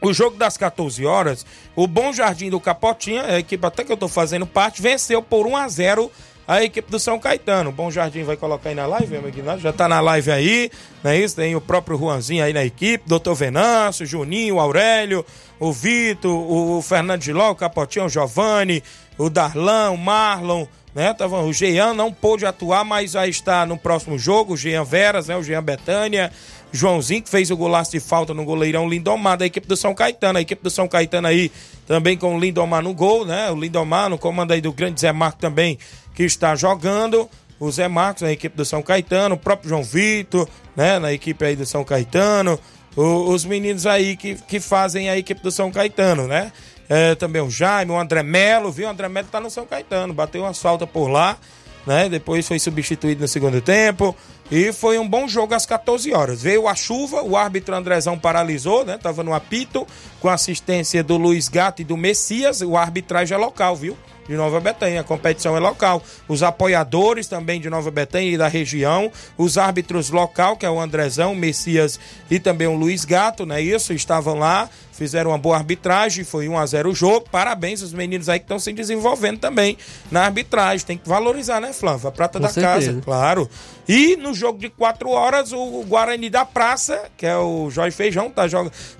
o 0.00 0.12
jogo 0.12 0.36
das 0.36 0.56
14 0.56 1.04
horas, 1.04 1.46
o 1.76 1.86
Bom 1.86 2.12
Jardim 2.12 2.50
do 2.50 2.58
Capotinha, 2.58 3.22
a 3.22 3.38
equipe 3.38 3.64
até 3.64 3.84
que 3.84 3.92
eu 3.92 3.96
tô 3.96 4.08
fazendo 4.08 4.46
parte, 4.46 4.82
venceu 4.82 5.22
por 5.22 5.46
1 5.46 5.56
a 5.56 5.68
0 5.68 6.10
a 6.48 6.64
equipe 6.64 6.90
do 6.90 6.98
São 6.98 7.16
Caetano. 7.16 7.70
O 7.70 7.72
Bom 7.72 7.92
Jardim 7.92 8.24
vai 8.24 8.36
colocar 8.36 8.70
aí 8.70 8.74
na 8.74 8.84
live, 8.84 9.18
meu 9.18 9.28
Inácio? 9.28 9.60
já 9.60 9.72
tá 9.72 9.86
na 9.86 10.00
live 10.00 10.32
aí, 10.32 10.70
não 11.04 11.12
é 11.12 11.18
isso? 11.20 11.36
Tem 11.36 11.54
o 11.54 11.60
próprio 11.60 11.96
Juanzinho 11.96 12.42
aí 12.42 12.52
na 12.52 12.64
equipe, 12.64 13.04
Doutor 13.06 13.36
Venâncio, 13.36 14.04
Juninho, 14.04 14.58
Aurélio, 14.58 15.24
o 15.60 15.72
Vitor, 15.72 16.32
o 16.32 16.82
Fernando 16.82 17.22
Giló, 17.22 17.50
o 17.50 17.54
Capotinha, 17.54 18.04
o 18.04 18.08
Giovanni, 18.08 18.82
o 19.24 19.30
Darlan, 19.30 19.90
o 19.90 19.98
Marlon, 19.98 20.66
né? 20.94 21.14
O 21.46 21.52
Jean 21.52 21.94
não 21.94 22.12
pôde 22.12 22.44
atuar, 22.46 22.84
mas 22.84 23.12
já 23.12 23.26
está 23.26 23.64
no 23.66 23.76
próximo 23.76 24.18
jogo, 24.18 24.54
o 24.54 24.56
Jean 24.56 24.84
Veras, 24.84 25.28
né? 25.28 25.36
O 25.36 25.42
Jean 25.42 25.62
Betânia, 25.62 26.32
Joãozinho, 26.72 27.22
que 27.22 27.28
fez 27.30 27.50
o 27.50 27.56
golaço 27.56 27.90
de 27.92 28.00
falta 28.00 28.32
no 28.32 28.44
goleirão 28.44 28.88
Lindomar 28.88 29.36
da 29.36 29.46
equipe 29.46 29.66
do 29.66 29.76
São 29.76 29.94
Caetano. 29.94 30.38
A 30.38 30.42
equipe 30.42 30.62
do 30.62 30.70
São 30.70 30.86
Caetano 30.88 31.26
aí 31.28 31.50
também 31.86 32.16
com 32.16 32.36
o 32.36 32.40
Lindomar 32.40 32.82
no 32.82 32.94
gol, 32.94 33.24
né? 33.26 33.50
O 33.50 33.56
Lindomar 33.56 34.08
no 34.08 34.16
comando 34.18 34.52
aí 34.52 34.60
do 34.60 34.72
grande 34.72 35.00
Zé 35.00 35.12
Marco 35.12 35.38
também, 35.38 35.78
que 36.14 36.22
está 36.22 36.54
jogando. 36.56 37.28
O 37.58 37.70
Zé 37.70 37.88
Marcos 37.88 38.22
na 38.22 38.32
equipe 38.32 38.56
do 38.56 38.64
São 38.64 38.82
Caetano, 38.82 39.34
o 39.34 39.38
próprio 39.38 39.68
João 39.68 39.82
Vitor, 39.82 40.48
né? 40.74 40.98
Na 40.98 41.12
equipe 41.12 41.44
aí 41.44 41.54
do 41.56 41.66
São 41.66 41.84
Caetano. 41.84 42.58
O- 42.96 43.30
os 43.32 43.44
meninos 43.44 43.86
aí 43.86 44.16
que, 44.16 44.34
que 44.34 44.58
fazem 44.60 45.10
a 45.10 45.16
equipe 45.18 45.42
do 45.42 45.50
São 45.50 45.70
Caetano, 45.70 46.26
né? 46.26 46.50
É, 46.92 47.14
também 47.14 47.40
o 47.40 47.48
Jaime, 47.48 47.92
o 47.92 48.00
André 48.00 48.24
Melo, 48.24 48.72
viu? 48.72 48.88
O 48.88 48.90
André 48.90 49.08
Melo 49.08 49.28
tá 49.30 49.38
no 49.38 49.48
São 49.48 49.64
Caetano, 49.64 50.12
bateu 50.12 50.42
umas 50.42 50.58
faltas 50.58 50.90
por 50.90 51.06
lá, 51.06 51.38
né? 51.86 52.08
Depois 52.08 52.48
foi 52.48 52.58
substituído 52.58 53.20
no 53.20 53.28
segundo 53.28 53.60
tempo. 53.60 54.16
E 54.50 54.72
foi 54.72 54.98
um 54.98 55.08
bom 55.08 55.28
jogo 55.28 55.54
às 55.54 55.64
14 55.64 56.12
horas. 56.12 56.42
Veio 56.42 56.66
a 56.66 56.74
chuva, 56.74 57.22
o 57.22 57.36
árbitro 57.36 57.76
Andrezão 57.76 58.18
paralisou, 58.18 58.84
né? 58.84 58.98
Tava 58.98 59.22
no 59.22 59.32
apito, 59.32 59.86
com 60.20 60.28
assistência 60.28 61.02
do 61.02 61.16
Luiz 61.16 61.48
Gato 61.48 61.82
e 61.82 61.84
do 61.84 61.96
Messias. 61.96 62.60
O 62.60 62.76
arbitragem 62.76 63.34
é 63.34 63.38
local, 63.38 63.74
viu? 63.74 63.96
de 64.30 64.36
Nova 64.36 64.60
Betânia. 64.60 65.00
A 65.00 65.04
competição 65.04 65.56
é 65.56 65.60
local. 65.60 66.00
Os 66.28 66.42
apoiadores 66.42 67.26
também 67.26 67.60
de 67.60 67.68
Nova 67.68 67.90
Betânia 67.90 68.30
e 68.30 68.38
da 68.38 68.46
região. 68.46 69.10
Os 69.36 69.58
árbitros 69.58 70.10
local, 70.10 70.56
que 70.56 70.64
é 70.64 70.70
o 70.70 70.80
Andrezão, 70.80 71.32
o 71.32 71.36
Messias 71.36 71.98
e 72.30 72.38
também 72.38 72.68
o 72.68 72.76
Luiz 72.76 73.04
Gato, 73.04 73.44
né? 73.44 73.60
Isso, 73.60 73.92
estavam 73.92 74.38
lá, 74.38 74.70
fizeram 74.92 75.30
uma 75.30 75.38
boa 75.38 75.56
arbitragem, 75.56 76.24
foi 76.24 76.48
1 76.48 76.58
a 76.58 76.66
0 76.66 76.90
o 76.90 76.94
jogo. 76.94 77.26
Parabéns 77.30 77.82
aos 77.82 77.92
meninos 77.92 78.28
aí 78.28 78.38
que 78.38 78.44
estão 78.44 78.58
se 78.58 78.72
desenvolvendo 78.72 79.38
também 79.38 79.76
na 80.12 80.24
arbitragem. 80.26 80.86
Tem 80.86 80.96
que 80.96 81.08
valorizar, 81.08 81.60
né, 81.60 81.72
Flávio? 81.72 82.08
A 82.08 82.12
prata 82.12 82.38
Com 82.38 82.44
da 82.44 82.52
certeza. 82.52 82.92
casa, 82.92 83.02
claro. 83.02 83.50
E 83.88 84.14
no 84.16 84.32
jogo 84.32 84.58
de 84.60 84.68
4 84.68 85.10
horas, 85.10 85.52
o 85.52 85.82
Guarani 85.88 86.30
da 86.30 86.44
Praça, 86.44 87.10
que 87.16 87.26
é 87.26 87.36
o 87.36 87.68
Jorge 87.70 87.96
Feijão, 87.96 88.30
tá, 88.30 88.44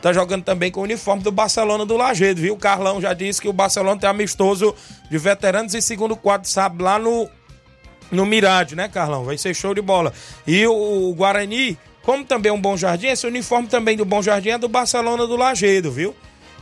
tá 0.02 0.12
jogando 0.12 0.42
também 0.42 0.72
com 0.72 0.80
o 0.80 0.82
uniforme 0.82 1.09
do 1.18 1.32
Barcelona 1.32 1.84
do 1.84 1.96
Lagedo, 1.96 2.40
viu? 2.40 2.54
O 2.54 2.58
Carlão 2.58 3.00
já 3.00 3.12
disse 3.12 3.40
que 3.40 3.48
o 3.48 3.52
Barcelona 3.52 4.00
tem 4.00 4.08
amistoso 4.08 4.74
de 5.10 5.18
veteranos 5.18 5.74
e 5.74 5.82
segundo 5.82 6.16
quadro, 6.16 6.48
sabe, 6.48 6.82
lá 6.82 6.98
no, 6.98 7.28
no 8.10 8.26
Mirade, 8.26 8.74
né, 8.76 8.88
Carlão? 8.88 9.24
Vai 9.24 9.38
ser 9.38 9.54
show 9.54 9.74
de 9.74 9.82
bola. 9.82 10.12
E 10.46 10.66
o, 10.66 11.10
o 11.10 11.14
Guarani, 11.14 11.78
como 12.02 12.24
também 12.24 12.50
é 12.50 12.52
um 12.52 12.60
Bom 12.60 12.76
Jardim, 12.76 13.08
esse 13.08 13.26
uniforme 13.26 13.68
também 13.68 13.96
do 13.96 14.04
Bom 14.04 14.22
Jardim 14.22 14.50
é 14.50 14.58
do 14.58 14.68
Barcelona 14.68 15.26
do 15.26 15.36
Lagedo, 15.36 15.90
viu? 15.90 16.14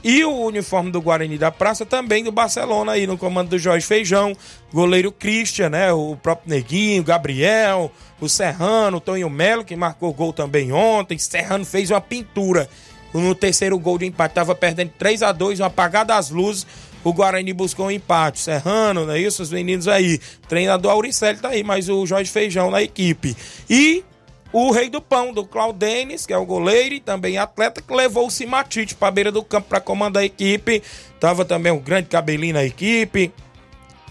E 0.03 0.25
o 0.25 0.47
uniforme 0.47 0.93
do 0.93 1.03
Guarani 1.03 1.37
da 1.37 1.51
Praça 1.51 1.85
também 1.85 2.23
do 2.23 2.31
Barcelona 2.31 2.93
aí, 2.93 3.07
no 3.07 3.19
comando 3.19 3.51
do 3.51 3.59
Jorge 3.59 3.85
Feijão, 3.85 4.33
goleiro 4.73 5.11
Christian, 5.11 5.71
né? 5.71 5.93
O 5.93 6.17
próprio 6.17 6.51
Neguinho, 6.51 7.03
Gabriel, 7.03 7.91
o 8.21 8.29
Serrano, 8.29 8.99
o 8.99 9.01
Tonho 9.01 9.29
Melo, 9.29 9.65
que 9.65 9.75
marcou 9.75 10.13
gol 10.13 10.33
também 10.33 10.73
ontem. 10.73 11.19
Serrano 11.19 11.65
fez 11.65 11.91
uma 11.91 12.01
pintura 12.01 12.69
no 13.13 13.35
terceiro 13.35 13.79
gol 13.79 13.99
de 13.99 14.07
empate. 14.07 14.35
Tava 14.35 14.55
perdendo 14.55 14.93
3 14.99 15.23
a 15.23 15.33
2 15.33 15.61
uma 15.61 15.67
apagada 15.67 16.15
das 16.15 16.31
luzes. 16.31 16.67
O 17.05 17.13
Guarani 17.13 17.53
buscou 17.53 17.87
um 17.87 17.91
empate. 17.91 18.41
Serrano, 18.41 19.07
não 19.07 19.13
é 19.13 19.21
isso? 19.21 19.43
Os 19.43 19.51
meninos 19.51 19.89
aí. 19.89 20.19
Treinador 20.49 20.93
Auricelli 20.93 21.39
tá 21.39 21.49
aí, 21.49 21.63
mas 21.63 21.89
o 21.89 22.05
Jorge 22.07 22.31
Feijão 22.31 22.71
na 22.71 22.83
equipe. 22.83 23.37
E 23.69 24.05
o 24.53 24.71
rei 24.71 24.89
do 24.89 25.01
pão, 25.01 25.33
do 25.33 25.45
Claudenis, 25.45 26.25
que 26.25 26.33
é 26.33 26.39
o 26.39 26.47
goleiro 26.47 26.95
e 26.95 27.01
também 27.01 27.39
atleta, 27.39 27.83
que 27.83 27.95
levou 27.95 28.27
o 28.27 28.31
Simatite 28.31 28.95
para 28.95 29.11
beira 29.11 29.31
do 29.31 29.43
campo 29.43 29.69
para 29.69 29.81
comandar 29.81 30.23
a 30.23 30.27
equipe. 30.27 30.83
Tava 31.21 31.45
também 31.45 31.71
um 31.71 31.79
grande 31.79 32.09
cabelinho 32.09 32.55
na 32.55 32.65
equipe. 32.65 33.33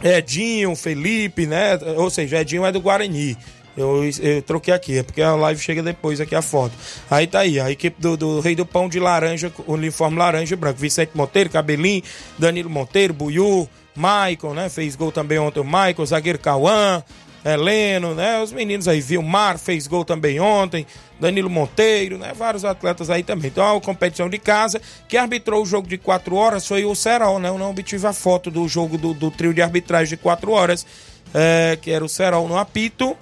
Edinho, 0.04 0.76
Felipe, 0.76 1.48
né? 1.48 1.80
Ou 1.98 2.10
seja, 2.10 2.42
Edinho 2.42 2.66
é 2.66 2.72
do 2.72 2.80
Guarani. 2.80 3.36
Eu, 3.78 4.04
eu 4.04 4.42
troquei 4.42 4.74
aqui, 4.74 4.98
é 4.98 5.04
porque 5.04 5.22
a 5.22 5.36
live 5.36 5.62
chega 5.62 5.84
depois 5.84 6.20
aqui 6.20 6.34
a 6.34 6.42
foto. 6.42 6.74
Aí 7.10 7.28
tá 7.28 7.40
aí, 7.40 7.60
a 7.60 7.70
equipe 7.70 8.02
do, 8.02 8.18
do 8.18 8.40
Rei 8.40 8.56
do 8.56 8.66
Pão 8.66 8.90
de 8.90 9.00
laranja, 9.00 9.54
uniforme 9.68 10.18
laranja 10.18 10.56
e 10.56 10.58
branco. 10.58 10.80
Vicente 10.80 11.12
Monteiro, 11.14 11.52
Cabelinho, 11.52 12.02
Danilo 12.40 12.72
Monteiro, 12.72 13.14
Buiú, 13.14 13.70
Maicon, 13.96 14.56
né? 14.56 14.68
Fez 14.68 14.96
gol 14.96 15.12
também 15.12 15.38
ontem 15.38 15.60
o 15.60 15.64
Maicon, 15.64 16.06
zagueiro 16.06 16.40
Cauã, 16.40 17.04
Heleno, 17.46 18.16
né? 18.16 18.42
Os 18.42 18.52
meninos 18.52 18.88
aí, 18.88 19.00
Vilmar 19.00 19.58
fez 19.58 19.88
gol 19.88 20.04
também 20.04 20.40
ontem, 20.40 20.86
Danilo 21.20 21.50
Monteiro, 21.50 22.18
né? 22.18 22.34
Vários 22.36 22.66
atletas 22.66 23.10
aí 23.10 23.24
também. 23.24 23.50
Então, 23.50 23.78
a 23.78 23.82
competição 23.82 24.28
de 24.28 24.38
casa, 24.38 24.82
que 25.08 25.18
arbitrou 25.18 25.62
o 25.62 25.66
jogo 25.66 25.88
de 25.88 25.98
quatro 25.98 26.36
horas 26.36 26.68
foi 26.68 26.84
o 26.84 26.96
Serol, 26.96 27.40
né? 27.40 27.50
Eu 27.50 27.58
não 27.58 27.70
obtive 27.70 28.06
a 28.08 28.14
foto 28.14 28.50
do 28.50 28.68
jogo 28.68 28.98
do, 28.98 29.14
do 29.14 29.32
trio 29.32 29.54
de 29.54 29.62
arbitragem 29.62 30.10
de 30.10 30.18
quatro 30.18 30.52
horas, 30.52 30.86
é, 31.34 31.78
que 31.82 31.92
era 31.92 32.04
o 32.04 32.10
Serol 32.10 32.48
no 32.48 32.58
apito, 32.58 33.16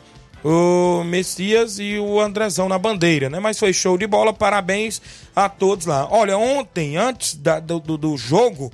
o 0.48 1.04
Messias 1.04 1.80
e 1.80 1.98
o 1.98 2.20
Andrezão 2.20 2.70
na 2.70 2.78
bandeira, 2.78 3.32
né? 3.32 3.40
Mas 3.40 3.58
foi 3.58 3.74
show 3.74 3.98
de 3.98 4.06
bola, 4.06 4.32
parabéns 4.32 5.02
a 5.36 5.50
todos 5.50 5.88
lá. 5.88 6.08
Olha, 6.12 6.38
ontem, 6.38 6.98
antes 6.98 7.34
da, 7.34 7.60
do, 7.60 7.80
do, 7.80 8.16
jogo, 8.16 8.72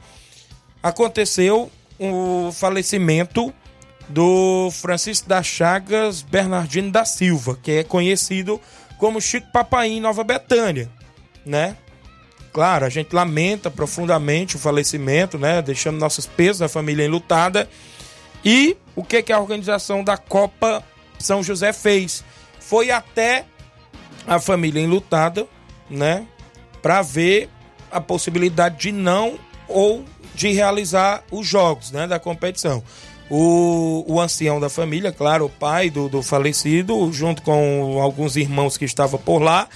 aconteceu 0.83 1.71
o 1.97 2.51
falecimento 2.51 3.53
do 4.09 4.69
Francisco 4.69 5.29
das 5.29 5.47
Chagas 5.47 6.21
Bernardino 6.21 6.91
da 6.91 7.05
Silva, 7.05 7.57
que 7.63 7.71
é 7.71 7.83
conhecido 7.85 8.59
como 8.97 9.21
Chico 9.21 9.49
Papaim 9.53 9.95
em 9.95 10.01
Nova 10.01 10.25
Betânia, 10.25 10.89
né? 11.45 11.77
Claro, 12.51 12.85
a 12.85 12.89
gente 12.89 13.15
lamenta 13.15 13.71
profundamente 13.71 14.57
o 14.57 14.59
falecimento, 14.59 15.37
né? 15.37 15.61
Deixando 15.61 15.97
nossos 15.97 16.25
pesos 16.25 16.59
da 16.59 16.67
família 16.67 17.05
enlutada. 17.05 17.69
E 18.43 18.75
o 18.93 19.05
que, 19.05 19.23
que 19.23 19.31
a 19.31 19.39
organização 19.39 20.03
da 20.03 20.17
Copa 20.17 20.83
São 21.21 21.43
José 21.43 21.71
fez? 21.73 22.23
Foi 22.59 22.91
até 22.91 23.45
a 24.27 24.39
família 24.39 24.81
enlutada, 24.81 25.47
né? 25.89 26.25
Para 26.81 27.01
ver 27.01 27.49
a 27.91 27.99
possibilidade 27.99 28.77
de 28.77 28.91
não 28.91 29.37
ou 29.67 30.05
de 30.33 30.51
realizar 30.51 31.23
os 31.31 31.45
jogos 31.45 31.91
né, 31.91 32.07
da 32.07 32.19
competição. 32.19 32.81
O, 33.29 34.03
o 34.07 34.19
ancião 34.19 34.59
da 34.59 34.69
família, 34.69 35.11
claro, 35.11 35.45
o 35.45 35.49
pai 35.49 35.89
do, 35.89 36.09
do 36.09 36.21
falecido, 36.21 37.11
junto 37.13 37.41
com 37.41 37.99
alguns 38.01 38.35
irmãos 38.35 38.77
que 38.77 38.83
estavam 38.83 39.19
por 39.19 39.39
lá, 39.39 39.69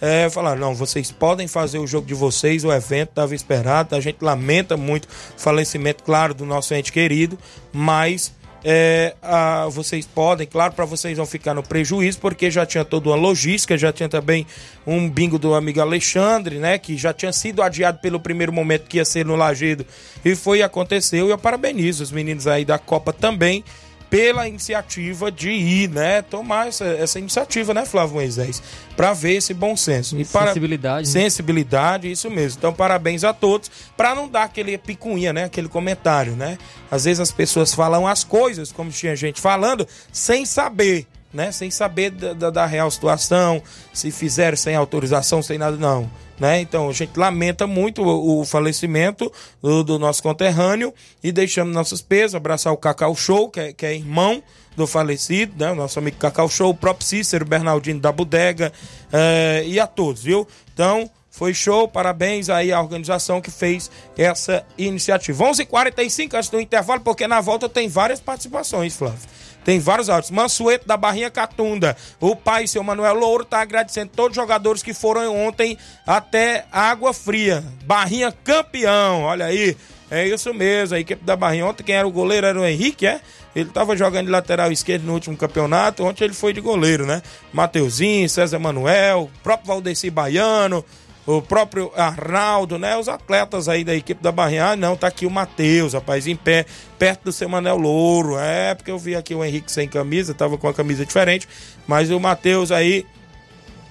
é, 0.00 0.30
falaram: 0.30 0.60
não, 0.60 0.74
vocês 0.74 1.10
podem 1.10 1.46
fazer 1.46 1.78
o 1.78 1.86
jogo 1.86 2.06
de 2.06 2.14
vocês, 2.14 2.64
o 2.64 2.72
evento 2.72 3.10
estava 3.10 3.34
esperado. 3.34 3.94
A 3.94 4.00
gente 4.00 4.18
lamenta 4.22 4.76
muito 4.76 5.06
o 5.06 5.40
falecimento, 5.40 6.04
claro, 6.04 6.32
do 6.34 6.46
nosso 6.46 6.72
ente 6.72 6.92
querido, 6.92 7.38
mas 7.72 8.32
é, 8.64 9.14
a, 9.22 9.66
vocês 9.68 10.06
podem, 10.06 10.46
claro, 10.46 10.72
para 10.72 10.84
vocês 10.84 11.16
não 11.16 11.26
ficar 11.26 11.54
no 11.54 11.62
prejuízo, 11.62 12.18
porque 12.18 12.50
já 12.50 12.66
tinha 12.66 12.84
toda 12.84 13.08
uma 13.08 13.16
logística, 13.16 13.76
já 13.76 13.92
tinha 13.92 14.08
também 14.08 14.46
um 14.86 15.08
bingo 15.08 15.38
do 15.38 15.54
amigo 15.54 15.80
Alexandre, 15.80 16.58
né? 16.58 16.78
Que 16.78 16.96
já 16.96 17.12
tinha 17.12 17.32
sido 17.32 17.62
adiado 17.62 17.98
pelo 18.00 18.20
primeiro 18.20 18.52
momento 18.52 18.86
que 18.86 18.98
ia 18.98 19.04
ser 19.04 19.24
no 19.24 19.36
Lagedo 19.36 19.86
e 20.24 20.34
foi 20.34 20.62
aconteceu. 20.62 21.28
E 21.28 21.30
eu 21.30 21.38
parabenizo 21.38 22.02
os 22.02 22.12
meninos 22.12 22.46
aí 22.46 22.64
da 22.64 22.78
Copa 22.78 23.12
também 23.12 23.64
pela 24.10 24.48
iniciativa 24.48 25.30
de 25.30 25.50
ir, 25.50 25.88
né? 25.88 26.20
Tomar 26.20 26.66
essa, 26.66 26.84
essa 26.84 27.18
iniciativa, 27.18 27.72
né, 27.72 27.86
Flávio 27.86 28.16
Moisés? 28.16 28.60
Para 28.96 29.12
ver 29.12 29.36
esse 29.36 29.54
bom 29.54 29.76
senso. 29.76 30.18
E 30.18 30.24
sensibilidade. 30.24 31.08
Para... 31.08 31.20
Sensibilidade, 31.20 32.10
isso 32.10 32.28
mesmo. 32.28 32.58
Então, 32.58 32.72
parabéns 32.72 33.22
a 33.22 33.32
todos. 33.32 33.70
Para 33.96 34.14
não 34.14 34.28
dar 34.28 34.42
aquele 34.42 34.76
picuinha, 34.76 35.32
né? 35.32 35.44
Aquele 35.44 35.68
comentário, 35.68 36.34
né? 36.34 36.58
Às 36.90 37.04
vezes 37.04 37.20
as 37.20 37.30
pessoas 37.30 37.72
falam 37.72 38.06
as 38.06 38.24
coisas, 38.24 38.72
como 38.72 38.90
tinha 38.90 39.14
gente 39.14 39.40
falando, 39.40 39.86
sem 40.12 40.44
saber. 40.44 41.06
Né, 41.32 41.52
sem 41.52 41.70
saber 41.70 42.10
da, 42.10 42.32
da, 42.32 42.50
da 42.50 42.66
real 42.66 42.90
situação, 42.90 43.62
se 43.92 44.10
fizeram 44.10 44.56
sem 44.56 44.74
autorização, 44.74 45.40
sem 45.40 45.58
nada, 45.58 45.76
não 45.76 46.10
né? 46.40 46.60
Então 46.60 46.88
a 46.88 46.92
gente 46.92 47.16
lamenta 47.16 47.66
muito 47.66 48.02
o, 48.02 48.40
o 48.40 48.44
falecimento 48.44 49.30
do, 49.62 49.84
do, 49.84 49.98
nosso 49.98 50.22
conterrâneo 50.22 50.92
e 51.22 51.30
deixamos 51.30 51.74
nossos 51.74 52.00
pesos, 52.00 52.34
abraçar 52.34 52.72
o 52.72 52.76
Cacau 52.78 53.14
Show, 53.14 53.50
que 53.50 53.60
é, 53.60 53.72
que 53.72 53.86
é 53.86 53.94
irmão 53.94 54.42
do 54.74 54.86
falecido, 54.86 55.52
né? 55.62 55.74
Nosso 55.74 55.98
amigo 55.98 56.16
Cacau 56.16 56.48
Show, 56.48 56.70
o 56.70 56.74
próprio 56.74 57.06
Cícero 57.06 57.44
Bernardino 57.44 58.00
da 58.00 58.10
Bodega 58.10 58.72
eh, 59.12 59.64
e 59.66 59.78
a 59.78 59.86
todos, 59.86 60.22
viu? 60.22 60.48
Então, 60.72 61.10
foi 61.30 61.54
show, 61.54 61.86
parabéns 61.86 62.48
aí 62.48 62.72
à 62.72 62.80
organização 62.80 63.40
que 63.40 63.50
fez 63.50 63.90
essa 64.16 64.64
iniciativa. 64.76 65.44
11h45 65.44 66.34
antes 66.34 66.50
do 66.50 66.60
intervalo, 66.60 67.00
porque 67.00 67.26
na 67.26 67.40
volta 67.40 67.68
tem 67.68 67.88
várias 67.88 68.20
participações, 68.20 68.96
Flávio. 68.96 69.28
Tem 69.64 69.78
vários 69.78 70.08
áudios. 70.08 70.30
Mansueto 70.30 70.86
da 70.86 70.96
Barrinha 70.96 71.30
Catunda. 71.30 71.96
O 72.20 72.34
pai, 72.34 72.66
seu 72.66 72.82
Manuel 72.82 73.14
Louro, 73.14 73.44
tá 73.44 73.60
agradecendo 73.60 74.12
todos 74.14 74.36
os 74.36 74.42
jogadores 74.42 74.82
que 74.82 74.94
foram 74.94 75.36
ontem 75.36 75.76
até 76.06 76.66
Água 76.72 77.12
Fria. 77.12 77.62
Barrinha 77.84 78.32
campeão, 78.44 79.22
olha 79.22 79.46
aí. 79.46 79.76
É 80.10 80.26
isso 80.26 80.52
mesmo, 80.52 80.96
a 80.96 81.00
equipe 81.00 81.24
da 81.24 81.36
Barrinha. 81.36 81.66
Ontem 81.66 81.84
quem 81.84 81.94
era 81.94 82.06
o 82.06 82.10
goleiro 82.10 82.46
era 82.46 82.60
o 82.60 82.64
Henrique, 82.64 83.06
é? 83.06 83.20
Ele 83.54 83.68
estava 83.68 83.96
jogando 83.96 84.26
de 84.26 84.32
lateral 84.32 84.72
esquerdo 84.72 85.04
no 85.04 85.12
último 85.12 85.36
campeonato. 85.36 86.04
Ontem 86.04 86.24
ele 86.24 86.34
foi 86.34 86.52
de 86.52 86.60
goleiro, 86.60 87.06
né? 87.06 87.22
Mateuzinho, 87.52 88.28
César 88.28 88.58
Manuel, 88.58 89.30
próprio 89.42 89.68
Valdeci 89.68 90.10
Baiano, 90.10 90.84
o 91.26 91.42
próprio 91.42 91.92
Arnaldo, 91.94 92.78
né? 92.78 92.96
Os 92.96 93.08
atletas 93.08 93.68
aí 93.68 93.84
da 93.84 93.94
equipe 93.94 94.22
da 94.22 94.32
Barrinha. 94.32 94.70
Ah, 94.70 94.76
não, 94.76 94.96
tá 94.96 95.06
aqui 95.06 95.26
o 95.26 95.30
Matheus, 95.30 95.92
rapaz, 95.92 96.26
em 96.26 96.36
pé, 96.36 96.66
perto 96.98 97.24
do 97.24 97.32
seu 97.32 97.48
Manel 97.48 97.76
Louro. 97.76 98.38
É, 98.38 98.74
porque 98.74 98.90
eu 98.90 98.98
vi 98.98 99.14
aqui 99.14 99.34
o 99.34 99.44
Henrique 99.44 99.70
sem 99.70 99.88
camisa, 99.88 100.34
tava 100.34 100.56
com 100.56 100.68
a 100.68 100.74
camisa 100.74 101.04
diferente. 101.04 101.48
Mas 101.86 102.10
o 102.10 102.18
Matheus 102.18 102.72
aí, 102.72 103.06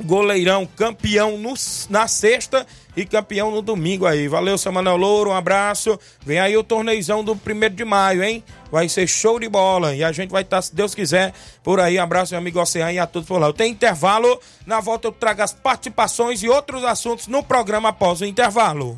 goleirão, 0.03 0.65
campeão 0.65 1.37
no, 1.37 1.53
na 1.89 2.07
sexta 2.07 2.65
e 2.95 3.05
campeão 3.05 3.51
no 3.51 3.61
domingo 3.61 4.05
aí. 4.05 4.27
Valeu, 4.27 4.57
seu 4.57 4.71
Louro, 4.71 5.29
um 5.29 5.33
abraço. 5.33 5.99
Vem 6.25 6.39
aí 6.39 6.57
o 6.57 6.63
torneizão 6.63 7.23
do 7.23 7.35
primeiro 7.35 7.75
de 7.75 7.85
maio, 7.85 8.23
hein? 8.23 8.43
Vai 8.71 8.89
ser 8.89 9.07
show 9.07 9.39
de 9.39 9.47
bola. 9.47 9.95
E 9.95 10.03
a 10.03 10.11
gente 10.11 10.29
vai 10.29 10.41
estar, 10.41 10.61
se 10.61 10.75
Deus 10.75 10.93
quiser, 10.93 11.33
por 11.63 11.79
aí. 11.79 11.99
Um 11.99 12.03
abraço, 12.03 12.33
meu 12.33 12.39
amigo 12.39 12.59
Oceano 12.59 12.91
e 12.91 12.99
a 12.99 13.07
todos 13.07 13.27
por 13.27 13.39
lá. 13.39 13.47
Eu 13.47 13.53
tenho 13.53 13.71
intervalo. 13.71 14.39
Na 14.65 14.79
volta 14.79 15.07
eu 15.07 15.11
trago 15.11 15.41
as 15.41 15.53
participações 15.53 16.43
e 16.43 16.49
outros 16.49 16.83
assuntos 16.83 17.27
no 17.27 17.43
programa 17.43 17.89
após 17.89 18.21
o 18.21 18.25
intervalo. 18.25 18.97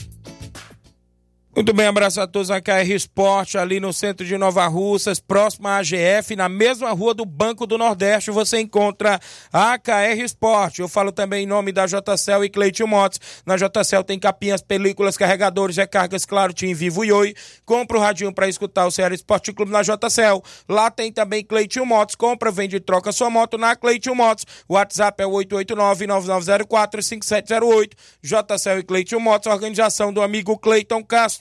Muito 1.53 1.73
bem, 1.73 1.85
abraço 1.85 2.21
a 2.21 2.25
todos 2.25 2.49
a 2.49 2.61
KR 2.61 2.89
Esporte, 2.95 3.57
ali 3.57 3.77
no 3.77 3.91
centro 3.91 4.25
de 4.25 4.37
Nova 4.37 4.65
Russas, 4.67 5.19
próximo 5.19 5.67
à 5.67 5.79
AGF, 5.79 6.33
na 6.33 6.47
mesma 6.47 6.91
rua 6.91 7.13
do 7.13 7.25
Banco 7.25 7.67
do 7.67 7.77
Nordeste, 7.77 8.31
você 8.31 8.61
encontra 8.61 9.19
a 9.51 9.77
KR 9.77 10.17
Esporte. 10.23 10.79
Eu 10.79 10.87
falo 10.87 11.11
também 11.11 11.43
em 11.43 11.45
nome 11.45 11.73
da 11.73 11.85
JCL 11.85 12.45
e 12.45 12.49
Cleiton 12.49 12.87
Motos. 12.87 13.19
Na 13.45 13.57
JCL 13.57 14.05
tem 14.05 14.17
capinhas, 14.17 14.61
películas, 14.61 15.17
carregadores, 15.17 15.75
recargas, 15.75 16.23
claro, 16.23 16.53
Tim 16.53 16.73
Vivo 16.73 17.03
e 17.03 17.11
Oi. 17.11 17.35
Compra 17.65 17.97
o 17.97 17.99
radinho 17.99 18.33
para 18.33 18.47
escutar 18.47 18.85
o 18.85 18.91
Ceará 18.91 19.13
Esporte 19.13 19.51
Clube 19.51 19.73
na 19.73 19.81
JCL. 19.81 20.41
Lá 20.69 20.89
tem 20.89 21.11
também 21.11 21.43
Cleiton 21.43 21.83
Motos. 21.83 22.15
Compra, 22.15 22.49
vende 22.49 22.77
e 22.77 22.79
troca 22.79 23.11
sua 23.11 23.29
moto 23.29 23.57
na 23.57 23.75
Cleiton 23.75 24.15
Motos. 24.15 24.45
O 24.69 24.75
WhatsApp 24.75 25.21
é 25.21 25.25
o 25.25 25.31
889-9904-5708. 25.31 27.91
JCL 28.23 28.79
e 28.79 28.83
Cleiton 28.83 29.19
Motos, 29.19 29.51
organização 29.51 30.13
do 30.13 30.21
amigo 30.21 30.57
Cleiton 30.57 31.03
Castro. 31.03 31.40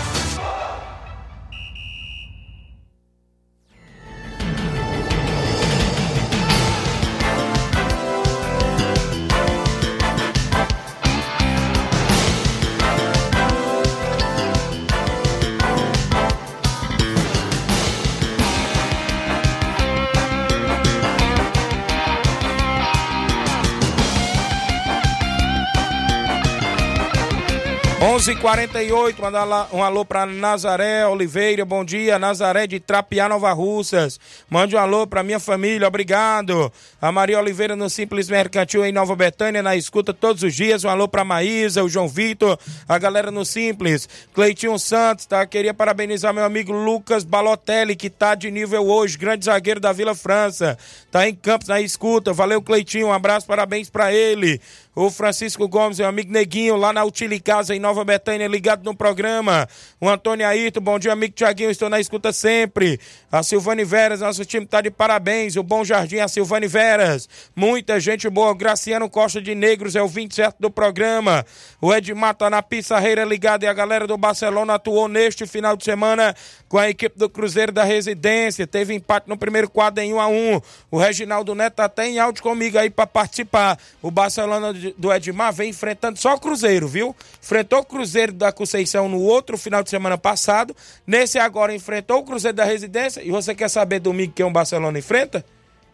11:48 28.11 29.21
mandar 29.21 29.45
lá 29.45 29.69
um 29.71 29.81
alô 29.81 30.03
para 30.03 30.25
Nazaré 30.25 31.07
Oliveira, 31.07 31.63
bom 31.63 31.85
dia, 31.85 32.19
Nazaré 32.19 32.67
de 32.67 32.77
Trapiá, 32.77 33.29
Nova 33.29 33.53
Russas. 33.53 34.19
Mande 34.49 34.75
um 34.75 34.79
alô 34.79 35.07
para 35.07 35.23
minha 35.23 35.39
família, 35.39 35.87
obrigado. 35.87 36.69
A 37.01 37.09
Maria 37.09 37.39
Oliveira 37.39 37.73
no 37.73 37.89
Simples 37.89 38.27
Mercantil 38.27 38.85
em 38.85 38.91
Nova 38.91 39.15
Betânia, 39.15 39.63
na 39.63 39.77
escuta 39.77 40.13
todos 40.13 40.43
os 40.43 40.53
dias. 40.53 40.83
Um 40.83 40.89
alô 40.89 41.07
para 41.07 41.23
Maísa, 41.23 41.85
o 41.85 41.87
João 41.87 42.09
Vitor, 42.09 42.59
a 42.85 42.97
galera 42.97 43.31
no 43.31 43.45
Simples. 43.45 44.09
Cleitinho 44.33 44.77
Santos, 44.77 45.25
tá? 45.25 45.45
Queria 45.45 45.73
parabenizar 45.73 46.33
meu 46.33 46.43
amigo 46.43 46.73
Lucas 46.73 47.23
Balotelli, 47.23 47.95
que 47.95 48.09
tá 48.09 48.35
de 48.35 48.51
nível 48.51 48.87
hoje, 48.87 49.17
grande 49.17 49.45
zagueiro 49.45 49.79
da 49.79 49.93
Vila 49.93 50.13
França. 50.13 50.77
Tá 51.09 51.29
em 51.29 51.33
Campos 51.33 51.69
na 51.69 51.79
escuta. 51.79 52.33
Valeu, 52.33 52.61
Cleitinho, 52.61 53.07
um 53.07 53.13
abraço, 53.13 53.47
parabéns 53.47 53.89
para 53.89 54.13
ele 54.13 54.59
o 54.93 55.09
Francisco 55.09 55.67
Gomes, 55.69 55.99
meu 55.99 56.07
amigo 56.07 56.33
Neguinho, 56.33 56.75
lá 56.75 56.91
na 56.91 57.05
Utili 57.05 57.39
Casa, 57.39 57.73
em 57.73 57.79
Nova 57.79 58.03
Betânia, 58.03 58.47
ligado 58.47 58.83
no 58.83 58.93
programa. 58.93 59.67
O 60.01 60.09
Antônio 60.09 60.45
Ayrton, 60.45 60.81
bom 60.81 60.99
dia, 60.99 61.13
amigo 61.13 61.33
Tiaguinho, 61.33 61.71
estou 61.71 61.89
na 61.89 61.99
escuta 61.99 62.33
sempre. 62.33 62.99
A 63.31 63.41
Silvane 63.41 63.85
Veras, 63.85 64.19
nosso 64.19 64.43
time 64.43 64.65
está 64.65 64.81
de 64.81 64.91
parabéns. 64.91 65.55
O 65.55 65.63
Bom 65.63 65.85
Jardim, 65.85 66.17
a 66.17 66.27
Silvane 66.27 66.67
Veras. 66.67 67.29
Muita 67.55 67.99
gente 68.01 68.29
boa. 68.29 68.53
Graciano 68.53 69.09
Costa 69.09 69.41
de 69.41 69.55
Negros 69.55 69.95
é 69.95 70.01
o 70.01 70.07
27 70.07 70.57
do 70.59 70.69
programa. 70.69 71.45
O 71.79 71.93
Edmar 71.93 72.35
tá 72.35 72.49
na 72.49 72.61
Pissarreira 72.61 73.23
ligado 73.23 73.63
e 73.63 73.67
a 73.67 73.73
galera 73.73 74.05
do 74.05 74.17
Barcelona 74.17 74.73
atuou 74.73 75.07
neste 75.07 75.47
final 75.47 75.77
de 75.77 75.85
semana 75.85 76.35
com 76.67 76.77
a 76.77 76.89
equipe 76.89 77.17
do 77.17 77.29
Cruzeiro 77.29 77.71
da 77.71 77.85
Residência. 77.85 78.67
Teve 78.67 78.93
empate 78.93 79.29
no 79.29 79.37
primeiro 79.37 79.69
quadro 79.69 80.03
em 80.03 80.13
1 80.13 80.19
a 80.19 80.27
1 80.27 80.61
O 80.91 80.97
Reginaldo 80.97 81.55
Neto 81.55 81.75
tá 81.75 81.85
até 81.85 82.07
em 82.07 82.19
áudio 82.19 82.43
comigo 82.43 82.77
aí 82.77 82.89
para 82.89 83.07
participar. 83.07 83.79
O 84.01 84.11
Barcelona 84.11 84.73
do 84.97 85.13
Edmar 85.13 85.53
vem 85.53 85.69
enfrentando 85.69 86.19
só 86.19 86.37
Cruzeiro, 86.37 86.87
viu? 86.87 87.15
Enfrentou 87.41 87.79
o 87.79 87.85
Cruzeiro 87.85 88.33
da 88.33 88.51
Conceição 88.51 89.07
no 89.07 89.19
outro 89.19 89.57
final 89.57 89.83
de 89.83 89.89
semana 89.89 90.17
passado. 90.17 90.75
Nesse 91.05 91.39
agora 91.39 91.73
enfrentou 91.73 92.19
o 92.19 92.23
Cruzeiro 92.23 92.57
da 92.57 92.65
Residência. 92.65 93.21
E 93.23 93.31
você 93.31 93.53
quer 93.55 93.69
saber 93.69 93.99
domingo 93.99 94.33
quem 94.33 94.45
o 94.45 94.51
Barcelona 94.51 94.99
enfrenta? 94.99 95.45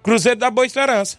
Cruzeiro 0.02 0.40
da 0.40 0.50
Boa 0.50 0.66
Esperança. 0.66 1.18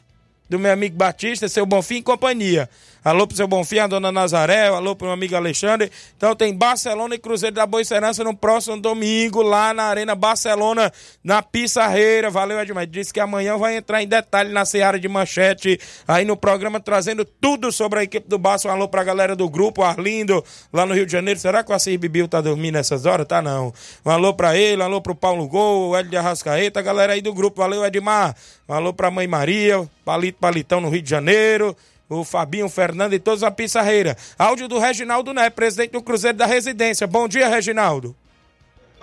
Do 0.48 0.58
meu 0.58 0.72
amigo 0.72 0.96
Batista, 0.96 1.46
seu 1.48 1.66
Bonfim 1.66 1.96
e 1.96 2.02
companhia. 2.02 2.70
Alô 3.04 3.28
pro 3.28 3.36
seu 3.36 3.46
Bonfim, 3.46 3.78
a 3.78 3.86
dona 3.86 4.10
Nazaré, 4.10 4.66
alô 4.66 4.96
pro 4.96 5.06
meu 5.06 5.14
amigo 5.14 5.36
Alexandre. 5.36 5.90
Então 6.16 6.34
tem 6.34 6.52
Barcelona 6.52 7.14
e 7.14 7.18
Cruzeiro 7.18 7.54
da 7.54 7.64
Boa 7.64 7.84
Serança 7.84 8.24
no 8.24 8.36
próximo 8.36 8.80
domingo, 8.80 9.40
lá 9.40 9.72
na 9.72 9.84
Arena 9.84 10.16
Barcelona, 10.16 10.92
na 11.22 11.40
Pissarreira. 11.40 12.28
Valeu, 12.28 12.58
Edmar. 12.60 12.86
Disse 12.86 13.12
que 13.12 13.20
amanhã 13.20 13.56
vai 13.56 13.76
entrar 13.76 14.02
em 14.02 14.08
detalhe 14.08 14.52
na 14.52 14.64
Seara 14.64 14.98
de 14.98 15.08
Manchete, 15.08 15.78
aí 16.08 16.24
no 16.24 16.36
programa, 16.36 16.80
trazendo 16.80 17.24
tudo 17.24 17.70
sobre 17.70 18.00
a 18.00 18.02
equipe 18.02 18.28
do 18.28 18.36
Barça. 18.36 18.68
Um 18.68 18.72
alô 18.72 18.88
pra 18.88 19.04
galera 19.04 19.36
do 19.36 19.48
grupo, 19.48 19.82
Arlindo, 19.82 20.44
lá 20.72 20.84
no 20.84 20.92
Rio 20.92 21.06
de 21.06 21.12
Janeiro. 21.12 21.38
Será 21.38 21.62
que 21.62 21.70
o 21.70 21.74
Assis 21.74 21.96
Bibil 21.96 22.26
tá 22.26 22.40
dormindo 22.40 22.74
nessas 22.74 23.06
horas? 23.06 23.26
Tá 23.26 23.40
não. 23.40 23.72
Um 24.04 24.10
alô 24.10 24.34
pra 24.34 24.56
ele, 24.56 24.82
um 24.82 24.84
alô 24.84 25.00
pro 25.00 25.14
Paulo 25.14 25.46
Gol, 25.46 25.96
Hélio 25.96 26.10
de 26.10 26.16
Arrascaeta, 26.16 26.82
galera 26.82 27.12
aí 27.12 27.22
do 27.22 27.32
grupo. 27.32 27.60
Valeu, 27.60 27.84
Edmar. 27.84 28.34
Um 28.68 28.74
alô 28.74 28.92
pra 28.92 29.08
Mãe 29.08 29.28
Maria, 29.28 29.88
Palito 30.04 30.38
Palitão 30.40 30.80
no 30.80 30.88
Rio 30.88 31.00
de 31.00 31.08
Janeiro 31.08 31.76
o 32.08 32.24
Fabinho 32.24 32.68
Fernando 32.68 33.12
e 33.12 33.18
todos 33.18 33.42
a 33.42 33.50
Pissarreira. 33.50 34.16
Áudio 34.38 34.68
do 34.68 34.78
Reginaldo 34.78 35.32
Né, 35.34 35.50
presidente 35.50 35.92
do 35.92 36.02
Cruzeiro 36.02 36.38
da 36.38 36.46
Residência. 36.46 37.06
Bom 37.06 37.28
dia, 37.28 37.48
Reginaldo. 37.48 38.16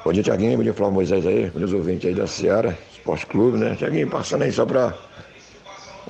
Bom 0.03 0.11
dia, 0.11 0.23
Tiaguinho. 0.23 0.57
Bom 0.57 0.63
dia, 0.63 0.73
Flávio 0.73 0.93
Moisés 0.93 1.25
aí, 1.25 1.51
meus 1.55 1.73
ouvintes 1.73 2.07
aí 2.07 2.15
da 2.15 2.27
Seara 2.27 2.77
Esporte 2.91 3.25
Clube, 3.25 3.57
né? 3.57 3.75
Tiaguinho, 3.75 4.09
passando 4.09 4.43
aí 4.43 4.51
só 4.51 4.65
pra 4.65 4.93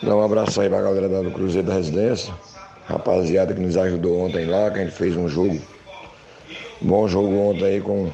dar 0.02 0.16
um 0.16 0.22
abraço 0.24 0.60
aí 0.62 0.70
pra 0.70 0.82
galera 0.82 1.24
do 1.24 1.32
Cruzeiro 1.32 1.68
da 1.68 1.74
Residência. 1.74 2.34
Rapaziada 2.88 3.54
que 3.54 3.60
nos 3.60 3.78
ajudou 3.78 4.20
ontem 4.20 4.46
lá, 4.46 4.70
que 4.70 4.80
a 4.80 4.84
gente 4.84 4.96
fez 4.96 5.16
um 5.16 5.28
jogo. 5.28 5.60
Bom 6.82 7.08
jogo 7.08 7.34
ontem 7.36 7.66
aí 7.66 7.82
com 7.82 8.12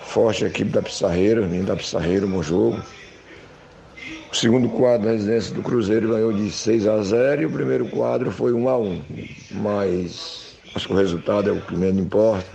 forte 0.00 0.44
equipe 0.44 0.70
da 0.70 0.80
Pissarreira, 0.80 1.42
menino 1.42 1.66
da 1.66 1.76
Pissarreira, 1.76 2.26
bom 2.26 2.42
jogo. 2.42 2.80
O 4.36 4.38
segundo 4.38 4.68
quadro 4.68 5.06
da 5.06 5.12
residência 5.12 5.54
do 5.54 5.62
Cruzeiro 5.62 6.10
ganhou 6.10 6.30
de 6.30 6.50
6 6.50 6.86
a 6.86 7.02
0 7.02 7.40
e 7.40 7.46
o 7.46 7.50
primeiro 7.50 7.88
quadro 7.88 8.30
foi 8.30 8.52
1 8.52 8.68
a 8.68 8.76
1. 8.76 9.02
Mas 9.52 10.58
acho 10.74 10.88
que 10.88 10.92
o 10.92 10.96
resultado 10.96 11.48
é 11.48 11.52
o 11.54 11.60
que 11.62 11.74
menos 11.74 11.98
importa. 11.98 12.46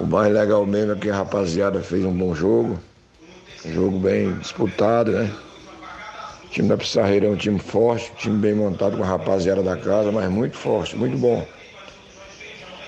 O 0.00 0.06
mais 0.06 0.32
legal 0.32 0.66
mesmo 0.66 0.90
é 0.90 0.96
que 0.96 1.08
a 1.08 1.14
rapaziada 1.14 1.80
fez 1.82 2.04
um 2.04 2.12
bom 2.12 2.34
jogo. 2.34 2.80
Jogo 3.64 4.00
bem 4.00 4.32
disputado, 4.38 5.12
né? 5.12 5.32
O 6.46 6.48
time 6.48 6.68
da 6.68 6.76
Pissarreira 6.76 7.28
é 7.28 7.30
um 7.30 7.36
time 7.36 7.60
forte, 7.60 8.10
um 8.10 8.16
time 8.16 8.38
bem 8.38 8.54
montado 8.54 8.96
com 8.96 9.04
a 9.04 9.06
rapaziada 9.06 9.62
da 9.62 9.76
casa, 9.76 10.10
mas 10.10 10.28
muito 10.28 10.56
forte, 10.56 10.96
muito 10.96 11.16
bom. 11.16 11.46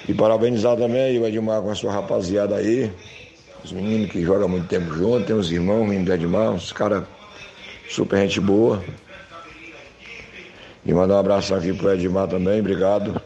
E 0.09 0.13
parabenizar 0.13 0.77
também 0.77 1.17
o 1.17 1.25
Edmar 1.25 1.63
com 1.63 1.71
a 1.71 1.77
sua 1.77 1.93
rapaziada 1.93 2.57
aí. 2.57 2.91
Os 3.65 3.71
meninos 3.71 4.11
que 4.11 4.21
jogam 4.21 4.49
muito 4.49 4.67
tempo 4.67 4.93
junto, 4.93 5.27
tem 5.27 5.37
os 5.37 5.53
irmãos, 5.53 5.85
meninos 5.85 6.07
do 6.07 6.13
Edmar, 6.13 6.51
os 6.55 6.73
caras 6.73 7.05
super 7.93 8.19
gente 8.21 8.41
boa. 8.41 8.83
E 10.85 10.93
mandar 10.93 11.17
um 11.17 11.19
abraço 11.19 11.55
aqui 11.55 11.73
pro 11.73 11.93
Edmar 11.93 12.27
também, 12.27 12.61
obrigado. 12.61 13.21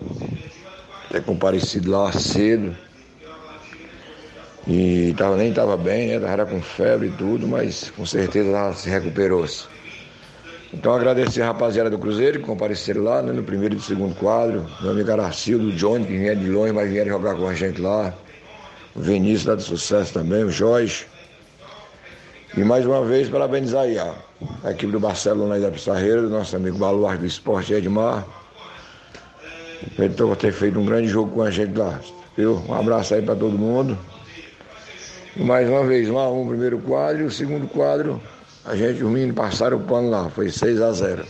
Ter 1.11 1.23
comparecido 1.23 1.91
lá 1.91 2.13
cedo. 2.13 2.77
E 4.67 5.15
tava, 5.17 5.37
nem 5.37 5.51
estava 5.51 5.77
bem, 5.77 6.09
né? 6.09 6.19
Tava 6.19 6.45
com 6.45 6.61
febre 6.61 7.07
e 7.09 7.13
tudo, 7.13 7.47
mas 7.47 7.91
com 7.91 8.05
certeza 8.05 8.49
ela 8.49 8.73
se 8.75 8.91
recuperou-se. 8.91 9.67
Então 10.75 10.93
agradecer 10.93 11.43
a 11.43 11.47
rapaziada 11.47 11.89
do 11.89 11.99
Cruzeiro 11.99 12.41
que 12.41 12.45
compareceram 12.45 13.05
lá, 13.05 13.23
né, 13.23 13.33
no 13.33 13.45
primeiro 13.45 13.77
e 13.77 13.81
segundo 13.81 14.17
quadro. 14.17 14.67
Meu 14.83 14.91
amigo 14.91 15.13
Aracildo, 15.13 15.69
o 15.69 15.73
Johnny, 15.73 16.05
que 16.05 16.19
vinha 16.19 16.35
de 16.35 16.51
longe, 16.51 16.73
mas 16.73 16.91
vieram 16.91 17.13
jogar 17.13 17.37
com 17.37 17.47
a 17.47 17.55
gente 17.55 17.81
lá. 17.81 18.13
O 18.95 19.01
Vinícius 19.01 19.47
lá 19.47 19.55
de 19.55 19.63
sucesso 19.63 20.13
também, 20.13 20.43
o 20.43 20.51
Jorge. 20.51 21.07
E 22.57 22.65
mais 22.65 22.85
uma 22.85 23.05
vez 23.05 23.29
parabenizar 23.29 23.83
aí 23.83 23.97
a, 23.99 24.15
a 24.63 24.71
equipe 24.71 24.93
do 24.93 25.01
Barcelona 25.01 25.55
aí 25.55 25.63
da 25.63 25.71
Pissarreira, 25.71 26.23
do 26.23 26.31
nosso 26.31 26.55
amigo 26.57 26.79
Baluarte 26.79 27.21
do 27.21 27.27
Esporte 27.27 27.73
Edmar. 27.73 28.27
Ele 29.99 30.15
por 30.15 30.37
ter 30.37 30.53
feito 30.53 30.79
um 30.79 30.85
grande 30.85 31.09
jogo 31.09 31.33
com 31.33 31.43
a 31.43 31.51
gente 31.51 31.77
lá. 31.77 32.01
Viu? 32.37 32.63
Um 32.69 32.75
abraço 32.75 33.15
aí 33.15 33.23
para 33.23 33.35
todo 33.35 33.57
mundo. 33.57 33.97
E 35.37 35.43
mais 35.43 35.69
uma 35.69 35.85
vez, 35.85 36.09
a 36.09 36.29
um 36.29 36.49
primeiro 36.49 36.79
quadro 36.79 37.23
e 37.23 37.25
o 37.27 37.31
segundo 37.31 37.69
quadro, 37.69 38.21
a 38.65 38.75
gente, 38.75 39.03
os 39.03 39.11
meninos 39.11 39.35
passaram 39.35 39.77
o 39.77 39.81
pano 39.81 40.11
lá, 40.11 40.29
foi 40.31 40.51
6 40.51 40.81
a 40.81 40.93
0 40.93 41.25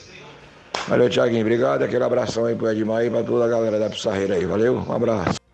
Valeu, 0.89 1.11
Tiaguinho, 1.11 1.41
obrigado. 1.41 1.83
Aquele 1.83 2.05
abração 2.05 2.45
aí 2.45 2.55
pro 2.55 2.71
Edmar 2.71 3.05
e 3.05 3.11
pra 3.11 3.25
toda 3.25 3.45
a 3.45 3.49
galera 3.49 3.79
da 3.79 3.91
Pissarreira 3.91 4.35
aí. 4.35 4.45
Valeu, 4.45 4.85
um 4.89 4.93
abraço. 4.93 5.46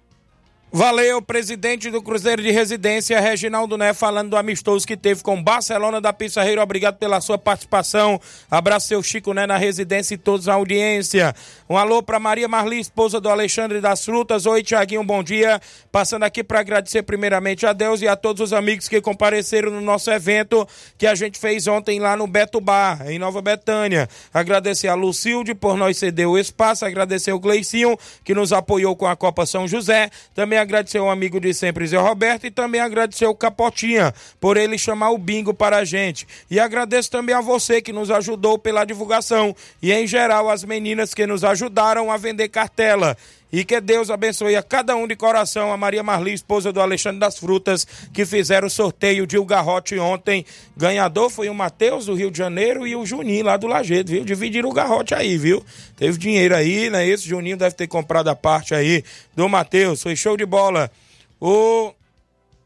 Valeu, 0.74 1.20
presidente 1.20 1.90
do 1.90 2.00
Cruzeiro 2.00 2.40
de 2.40 2.50
Residência, 2.50 3.20
Reginaldo 3.20 3.76
Né, 3.76 3.92
falando 3.92 4.30
do 4.30 4.38
amistoso 4.38 4.86
que 4.86 4.96
teve 4.96 5.22
com 5.22 5.40
Barcelona 5.42 6.00
da 6.00 6.14
Pissarreira. 6.14 6.62
Obrigado 6.62 6.96
pela 6.96 7.20
sua 7.20 7.36
participação. 7.36 8.18
Abraço 8.50 8.88
seu 8.88 9.02
Chico 9.02 9.34
Né 9.34 9.46
na 9.46 9.58
residência 9.58 10.14
e 10.14 10.16
todos 10.16 10.46
na 10.46 10.54
audiência. 10.54 11.34
Um 11.68 11.76
alô 11.76 12.02
para 12.02 12.18
Maria 12.18 12.48
Marli, 12.48 12.80
esposa 12.80 13.20
do 13.20 13.28
Alexandre 13.28 13.82
das 13.82 14.02
Frutas. 14.02 14.46
Oi, 14.46 14.62
Tiaguinho, 14.62 15.04
bom 15.04 15.22
dia. 15.22 15.60
Passando 15.90 16.22
aqui 16.22 16.42
para 16.42 16.60
agradecer 16.60 17.02
primeiramente 17.02 17.66
a 17.66 17.74
Deus 17.74 18.00
e 18.00 18.08
a 18.08 18.16
todos 18.16 18.40
os 18.40 18.54
amigos 18.54 18.88
que 18.88 18.98
compareceram 18.98 19.70
no 19.70 19.82
nosso 19.82 20.10
evento 20.10 20.66
que 20.96 21.06
a 21.06 21.14
gente 21.14 21.38
fez 21.38 21.66
ontem 21.66 22.00
lá 22.00 22.16
no 22.16 22.26
Beto 22.26 22.62
Bar, 22.62 23.10
em 23.10 23.18
Nova 23.18 23.42
Betânia. 23.42 24.08
Agradecer 24.32 24.88
a 24.88 24.94
Lucilde 24.94 25.54
por 25.54 25.76
nós 25.76 25.98
ceder 25.98 26.26
o 26.26 26.38
espaço. 26.38 26.86
Agradecer 26.86 27.32
o 27.32 27.38
Gleicinho, 27.38 27.94
que 28.24 28.34
nos 28.34 28.54
apoiou 28.54 28.96
com 28.96 29.06
a 29.06 29.14
Copa 29.14 29.44
São 29.44 29.68
José. 29.68 30.08
Também 30.34 30.61
agradecer 30.62 30.98
ao 30.98 31.10
amigo 31.10 31.38
de 31.38 31.52
sempre, 31.52 31.86
Zé 31.86 31.98
Roberto, 31.98 32.46
e 32.46 32.50
também 32.50 32.80
agradecer 32.80 33.26
o 33.26 33.34
Capotinha, 33.34 34.14
por 34.40 34.56
ele 34.56 34.78
chamar 34.78 35.10
o 35.10 35.18
bingo 35.18 35.52
para 35.52 35.78
a 35.78 35.84
gente. 35.84 36.26
E 36.50 36.58
agradeço 36.58 37.10
também 37.10 37.34
a 37.34 37.40
você 37.40 37.82
que 37.82 37.92
nos 37.92 38.10
ajudou 38.10 38.58
pela 38.58 38.84
divulgação, 38.84 39.54
e 39.82 39.92
em 39.92 40.06
geral 40.06 40.48
as 40.48 40.64
meninas 40.64 41.12
que 41.12 41.26
nos 41.26 41.44
ajudaram 41.44 42.10
a 42.10 42.16
vender 42.16 42.48
cartela. 42.48 43.16
E 43.52 43.64
que 43.64 43.78
Deus 43.80 44.10
abençoe 44.10 44.56
a 44.56 44.62
cada 44.62 44.96
um 44.96 45.06
de 45.06 45.14
coração, 45.14 45.70
a 45.70 45.76
Maria 45.76 46.02
Marli, 46.02 46.32
esposa 46.32 46.72
do 46.72 46.80
Alexandre 46.80 47.20
das 47.20 47.38
Frutas, 47.38 47.86
que 48.12 48.24
fizeram 48.24 48.66
o 48.66 48.70
sorteio 48.70 49.26
de 49.26 49.36
o 49.36 49.44
garrote 49.44 49.98
ontem. 49.98 50.46
Ganhador 50.74 51.28
foi 51.28 51.50
o 51.50 51.54
Matheus 51.54 52.06
do 52.06 52.14
Rio 52.14 52.30
de 52.30 52.38
Janeiro 52.38 52.86
e 52.86 52.96
o 52.96 53.04
Juninho 53.04 53.44
lá 53.44 53.58
do 53.58 53.66
Lajeado, 53.66 54.10
viu? 54.10 54.24
Dividiram 54.24 54.70
o 54.70 54.72
garrote 54.72 55.14
aí, 55.14 55.36
viu? 55.36 55.62
Teve 55.96 56.16
dinheiro 56.16 56.56
aí, 56.56 56.88
né? 56.88 57.06
Esse 57.06 57.28
Juninho 57.28 57.58
deve 57.58 57.74
ter 57.74 57.86
comprado 57.86 58.28
a 58.28 58.34
parte 58.34 58.74
aí 58.74 59.04
do 59.36 59.46
Matheus. 59.48 60.02
Foi 60.02 60.16
show 60.16 60.36
de 60.36 60.46
bola. 60.46 60.90
O 61.38 61.92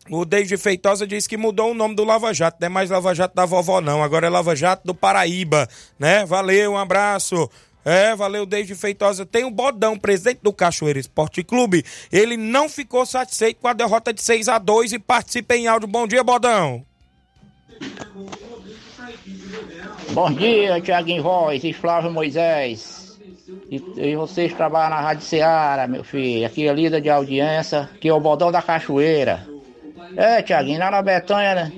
o 0.09 0.25
David 0.25 0.57
Feitosa 0.57 1.05
disse 1.07 1.29
que 1.29 1.37
mudou 1.37 1.73
o 1.73 1.75
nome 1.75 1.97
do 1.97 2.05
Lava 2.05 2.33
Jato, 2.33 2.59
não 2.61 2.67
é 2.67 2.69
mais 2.69 2.91
Lava 2.91 3.13
Jato 3.13 3.35
da 3.35 3.45
vovó, 3.45 3.81
não. 3.81 4.03
Agora 4.03 4.27
é 4.27 4.31
Lava 4.31 4.55
Jato 4.55 4.87
do 4.87 4.95
Paraíba, 4.95 5.69
né? 5.99 6.25
Valeu, 6.25 6.73
um 6.73 6.79
abraço. 6.79 7.51
É, 7.89 8.17
valeu, 8.17 8.45
David 8.45 8.75
Feitosa. 8.75 9.25
Tem 9.25 9.45
o 9.45 9.51
Bodão, 9.51 9.97
presidente 9.97 10.41
do 10.43 10.53
Cachoeira 10.53 10.99
Esporte 10.99 11.45
Clube. 11.45 11.85
Ele 12.11 12.37
não 12.37 12.69
ficou 12.69 13.07
satisfeito 13.07 13.61
com 13.61 13.69
a 13.69 13.73
derrota 13.73 14.13
de 14.13 14.21
6 14.21 14.49
a 14.49 14.59
2 14.59 14.95
e 14.95 14.99
participa 14.99 15.55
em 15.55 15.69
áudio. 15.69 15.87
Bom 15.87 16.05
dia, 16.05 16.25
Bodão. 16.25 16.85
Bom 20.11 20.33
dia, 20.33 20.81
Tiaguinho 20.81 21.23
Voz 21.23 21.63
e 21.63 21.73
Flávio 21.73 22.11
Moisés. 22.11 23.17
E, 23.71 23.81
e 23.97 24.17
vocês 24.17 24.53
trabalham 24.53 24.91
na 24.91 25.01
Rádio 25.01 25.23
Ceará, 25.23 25.87
meu 25.87 26.03
filho. 26.03 26.45
Aqui 26.45 26.67
é 26.67 26.75
líder 26.75 27.01
de 27.01 27.09
audiência, 27.09 27.89
que 28.01 28.09
é 28.09 28.13
o 28.13 28.19
Bodão 28.19 28.51
da 28.51 28.63
Cachoeira. 28.63 29.47
É, 30.17 30.43
Tiaguinho, 30.43 30.81
lá 30.81 30.91
na 30.91 31.03
Betanha, 31.03 31.55
né? 31.55 31.73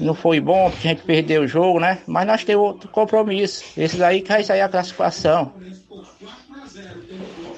Não 0.00 0.14
foi 0.14 0.40
bom, 0.40 0.70
porque 0.70 0.88
a 0.88 0.90
gente 0.90 1.02
perdeu 1.02 1.42
o 1.42 1.46
jogo, 1.46 1.78
né? 1.80 1.98
Mas 2.06 2.26
nós 2.26 2.44
temos 2.44 2.66
outro 2.66 2.88
compromisso. 2.88 3.64
Esse 3.76 3.96
daí 3.96 4.20
que 4.20 4.28
vai 4.28 4.42
sair 4.42 4.60
a 4.60 4.68
classificação. 4.68 5.52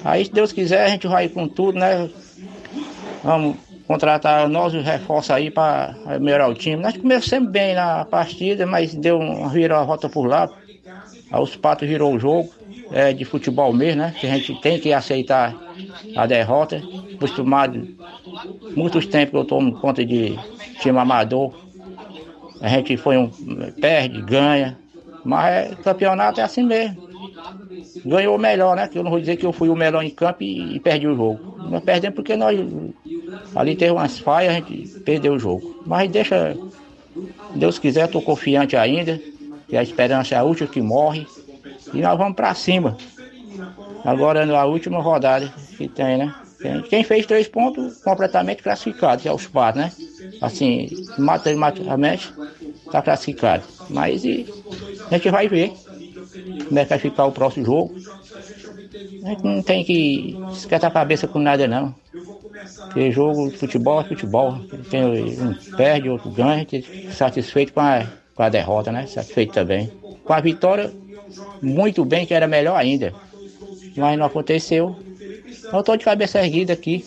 Aí, 0.03 0.25
se 0.25 0.31
Deus 0.31 0.51
quiser, 0.51 0.85
a 0.85 0.89
gente 0.89 1.07
vai 1.07 1.27
com 1.27 1.47
tudo, 1.47 1.79
né? 1.79 2.09
Vamos 3.23 3.57
contratar 3.87 4.47
novos 4.47 4.83
reforços 4.83 5.31
aí 5.31 5.49
para 5.49 5.95
melhorar 6.19 6.47
o 6.49 6.53
time. 6.53 6.81
Nós 6.81 6.95
começamos 6.95 7.49
bem 7.49 7.73
na 7.73 8.05
partida, 8.05 8.65
mas 8.65 8.93
deu 8.93 9.19
uma 9.19 9.81
rota 9.81 10.07
por 10.09 10.27
lá. 10.27 10.49
Aí 11.31 11.41
os 11.41 11.55
patos 11.55 11.87
virou 11.87 12.13
o 12.13 12.19
jogo. 12.19 12.53
É 12.89 13.11
de 13.11 13.25
futebol 13.25 13.73
mesmo, 13.73 14.01
né? 14.01 14.15
Que 14.17 14.27
a 14.27 14.29
gente 14.29 14.55
tem 14.61 14.79
que 14.79 14.93
aceitar 14.93 15.53
a 16.15 16.25
derrota. 16.25 16.81
Acostumado 17.15 17.85
muitos 18.75 19.05
tempos 19.07 19.31
que 19.31 19.37
eu 19.37 19.45
tomo 19.45 19.73
conta 19.79 20.05
de 20.05 20.39
time 20.79 20.97
amador. 20.97 21.53
A 22.61 22.67
gente 22.67 22.97
foi 22.97 23.17
um. 23.17 23.29
perde, 23.79 24.21
ganha. 24.21 24.77
Mas 25.23 25.71
é, 25.71 25.75
campeonato 25.83 26.39
é 26.39 26.43
assim 26.43 26.63
mesmo. 26.63 27.07
Ganhou 28.05 28.35
o 28.35 28.39
melhor, 28.39 28.75
né? 28.75 28.87
Que 28.87 28.97
eu 28.97 29.03
não 29.03 29.11
vou 29.11 29.19
dizer 29.19 29.35
que 29.35 29.45
eu 29.45 29.51
fui 29.51 29.69
o 29.69 29.75
melhor 29.75 30.03
em 30.03 30.09
campo 30.09 30.43
e, 30.43 30.75
e 30.75 30.79
perdi 30.79 31.07
o 31.07 31.15
jogo. 31.15 31.57
Nós 31.69 31.83
perdemos 31.83 32.15
porque 32.15 32.35
nós. 32.35 32.57
Ali 33.55 33.75
teve 33.75 33.91
umas 33.91 34.19
falhas, 34.19 34.51
a 34.51 34.55
gente 34.55 34.99
perdeu 34.99 35.33
o 35.33 35.39
jogo. 35.39 35.83
Mas 35.85 36.09
deixa. 36.09 36.55
Deus 37.55 37.77
quiser, 37.79 38.05
estou 38.05 38.21
confiante 38.21 38.75
ainda. 38.75 39.19
Que 39.67 39.75
a 39.75 39.83
esperança 39.83 40.35
é 40.35 40.37
a 40.37 40.43
última 40.43 40.69
que 40.69 40.81
morre. 40.81 41.27
E 41.93 42.01
nós 42.01 42.17
vamos 42.17 42.35
para 42.35 42.53
cima. 42.53 42.97
Agora 44.05 44.45
na 44.45 44.63
última 44.63 45.01
rodada 45.01 45.51
que 45.77 45.87
tem, 45.87 46.17
né? 46.17 46.33
Quem 46.89 47.03
fez 47.03 47.25
três 47.25 47.47
pontos 47.47 47.93
completamente 48.03 48.63
classificado, 48.63 49.21
que 49.21 49.27
é 49.27 49.33
os 49.33 49.47
quatro, 49.47 49.81
né? 49.81 49.91
Assim, 50.41 50.89
matematicamente 51.17 52.33
está 52.85 53.01
classificado. 53.01 53.63
Mas 53.89 54.23
e, 54.23 54.45
a 55.09 55.15
gente 55.15 55.29
vai 55.29 55.47
ver 55.47 55.71
como 56.67 56.79
é 56.79 56.83
que 56.83 56.89
vai 56.89 56.99
ficar 56.99 57.25
o 57.25 57.31
próximo 57.31 57.65
jogo. 57.65 57.93
A 59.23 59.29
gente 59.29 59.43
não 59.43 59.61
tem 59.63 59.83
que 59.83 60.37
esquentar 60.49 60.89
a 60.89 60.93
cabeça 60.93 61.27
com 61.27 61.39
nada 61.39 61.67
não. 61.67 61.93
Porque 62.87 63.11
jogo 63.11 63.51
de 63.51 63.57
futebol 63.57 63.99
é 64.01 64.03
futebol. 64.03 64.61
Tem, 64.89 65.03
um 65.03 65.53
perde, 65.75 66.09
outro 66.09 66.29
ganha, 66.31 66.65
satisfeito 67.11 67.73
com 67.73 67.81
a, 67.81 68.05
com 68.35 68.43
a 68.43 68.49
derrota, 68.49 68.91
né? 68.91 69.05
Satisfeito 69.07 69.53
também. 69.53 69.91
Com 70.23 70.33
a 70.33 70.39
vitória, 70.41 70.93
muito 71.61 72.05
bem, 72.05 72.25
que 72.25 72.33
era 72.33 72.47
melhor 72.47 72.75
ainda. 72.77 73.15
Mas 73.95 74.17
não 74.17 74.25
aconteceu. 74.25 74.95
Eu 75.71 75.79
estou 75.79 75.97
de 75.97 76.05
cabeça 76.05 76.39
erguida 76.39 76.73
aqui. 76.73 77.05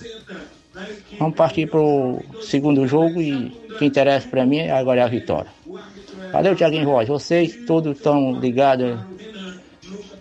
Vamos 1.19 1.37
partir 1.37 1.69
para 1.69 1.81
o 1.81 2.23
segundo 2.43 2.87
jogo 2.87 3.21
e 3.21 3.47
o 3.71 3.79
que 3.79 3.85
interessa 3.85 4.29
para 4.29 4.47
mim 4.47 4.69
agora 4.69 5.01
é 5.01 5.05
a 5.05 5.09
vitória. 5.09 5.51
Valeu, 6.33 6.55
Tiaguinho 6.55 6.85
Voz. 6.85 7.09
Vocês 7.09 7.65
todos 7.67 7.97
estão 7.97 8.39
ligados 8.39 8.99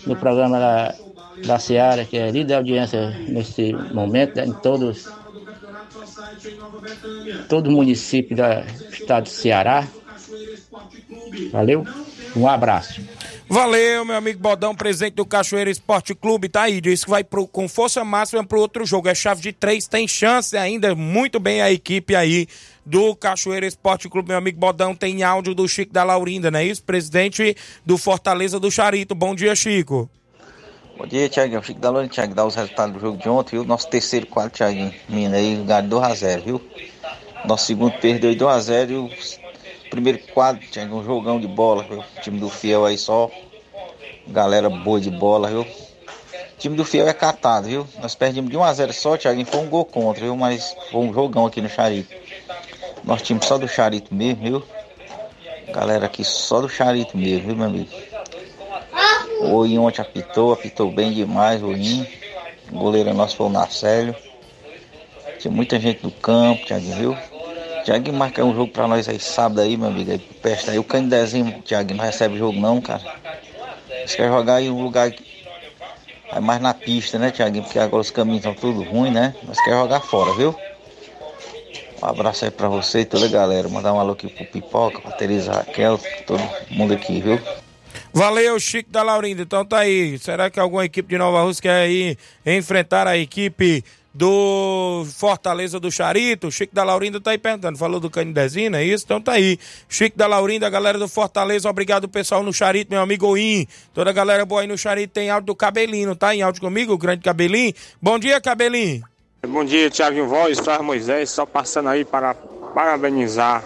no 0.06 0.16
programa 0.16 0.60
da, 0.60 0.96
da 1.46 1.60
Seara, 1.60 2.04
que 2.04 2.18
é 2.18 2.32
líder 2.32 2.46
de 2.46 2.54
audiência 2.56 3.10
nesse 3.28 3.74
momento, 3.94 4.40
em 4.40 4.52
todos 4.54 5.08
todo 7.48 7.68
o 7.68 7.72
município 7.72 8.36
do 8.36 8.44
estado 8.94 9.26
de 9.26 9.30
Ceará. 9.30 9.88
Valeu, 11.52 11.86
um 12.36 12.48
abraço. 12.48 13.02
Valeu, 13.52 14.06
meu 14.06 14.16
amigo 14.16 14.39
Bodão, 14.39 14.76
presidente 14.76 15.16
do 15.16 15.26
Cachoeira 15.26 15.72
Esporte 15.72 16.14
Clube, 16.14 16.47
tá 16.47 16.62
aí, 16.62 16.80
disse 16.80 17.04
que 17.04 17.10
vai 17.10 17.24
pro, 17.24 17.47
com 17.47 17.68
força 17.68 18.04
máxima 18.04 18.45
pro 18.45 18.60
outro 18.60 18.86
jogo, 18.86 19.10
é 19.10 19.16
chave 19.16 19.41
de 19.41 19.52
três, 19.52 19.88
tem 19.88 20.08
chance 20.08 20.56
ainda, 20.56 20.93
muito 20.93 21.39
bem 21.39 21.60
a 21.60 21.72
equipe 21.72 22.16
aí 22.16 22.45
do 22.86 23.16
Cachoeira 23.16 23.66
Esporte 23.66 24.08
Clube, 24.08 24.28
meu 24.30 24.38
amigo 24.38 24.60
Bodão, 24.60 24.93
tem 24.93 25.24
áudio 25.24 25.56
do 25.56 25.68
Chico 25.68 25.91
da 25.91 26.04
Laurinda, 26.04 26.52
não 26.52 26.60
é 26.60 26.66
isso? 26.66 26.84
Presidente 26.84 27.58
do 27.84 27.97
Fortaleza 27.97 28.60
do 28.60 28.70
Charito, 28.70 29.16
bom 29.16 29.34
dia, 29.34 29.56
Chico. 29.56 30.08
Bom 30.95 31.08
dia, 31.08 31.28
Thiaguinho, 31.28 31.64
Chico 31.64 31.80
da 31.80 31.89
Laurinda, 31.89 32.14
Thiago, 32.14 32.36
dá 32.36 32.45
os 32.45 32.54
resultados 32.54 32.93
do 32.93 33.00
jogo 33.00 33.18
de 33.18 33.30
ontem, 33.30 33.56
viu? 33.56 33.64
Nosso 33.64 33.89
terceiro 33.89 34.28
quadro, 34.28 34.54
menino 35.10 35.36
aí, 35.36 35.56
ganhou 35.66 36.02
2x0, 36.02 36.43
viu? 36.43 36.62
Nosso 37.45 37.66
segundo 37.66 37.93
perdeu 37.93 38.32
2x0 38.36 38.89
e 38.91 38.95
o 38.95 39.10
primeiro 39.90 40.20
quadro, 40.34 40.62
tinha 40.70 40.86
um 40.86 41.04
jogão 41.04 41.40
de 41.40 41.48
bola, 41.48 41.84
viu? 41.84 42.00
O 42.00 42.22
time 42.22 42.40
do 42.40 42.50
Fiel 42.50 42.86
aí 42.86 42.98
só. 42.98 43.30
Galera 44.28 44.70
boa 44.70 45.00
de 45.00 45.10
bola, 45.10 45.50
viu? 45.50 45.62
O 45.62 46.58
time 46.60 46.76
do 46.76 46.86
Fiel 46.86 47.08
é 47.08 47.14
catado, 47.14 47.68
viu? 47.68 47.88
Nós 48.02 48.16
perdemos 48.16 48.52
de 48.52 48.58
1x0 48.58 48.92
só, 48.92 49.18
Thiago, 49.18 49.44
foi 49.46 49.60
um 49.60 49.70
gol 49.70 49.86
contra, 49.86 50.24
viu? 50.24 50.36
Mas 50.36 50.76
foi 50.92 51.02
um 51.02 51.14
jogão 51.14 51.46
aqui 51.46 51.62
no 51.62 51.70
Charito. 51.70 52.14
Nosso 53.04 53.24
time 53.24 53.40
só 53.44 53.58
do 53.58 53.68
Charito 53.68 54.14
mesmo, 54.14 54.44
viu? 54.44 54.64
Galera 55.74 56.06
aqui 56.06 56.24
só 56.24 56.62
do 56.62 56.70
Charito 56.70 57.18
mesmo, 57.18 57.48
viu, 57.48 57.56
meu 57.56 57.66
amigo? 57.66 57.90
O 59.42 59.66
In 59.66 59.78
ontem 59.80 60.02
apitou, 60.02 60.52
apitou 60.52 60.92
bem 60.92 61.14
demais 61.14 61.64
o. 61.64 61.70
O 61.70 62.78
goleiro 62.78 63.14
nosso 63.14 63.38
foi 63.38 63.48
o 63.48 63.50
Marcelo. 63.50 64.16
Tinha 65.40 65.52
muita 65.52 65.80
gente 65.80 66.04
no 66.04 66.12
campo, 66.12 66.66
Thiago, 66.66 66.92
viu? 66.92 67.18
Tiago 67.84 68.14
marca 68.14 68.44
um 68.44 68.54
jogo 68.54 68.72
pra 68.72 68.88
nós 68.88 69.08
aí 69.08 69.20
sábado 69.20 69.62
aí, 69.62 69.78
meu 69.78 69.88
amigo. 69.88 70.12
Aí 70.12 70.20
peste 70.20 70.70
aí. 70.70 70.80
O 70.80 70.84
Candezinho, 70.84 71.62
Tiago, 71.64 71.94
não 71.94 72.04
recebe 72.04 72.38
jogo 72.38 72.60
não, 72.60 72.82
cara. 72.82 73.02
Você 74.06 74.18
quer 74.18 74.28
jogar 74.28 74.62
em 74.62 74.70
um 74.70 74.82
lugar 74.82 75.12
aí 76.32 76.42
mais 76.42 76.62
na 76.62 76.74
pista, 76.74 77.18
né, 77.18 77.32
Tiaguinho? 77.32 77.64
Porque 77.64 77.80
agora 77.80 78.02
os 78.02 78.12
caminhos 78.12 78.40
estão 78.40 78.54
tudo 78.54 78.84
ruim, 78.84 79.12
né? 79.12 79.36
Mas 79.44 79.62
quer 79.64 79.72
jogar 79.72 80.00
fora, 80.00 80.34
viu? 80.34 80.56
Um 82.02 82.06
abraço 82.06 82.46
aí 82.46 82.52
pra 82.52 82.70
você 82.70 83.02
e 83.02 83.06
toda 83.06 83.26
a 83.26 83.30
galera. 83.30 83.68
Mandar 83.68 83.94
um 83.94 84.00
alô 84.00 84.14
aqui 84.14 84.28
pro 84.28 84.46
Pipoca, 84.46 85.02
pra 85.02 85.12
Teresa 85.12 85.52
Raquel, 85.52 86.00
todo 86.26 86.42
mundo 86.70 86.94
aqui, 86.94 87.20
viu? 87.22 87.40
Valeu, 88.14 88.60
Chico 88.60 88.90
da 88.90 89.04
Laurinda. 89.04 89.42
Então 89.42 89.66
tá 89.66 89.80
aí. 89.80 90.18
Será 90.18 90.50
que 90.50 90.60
alguma 90.60 90.86
equipe 90.86 91.10
de 91.10 91.18
Nova 91.18 91.42
Rússia 91.42 91.64
quer 91.64 91.82
aí 91.82 92.18
enfrentar 92.46 93.06
a 93.06 93.18
equipe 93.18 93.84
do 94.20 95.06
Fortaleza 95.16 95.80
do 95.80 95.90
Charito. 95.90 96.52
Chico 96.52 96.76
da 96.76 96.84
Laurinda 96.84 97.22
tá 97.22 97.32
aí 97.32 97.38
perguntando. 97.38 97.78
Falou 97.78 98.02
do 98.02 98.10
Canidezinho, 98.10 98.76
é 98.76 98.84
isso? 98.84 99.06
Então 99.06 99.22
tá 99.22 99.32
aí. 99.32 99.58
Chico 99.88 100.18
da 100.18 100.28
Laurinda, 100.28 100.68
a 100.68 100.70
galera 100.70 101.00
do 101.00 101.08
Fortaleza, 101.08 101.70
obrigado 101.70 102.10
pessoal 102.10 102.44
no 102.44 102.52
Charito, 102.52 102.92
meu 102.92 103.00
amigo 103.00 103.26
Oim. 103.28 103.66
Toda 103.94 104.10
a 104.10 104.14
galera 104.14 104.46
boa 104.46 104.60
aí 104.60 104.68
no 104.68 104.78
Charito 104.78 105.14
tem 105.14 105.30
áudio 105.30 105.48
do 105.48 105.56
Cabelinho, 105.56 106.14
tá 106.18 106.36
em 106.36 106.42
áudio 106.42 106.60
comigo, 106.60 106.92
o 106.92 106.98
grande 106.98 107.22
Cabelinho. 107.22 107.74
Bom 108.02 108.20
dia, 108.20 108.42
Cabelinho. 108.42 109.06
Bom 109.48 109.64
dia, 109.64 109.90
Thiago 109.90 110.28
Voz, 110.28 110.60
Flávio 110.60 110.84
Moisés, 110.84 111.30
só 111.30 111.46
passando 111.46 111.88
aí 111.88 112.04
para 112.04 112.34
parabenizar 112.34 113.64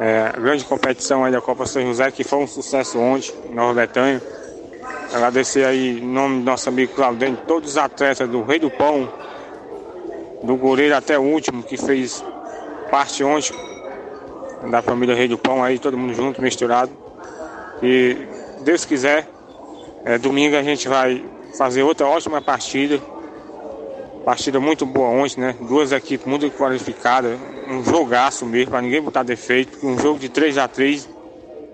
é, 0.00 0.32
a 0.34 0.40
grande 0.40 0.64
competição 0.64 1.24
aí 1.24 1.30
da 1.30 1.40
Copa 1.40 1.66
São 1.66 1.82
José, 1.82 2.10
que 2.10 2.24
foi 2.24 2.40
um 2.40 2.48
sucesso 2.48 2.98
ontem, 2.98 3.32
em 3.48 3.54
Nova 3.54 3.74
Betânia. 3.74 4.20
Agradecer 5.14 5.64
aí, 5.64 6.00
em 6.00 6.04
nome 6.04 6.40
do 6.40 6.46
nosso 6.46 6.68
amigo 6.68 6.94
Claudênio, 6.94 7.38
todos 7.46 7.70
os 7.70 7.76
atletas 7.76 8.28
do 8.28 8.42
Rei 8.42 8.58
do 8.58 8.70
Pão, 8.70 9.08
do 10.42 10.56
goleiro 10.56 10.94
até 10.94 11.18
o 11.18 11.22
último, 11.22 11.62
que 11.62 11.76
fez 11.76 12.24
parte 12.90 13.22
ontem 13.22 13.54
da 14.70 14.82
família 14.82 15.14
Rei 15.14 15.28
do 15.28 15.38
Pão, 15.38 15.62
aí 15.62 15.78
todo 15.78 15.96
mundo 15.96 16.14
junto, 16.14 16.42
misturado. 16.42 16.92
E 17.82 18.16
Deus 18.62 18.84
quiser, 18.84 19.28
é, 20.04 20.18
domingo 20.18 20.56
a 20.56 20.62
gente 20.62 20.88
vai 20.88 21.24
fazer 21.56 21.82
outra 21.82 22.06
ótima 22.06 22.40
partida. 22.40 23.00
Partida 24.24 24.60
muito 24.60 24.86
boa 24.86 25.08
ontem, 25.08 25.40
né? 25.40 25.56
Duas 25.62 25.90
equipes 25.90 26.26
muito 26.26 26.48
qualificadas, 26.52 27.36
um 27.68 27.82
jogaço 27.82 28.46
mesmo, 28.46 28.70
para 28.70 28.80
ninguém 28.80 29.02
botar 29.02 29.24
defeito. 29.24 29.84
Um 29.84 29.98
jogo 29.98 30.18
de 30.18 30.28
3 30.28 30.58
a 30.58 30.68
3 30.68 31.08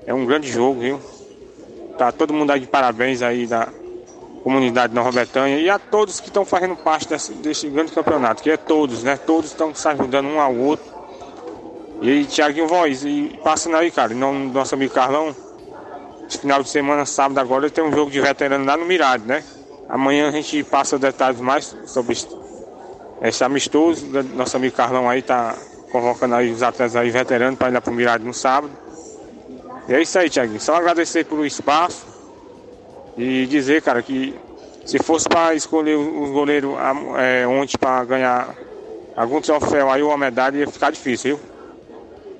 é 0.07 0.15
um 0.15 0.25
grande 0.25 0.51
jogo, 0.51 0.81
viu? 0.81 1.01
Tá 1.99 2.11
todo 2.11 2.33
mundo 2.33 2.51
aí 2.51 2.61
de 2.61 2.67
parabéns 2.67 3.21
aí 3.21 3.47
da 3.47 3.69
comunidade 4.49 4.89
de 4.89 4.95
Nova 4.95 5.13
Betânia 5.13 5.59
e 5.59 5.69
a 5.69 5.79
todos 5.79 6.21
que 6.21 6.29
estão 6.29 6.43
fazendo 6.43 6.75
parte 6.75 7.07
desse, 7.07 7.35
desse 7.35 7.69
grande 7.69 7.93
campeonato, 7.93 8.43
que 8.43 8.51
é 8.51 8.57
todos, 8.57 9.03
né? 9.03 9.15
Todos 9.15 9.51
estão 9.51 9.75
se 9.75 9.87
ajudando 9.87 10.27
um 10.27 10.41
ao 10.41 10.57
outro. 10.57 10.87
E 12.01 12.25
Tiaguinho 12.25 12.67
Voz, 12.67 13.05
e 13.05 13.39
passando 13.45 13.77
aí, 13.77 13.91
cara, 13.91 14.15
do 14.15 14.17
nosso 14.17 14.75
amigo 14.75 14.95
Carlão, 14.95 15.37
final 16.31 16.63
de 16.63 16.71
semana, 16.71 17.05
sábado 17.05 17.39
agora, 17.39 17.69
tem 17.69 17.85
um 17.85 17.93
jogo 17.93 18.11
de 18.11 18.23
veterano 18.23 18.65
lá 18.65 18.75
no 18.75 18.87
Mirade, 18.87 19.27
né? 19.27 19.45
Amanhã 19.87 20.29
a 20.29 20.31
gente 20.31 20.65
passa 20.65 20.99
detalhes 20.99 21.41
mais 21.43 21.77
sobre 21.85 22.17
esse 23.21 23.45
amistoso. 23.45 24.07
Nosso 24.35 24.57
amigo 24.57 24.75
Carlão 24.75 25.11
aí 25.11 25.21
tá 25.21 25.57
convocando 25.93 26.35
aí 26.37 26.51
os 26.51 26.63
atletas 26.63 26.97
aí 26.97 27.11
veteranos 27.11 27.59
para 27.59 27.69
ir 27.69 27.75
lá 27.75 27.83
pro 27.83 27.93
Mirade 27.93 28.25
no 28.25 28.33
sábado. 28.33 28.73
E 29.87 29.93
é 29.93 30.01
isso 30.01 30.19
aí, 30.19 30.31
Tiaguinho. 30.31 30.59
Só 30.59 30.75
agradecer 30.75 31.27
pelo 31.27 31.45
espaço 31.45 32.18
e 33.19 33.47
dizer, 33.47 33.83
cara, 33.83 34.01
que 34.01 34.33
se 34.87 34.99
fosse 35.01 35.29
para 35.29 35.53
escolher 35.55 35.97
os 35.97 36.31
goleiros 36.31 36.75
é, 37.19 37.47
ontem 37.47 37.77
para 37.77 38.05
ganhar 38.05 38.57
algum 39.17 39.41
troféu 39.41 39.91
aí, 39.91 40.03
uma 40.03 40.17
medalha, 40.17 40.59
ia 40.59 40.69
ficar 40.69 40.93
difícil, 40.93 41.37
viu? 41.37 41.49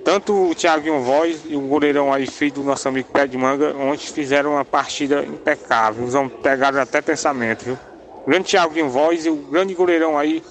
Tanto 0.05 0.33
o 0.33 0.55
Thiaguinho 0.55 1.01
Voz 1.01 1.43
e 1.47 1.57
o 1.57 1.61
goleirão 1.63 2.13
aí, 2.13 2.27
filho 2.27 2.53
do 2.53 2.63
nosso 2.63 2.89
amigo 2.89 3.11
Pé 3.13 3.27
de 3.27 3.37
Manga, 3.37 3.77
ontem 3.77 4.07
fizeram 4.07 4.53
uma 4.53 4.65
partida 4.65 5.23
impecável. 5.25 6.05
Homens 6.05 6.33
pegaram 6.43 6.81
até 6.81 7.03
pensamento, 7.03 7.65
viu? 7.65 7.79
O 8.25 8.31
grande 8.31 8.45
Thiaguinho 8.45 8.89
Voz 8.89 9.27
e 9.27 9.31
o 9.31 9.37
grande 9.37 9.75
goleirão 9.75 10.17
aí, 10.17 10.43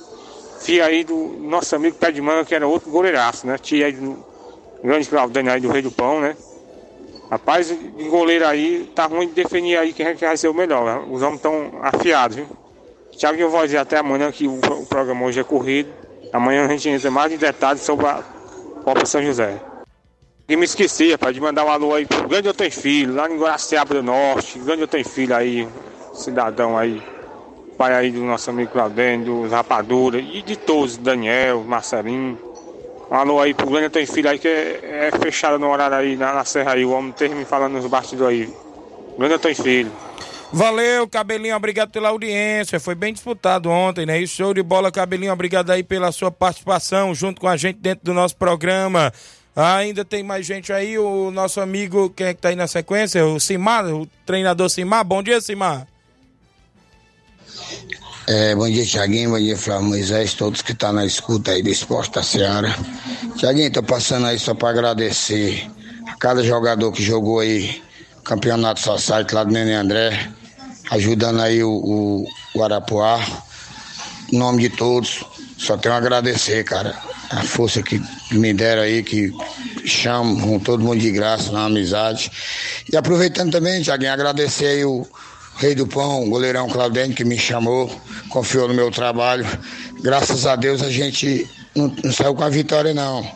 filho 0.60 0.84
aí 0.84 1.06
do 1.06 1.16
nosso 1.40 1.74
amigo 1.74 1.96
Pé 1.98 2.12
de 2.12 2.22
Manga, 2.22 2.44
que 2.44 2.54
era 2.54 2.68
outro 2.68 2.92
goleiraço, 2.92 3.48
né? 3.48 3.58
Tia 3.58 3.86
aí 3.86 3.94
do 3.94 4.24
grande 4.84 5.08
Claudênio 5.08 5.52
aí 5.52 5.62
do 5.62 5.70
Rei 5.70 5.82
do 5.82 5.90
Pão, 5.90 6.20
né? 6.20 6.36
Rapaz, 7.30 7.68
de 7.68 8.04
goleiro 8.10 8.48
aí, 8.48 8.90
tá 8.96 9.06
ruim 9.06 9.28
de 9.28 9.34
definir 9.34 9.78
aí 9.78 9.92
quem, 9.92 10.06
é 10.06 10.16
que 10.16 10.26
vai 10.26 10.38
ser 10.38 10.48
o 10.48 10.54
melhor. 10.54 10.86
Né? 10.86 11.08
Os 11.12 11.22
homens 11.22 11.38
estão 11.38 11.72
afiados, 11.82 12.38
viu? 12.38 12.48
Thiaguinho 13.18 13.50
Voz 13.50 13.74
até 13.76 13.98
amanhã, 13.98 14.32
que 14.32 14.48
o, 14.48 14.56
o 14.56 14.86
programa 14.86 15.26
hoje 15.26 15.40
é 15.40 15.44
corrido. 15.44 15.90
Amanhã 16.32 16.66
a 16.66 16.68
gente 16.70 16.88
entra 16.88 17.12
mais 17.12 17.32
em 17.32 17.38
detalhes 17.38 17.82
sobre 17.82 18.06
a 18.06 18.24
Copa 18.84 19.06
São 19.06 19.22
José. 19.22 19.60
E 20.48 20.56
me 20.56 20.64
esqueci, 20.64 21.12
rapaz, 21.12 21.34
de 21.34 21.42
mandar 21.42 21.66
um 21.66 21.70
alô 21.70 21.94
aí 21.94 22.06
pro 22.06 22.28
Grande 22.28 22.48
Eu 22.48 22.54
Tenho 22.54 22.72
Filho, 22.72 23.16
lá 23.16 23.30
em 23.30 23.38
Guaraciaba 23.38 23.96
do 23.96 24.04
Norte. 24.04 24.60
Grande 24.60 24.82
Eu 24.82 24.88
Tenho 24.88 25.04
Filho 25.04 25.36
aí, 25.36 25.68
cidadão 26.14 26.78
aí, 26.78 27.02
pai 27.78 27.94
aí 27.94 28.12
do 28.12 28.22
nosso 28.22 28.50
amigo 28.50 28.72
Claudênio, 28.72 29.42
dos 29.42 29.52
Rapadura 29.52 30.20
e 30.20 30.42
de 30.42 30.56
todos, 30.56 30.96
Daniel, 30.96 31.64
Marcelinho. 31.66 32.47
Um 33.10 33.16
alô 33.16 33.40
aí 33.40 33.54
pro 33.54 33.78
Eu 33.80 33.90
Tenho 33.90 34.08
Filho 34.08 34.30
aí, 34.30 34.38
que 34.38 34.48
é, 34.48 35.10
é 35.14 35.20
fechado 35.20 35.58
no 35.58 35.70
horário 35.70 35.96
aí, 35.96 36.18
na, 36.18 36.34
na 36.34 36.44
serra 36.44 36.74
aí, 36.74 36.84
o 36.84 36.92
homem 36.92 37.12
teve 37.14 37.34
me 37.36 37.46
falando 37.46 37.74
nos 37.74 37.86
bastidores 37.86 38.50
aí. 38.50 38.54
Eu 39.18 39.40
Tenho 39.40 39.56
Filho. 39.56 39.92
Valeu, 40.52 41.08
Cabelinho, 41.08 41.56
obrigado 41.56 41.92
pela 41.92 42.10
audiência. 42.10 42.80
Foi 42.80 42.96
bem 42.96 43.14
disputado 43.14 43.70
ontem, 43.70 44.06
né? 44.06 44.20
E 44.20 44.28
show 44.28 44.54
de 44.54 44.64
bola, 44.64 44.92
Cabelinho, 44.92 45.34
obrigado 45.34 45.72
aí 45.72 45.84
pela 45.84 46.12
sua 46.12 46.32
participação 46.32 47.14
junto 47.14 47.42
com 47.42 47.48
a 47.48 47.58
gente 47.58 47.80
dentro 47.80 48.06
do 48.06 48.14
nosso 48.14 48.36
programa. 48.36 49.12
ainda 49.56 50.06
tem 50.06 50.24
mais 50.24 50.46
gente 50.46 50.72
aí, 50.72 50.98
o 50.98 51.32
nosso 51.32 51.60
amigo, 51.62 52.10
quem 52.10 52.28
é 52.28 52.34
que 52.34 52.42
tá 52.42 52.50
aí 52.50 52.56
na 52.56 52.68
sequência? 52.68 53.26
O 53.26 53.40
Simar, 53.40 53.86
o 53.88 54.08
treinador 54.26 54.70
Simar. 54.70 55.04
Bom 55.04 55.24
dia, 55.24 55.42
Simar. 55.42 55.88
É, 58.30 58.54
bom 58.56 58.70
dia, 58.70 58.86
Tiaguinho, 58.86 59.30
bom 59.30 59.40
dia, 59.40 59.56
Flávio 59.56 59.88
Moisés, 59.88 60.34
todos 60.34 60.62
que 60.62 60.74
estão 60.74 60.90
tá 60.90 60.96
na 60.96 61.06
escuta 61.06 61.52
aí 61.52 61.64
do 61.64 61.70
Esporte 61.70 62.12
da 62.12 62.22
Seara. 62.22 62.76
Tiaguinho, 63.38 63.72
tô 63.72 63.82
passando 63.82 64.28
aí 64.28 64.38
só 64.38 64.54
para 64.54 64.72
agradecer 64.72 65.72
a 66.06 66.14
cada 66.18 66.44
jogador 66.44 66.92
que 66.92 67.02
jogou 67.02 67.40
aí 67.40 67.82
Campeonato 68.26 68.82
Society 68.82 69.34
lá 69.34 69.46
do 69.46 69.54
Nenê 69.54 69.76
André, 69.76 70.30
ajudando 70.92 71.42
aí 71.42 71.64
o, 71.64 71.72
o, 71.72 72.28
o 72.54 72.64
Arapuá. 72.66 73.26
Em 74.30 74.38
nome 74.38 74.64
de 74.64 74.76
todos, 74.76 75.24
só 75.58 75.78
tenho 75.78 75.96
a 75.96 75.98
agradecer, 75.98 76.66
cara, 76.66 77.02
a 77.30 77.44
força 77.44 77.82
que 77.82 78.04
me 78.32 78.54
deram 78.54 78.82
aí, 78.82 79.04
que 79.04 79.32
chamo 79.86 80.42
com 80.42 80.60
todo 80.60 80.84
mundo 80.84 81.00
de 81.00 81.12
graça, 81.12 81.50
na 81.54 81.64
amizade. 81.64 82.30
E 82.92 82.98
aproveitando 82.98 83.54
também, 83.54 83.82
Tiaguinho, 83.82 84.12
agradecer 84.12 84.66
aí 84.66 84.84
o 84.84 85.08
Rei 85.58 85.74
do 85.74 85.88
Pão, 85.88 86.30
goleirão 86.30 86.70
Claudênio, 86.70 87.16
que 87.16 87.26
me 87.26 87.38
chamou, 87.38 87.90
confiou 88.30 88.68
no 88.68 88.74
meu 88.76 88.92
trabalho. 88.92 89.46
Graças 90.02 90.46
a 90.46 90.56
Deus 90.56 90.84
a 90.84 90.90
gente 90.90 91.50
não, 91.76 91.92
não 92.04 92.14
saiu 92.14 92.36
com 92.36 92.44
a 92.44 92.50
vitória, 92.50 92.94
não. 92.94 93.30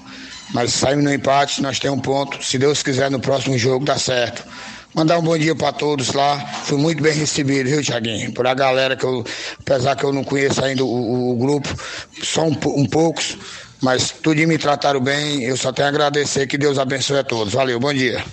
Mas 0.54 0.74
saímos 0.74 1.04
no 1.04 1.12
empate, 1.12 1.62
nós 1.62 1.80
temos 1.80 1.98
um 1.98 2.02
ponto. 2.02 2.44
Se 2.44 2.60
Deus 2.60 2.84
quiser, 2.84 3.10
no 3.10 3.20
próximo 3.20 3.58
jogo 3.58 3.86
dá 3.86 3.98
certo. 3.98 4.44
Mandar 4.94 5.18
um 5.18 5.24
bom 5.24 5.38
dia 5.38 5.56
para 5.56 5.72
todos 5.72 6.14
lá. 6.14 6.38
Fui 6.66 6.78
muito 6.78 7.02
bem 7.02 7.14
recebido, 7.14 7.70
viu, 7.70 7.82
Tiaguinho? 7.82 8.32
Por 8.34 8.46
a 8.46 8.54
galera 8.54 8.96
que 8.96 9.06
eu, 9.06 9.24
apesar 9.60 9.96
que 9.96 10.04
eu 10.04 10.12
não 10.12 10.24
conheço 10.24 10.64
ainda 10.64 10.84
o, 10.84 10.88
o, 10.88 11.32
o 11.32 11.36
grupo, 11.38 11.70
só 12.22 12.46
um, 12.46 12.56
um 12.76 12.86
poucos, 12.86 13.38
mas 13.82 14.12
tudo 14.12 14.46
me 14.46 14.58
trataram 14.58 15.00
bem. 15.00 15.44
Eu 15.44 15.58
só 15.58 15.72
tenho 15.72 15.88
a 15.88 15.90
agradecer. 15.90 16.46
Que 16.46 16.58
Deus 16.58 16.78
abençoe 16.78 17.20
a 17.20 17.24
todos. 17.24 17.54
Valeu, 17.54 17.80
bom 17.80 17.94
dia. 17.94 18.24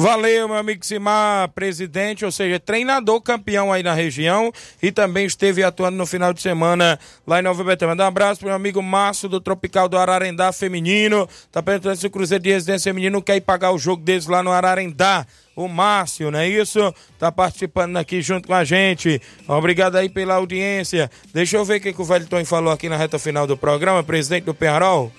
Valeu, 0.00 0.48
meu 0.48 0.56
amigo 0.56 0.82
Simar, 0.82 1.50
presidente, 1.50 2.24
ou 2.24 2.32
seja, 2.32 2.58
treinador 2.58 3.20
campeão 3.20 3.70
aí 3.70 3.82
na 3.82 3.92
região 3.92 4.50
e 4.82 4.90
também 4.90 5.26
esteve 5.26 5.62
atuando 5.62 5.98
no 5.98 6.06
final 6.06 6.32
de 6.32 6.40
semana 6.40 6.98
lá 7.26 7.38
em 7.38 7.42
Nova 7.42 7.62
Betânia. 7.62 7.92
Manda 7.92 8.04
um 8.04 8.06
abraço 8.06 8.40
pro 8.40 8.46
meu 8.48 8.56
amigo 8.56 8.82
Márcio 8.82 9.28
do 9.28 9.42
Tropical 9.42 9.90
do 9.90 9.98
Ararendá 9.98 10.52
Feminino. 10.52 11.28
Tá 11.52 11.62
perguntando 11.62 11.96
se 11.96 12.06
o 12.06 12.10
Cruzeiro 12.10 12.42
de 12.42 12.50
Residência 12.50 12.90
Feminino 12.90 13.20
quer 13.20 13.36
ir 13.36 13.42
pagar 13.42 13.72
o 13.72 13.78
jogo 13.78 14.02
deles 14.02 14.26
lá 14.26 14.42
no 14.42 14.50
Ararendá 14.50 15.26
o 15.54 15.68
Márcio, 15.68 16.30
não 16.30 16.38
é 16.38 16.48
isso? 16.48 16.94
Tá 17.18 17.30
participando 17.30 17.98
aqui 17.98 18.22
junto 18.22 18.48
com 18.48 18.54
a 18.54 18.64
gente. 18.64 19.20
Obrigado 19.46 19.96
aí 19.96 20.08
pela 20.08 20.36
audiência. 20.36 21.10
Deixa 21.34 21.58
eu 21.58 21.64
ver 21.66 21.76
o 21.76 21.80
que, 21.82 21.92
que 21.92 22.00
o 22.00 22.04
Velton 22.06 22.42
falou 22.46 22.72
aqui 22.72 22.88
na 22.88 22.96
reta 22.96 23.18
final 23.18 23.46
do 23.46 23.54
programa, 23.54 24.02
presidente 24.02 24.44
do 24.44 24.54
Penharol. 24.54 25.12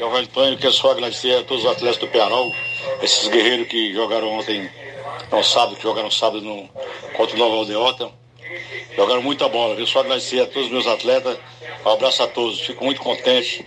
Que 0.00 0.04
é 0.04 0.06
o 0.06 0.10
Velton, 0.10 0.56
que 0.56 0.66
é 0.66 0.70
só 0.70 0.92
agradecer 0.92 1.36
a 1.36 1.42
todos 1.42 1.62
os 1.62 1.70
atletas 1.70 1.98
do 1.98 2.08
Penharol, 2.08 2.50
esses 3.02 3.28
guerreiros 3.28 3.68
que 3.68 3.92
jogaram 3.92 4.30
ontem, 4.30 4.66
não 5.30 5.42
sábado, 5.42 5.76
que 5.76 5.82
jogaram 5.82 6.10
sábado 6.10 6.40
no, 6.40 6.66
contra 7.12 7.36
o 7.36 7.38
Nova 7.38 7.56
Aldeota. 7.56 8.10
Jogaram 8.96 9.20
muita 9.20 9.46
bola, 9.50 9.76
viu? 9.76 9.86
Só 9.86 10.00
agradecer 10.00 10.40
a 10.40 10.46
todos 10.46 10.68
os 10.68 10.72
meus 10.72 10.86
atletas. 10.86 11.36
Um 11.84 11.90
abraço 11.90 12.22
a 12.22 12.28
todos. 12.28 12.60
Fico 12.60 12.82
muito 12.82 12.98
contente 13.02 13.62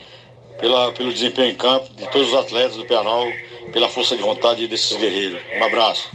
pela, 0.59 0.91
pelo 0.93 1.13
desempenho 1.13 1.51
em 1.51 1.55
campo 1.55 1.93
de 1.93 2.09
todos 2.09 2.29
os 2.29 2.34
atletas 2.34 2.77
do 2.77 2.86
Penharol 2.86 3.31
pela 3.71 3.88
força 3.88 4.17
de 4.17 4.23
vontade 4.23 4.67
desses 4.67 4.97
guerreiros. 4.97 5.39
Um 5.59 5.63
abraço. 5.63 6.09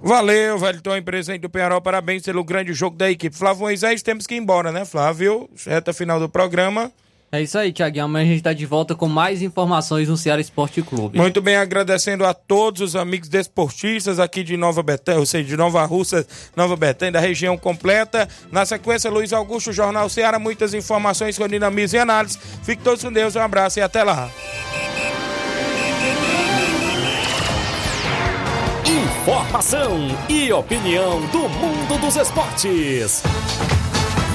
Valeu, 0.00 0.58
Velton, 0.58 1.00
presente 1.02 1.42
do 1.42 1.48
Penharol, 1.48 1.80
parabéns 1.80 2.24
pelo 2.24 2.42
grande 2.42 2.72
jogo 2.72 2.96
da 2.96 3.08
equipe. 3.08 3.36
Flávio 3.36 3.60
Moisés, 3.60 4.02
temos 4.02 4.26
que 4.26 4.34
ir 4.34 4.38
embora, 4.38 4.72
né, 4.72 4.84
Flávio? 4.84 5.48
Reta 5.64 5.92
final 5.92 6.18
do 6.18 6.28
programa. 6.28 6.90
É 7.32 7.42
isso 7.42 7.58
aí, 7.58 7.72
Tiaguinho. 7.72 8.04
Amanhã 8.04 8.24
a 8.24 8.28
gente 8.28 8.38
está 8.38 8.52
de 8.52 8.64
volta 8.64 8.94
com 8.94 9.08
mais 9.08 9.42
informações 9.42 10.08
no 10.08 10.16
Ceará 10.16 10.40
Esporte 10.40 10.80
Clube. 10.80 11.18
Muito 11.18 11.42
bem, 11.42 11.56
agradecendo 11.56 12.24
a 12.24 12.32
todos 12.32 12.80
os 12.80 12.96
amigos 12.96 13.28
desportistas 13.28 14.20
aqui 14.20 14.44
de 14.44 14.56
Nova 14.56 14.82
Betânia, 14.82 15.20
ou 15.20 15.26
seja, 15.26 15.44
de 15.44 15.56
Nova 15.56 15.84
Russa, 15.84 16.26
Nova 16.54 16.76
Betânia, 16.76 17.12
da 17.12 17.20
região 17.20 17.58
completa. 17.58 18.28
Na 18.50 18.64
sequência, 18.64 19.10
Luiz 19.10 19.32
Augusto, 19.32 19.72
Jornal 19.72 20.08
Ceará, 20.08 20.38
muitas 20.38 20.72
informações 20.72 21.36
com 21.36 21.48
dinamismo 21.48 21.98
e 21.98 22.00
análise. 22.00 22.38
Fique 22.62 22.82
todos 22.82 23.02
com 23.02 23.12
Deus, 23.12 23.34
um 23.34 23.40
abraço 23.40 23.80
e 23.80 23.82
até 23.82 24.04
lá. 24.04 24.30
Informação 28.86 30.16
e 30.28 30.52
opinião 30.52 31.20
do 31.32 31.48
mundo 31.48 31.98
dos 32.00 32.14
esportes. 32.14 33.22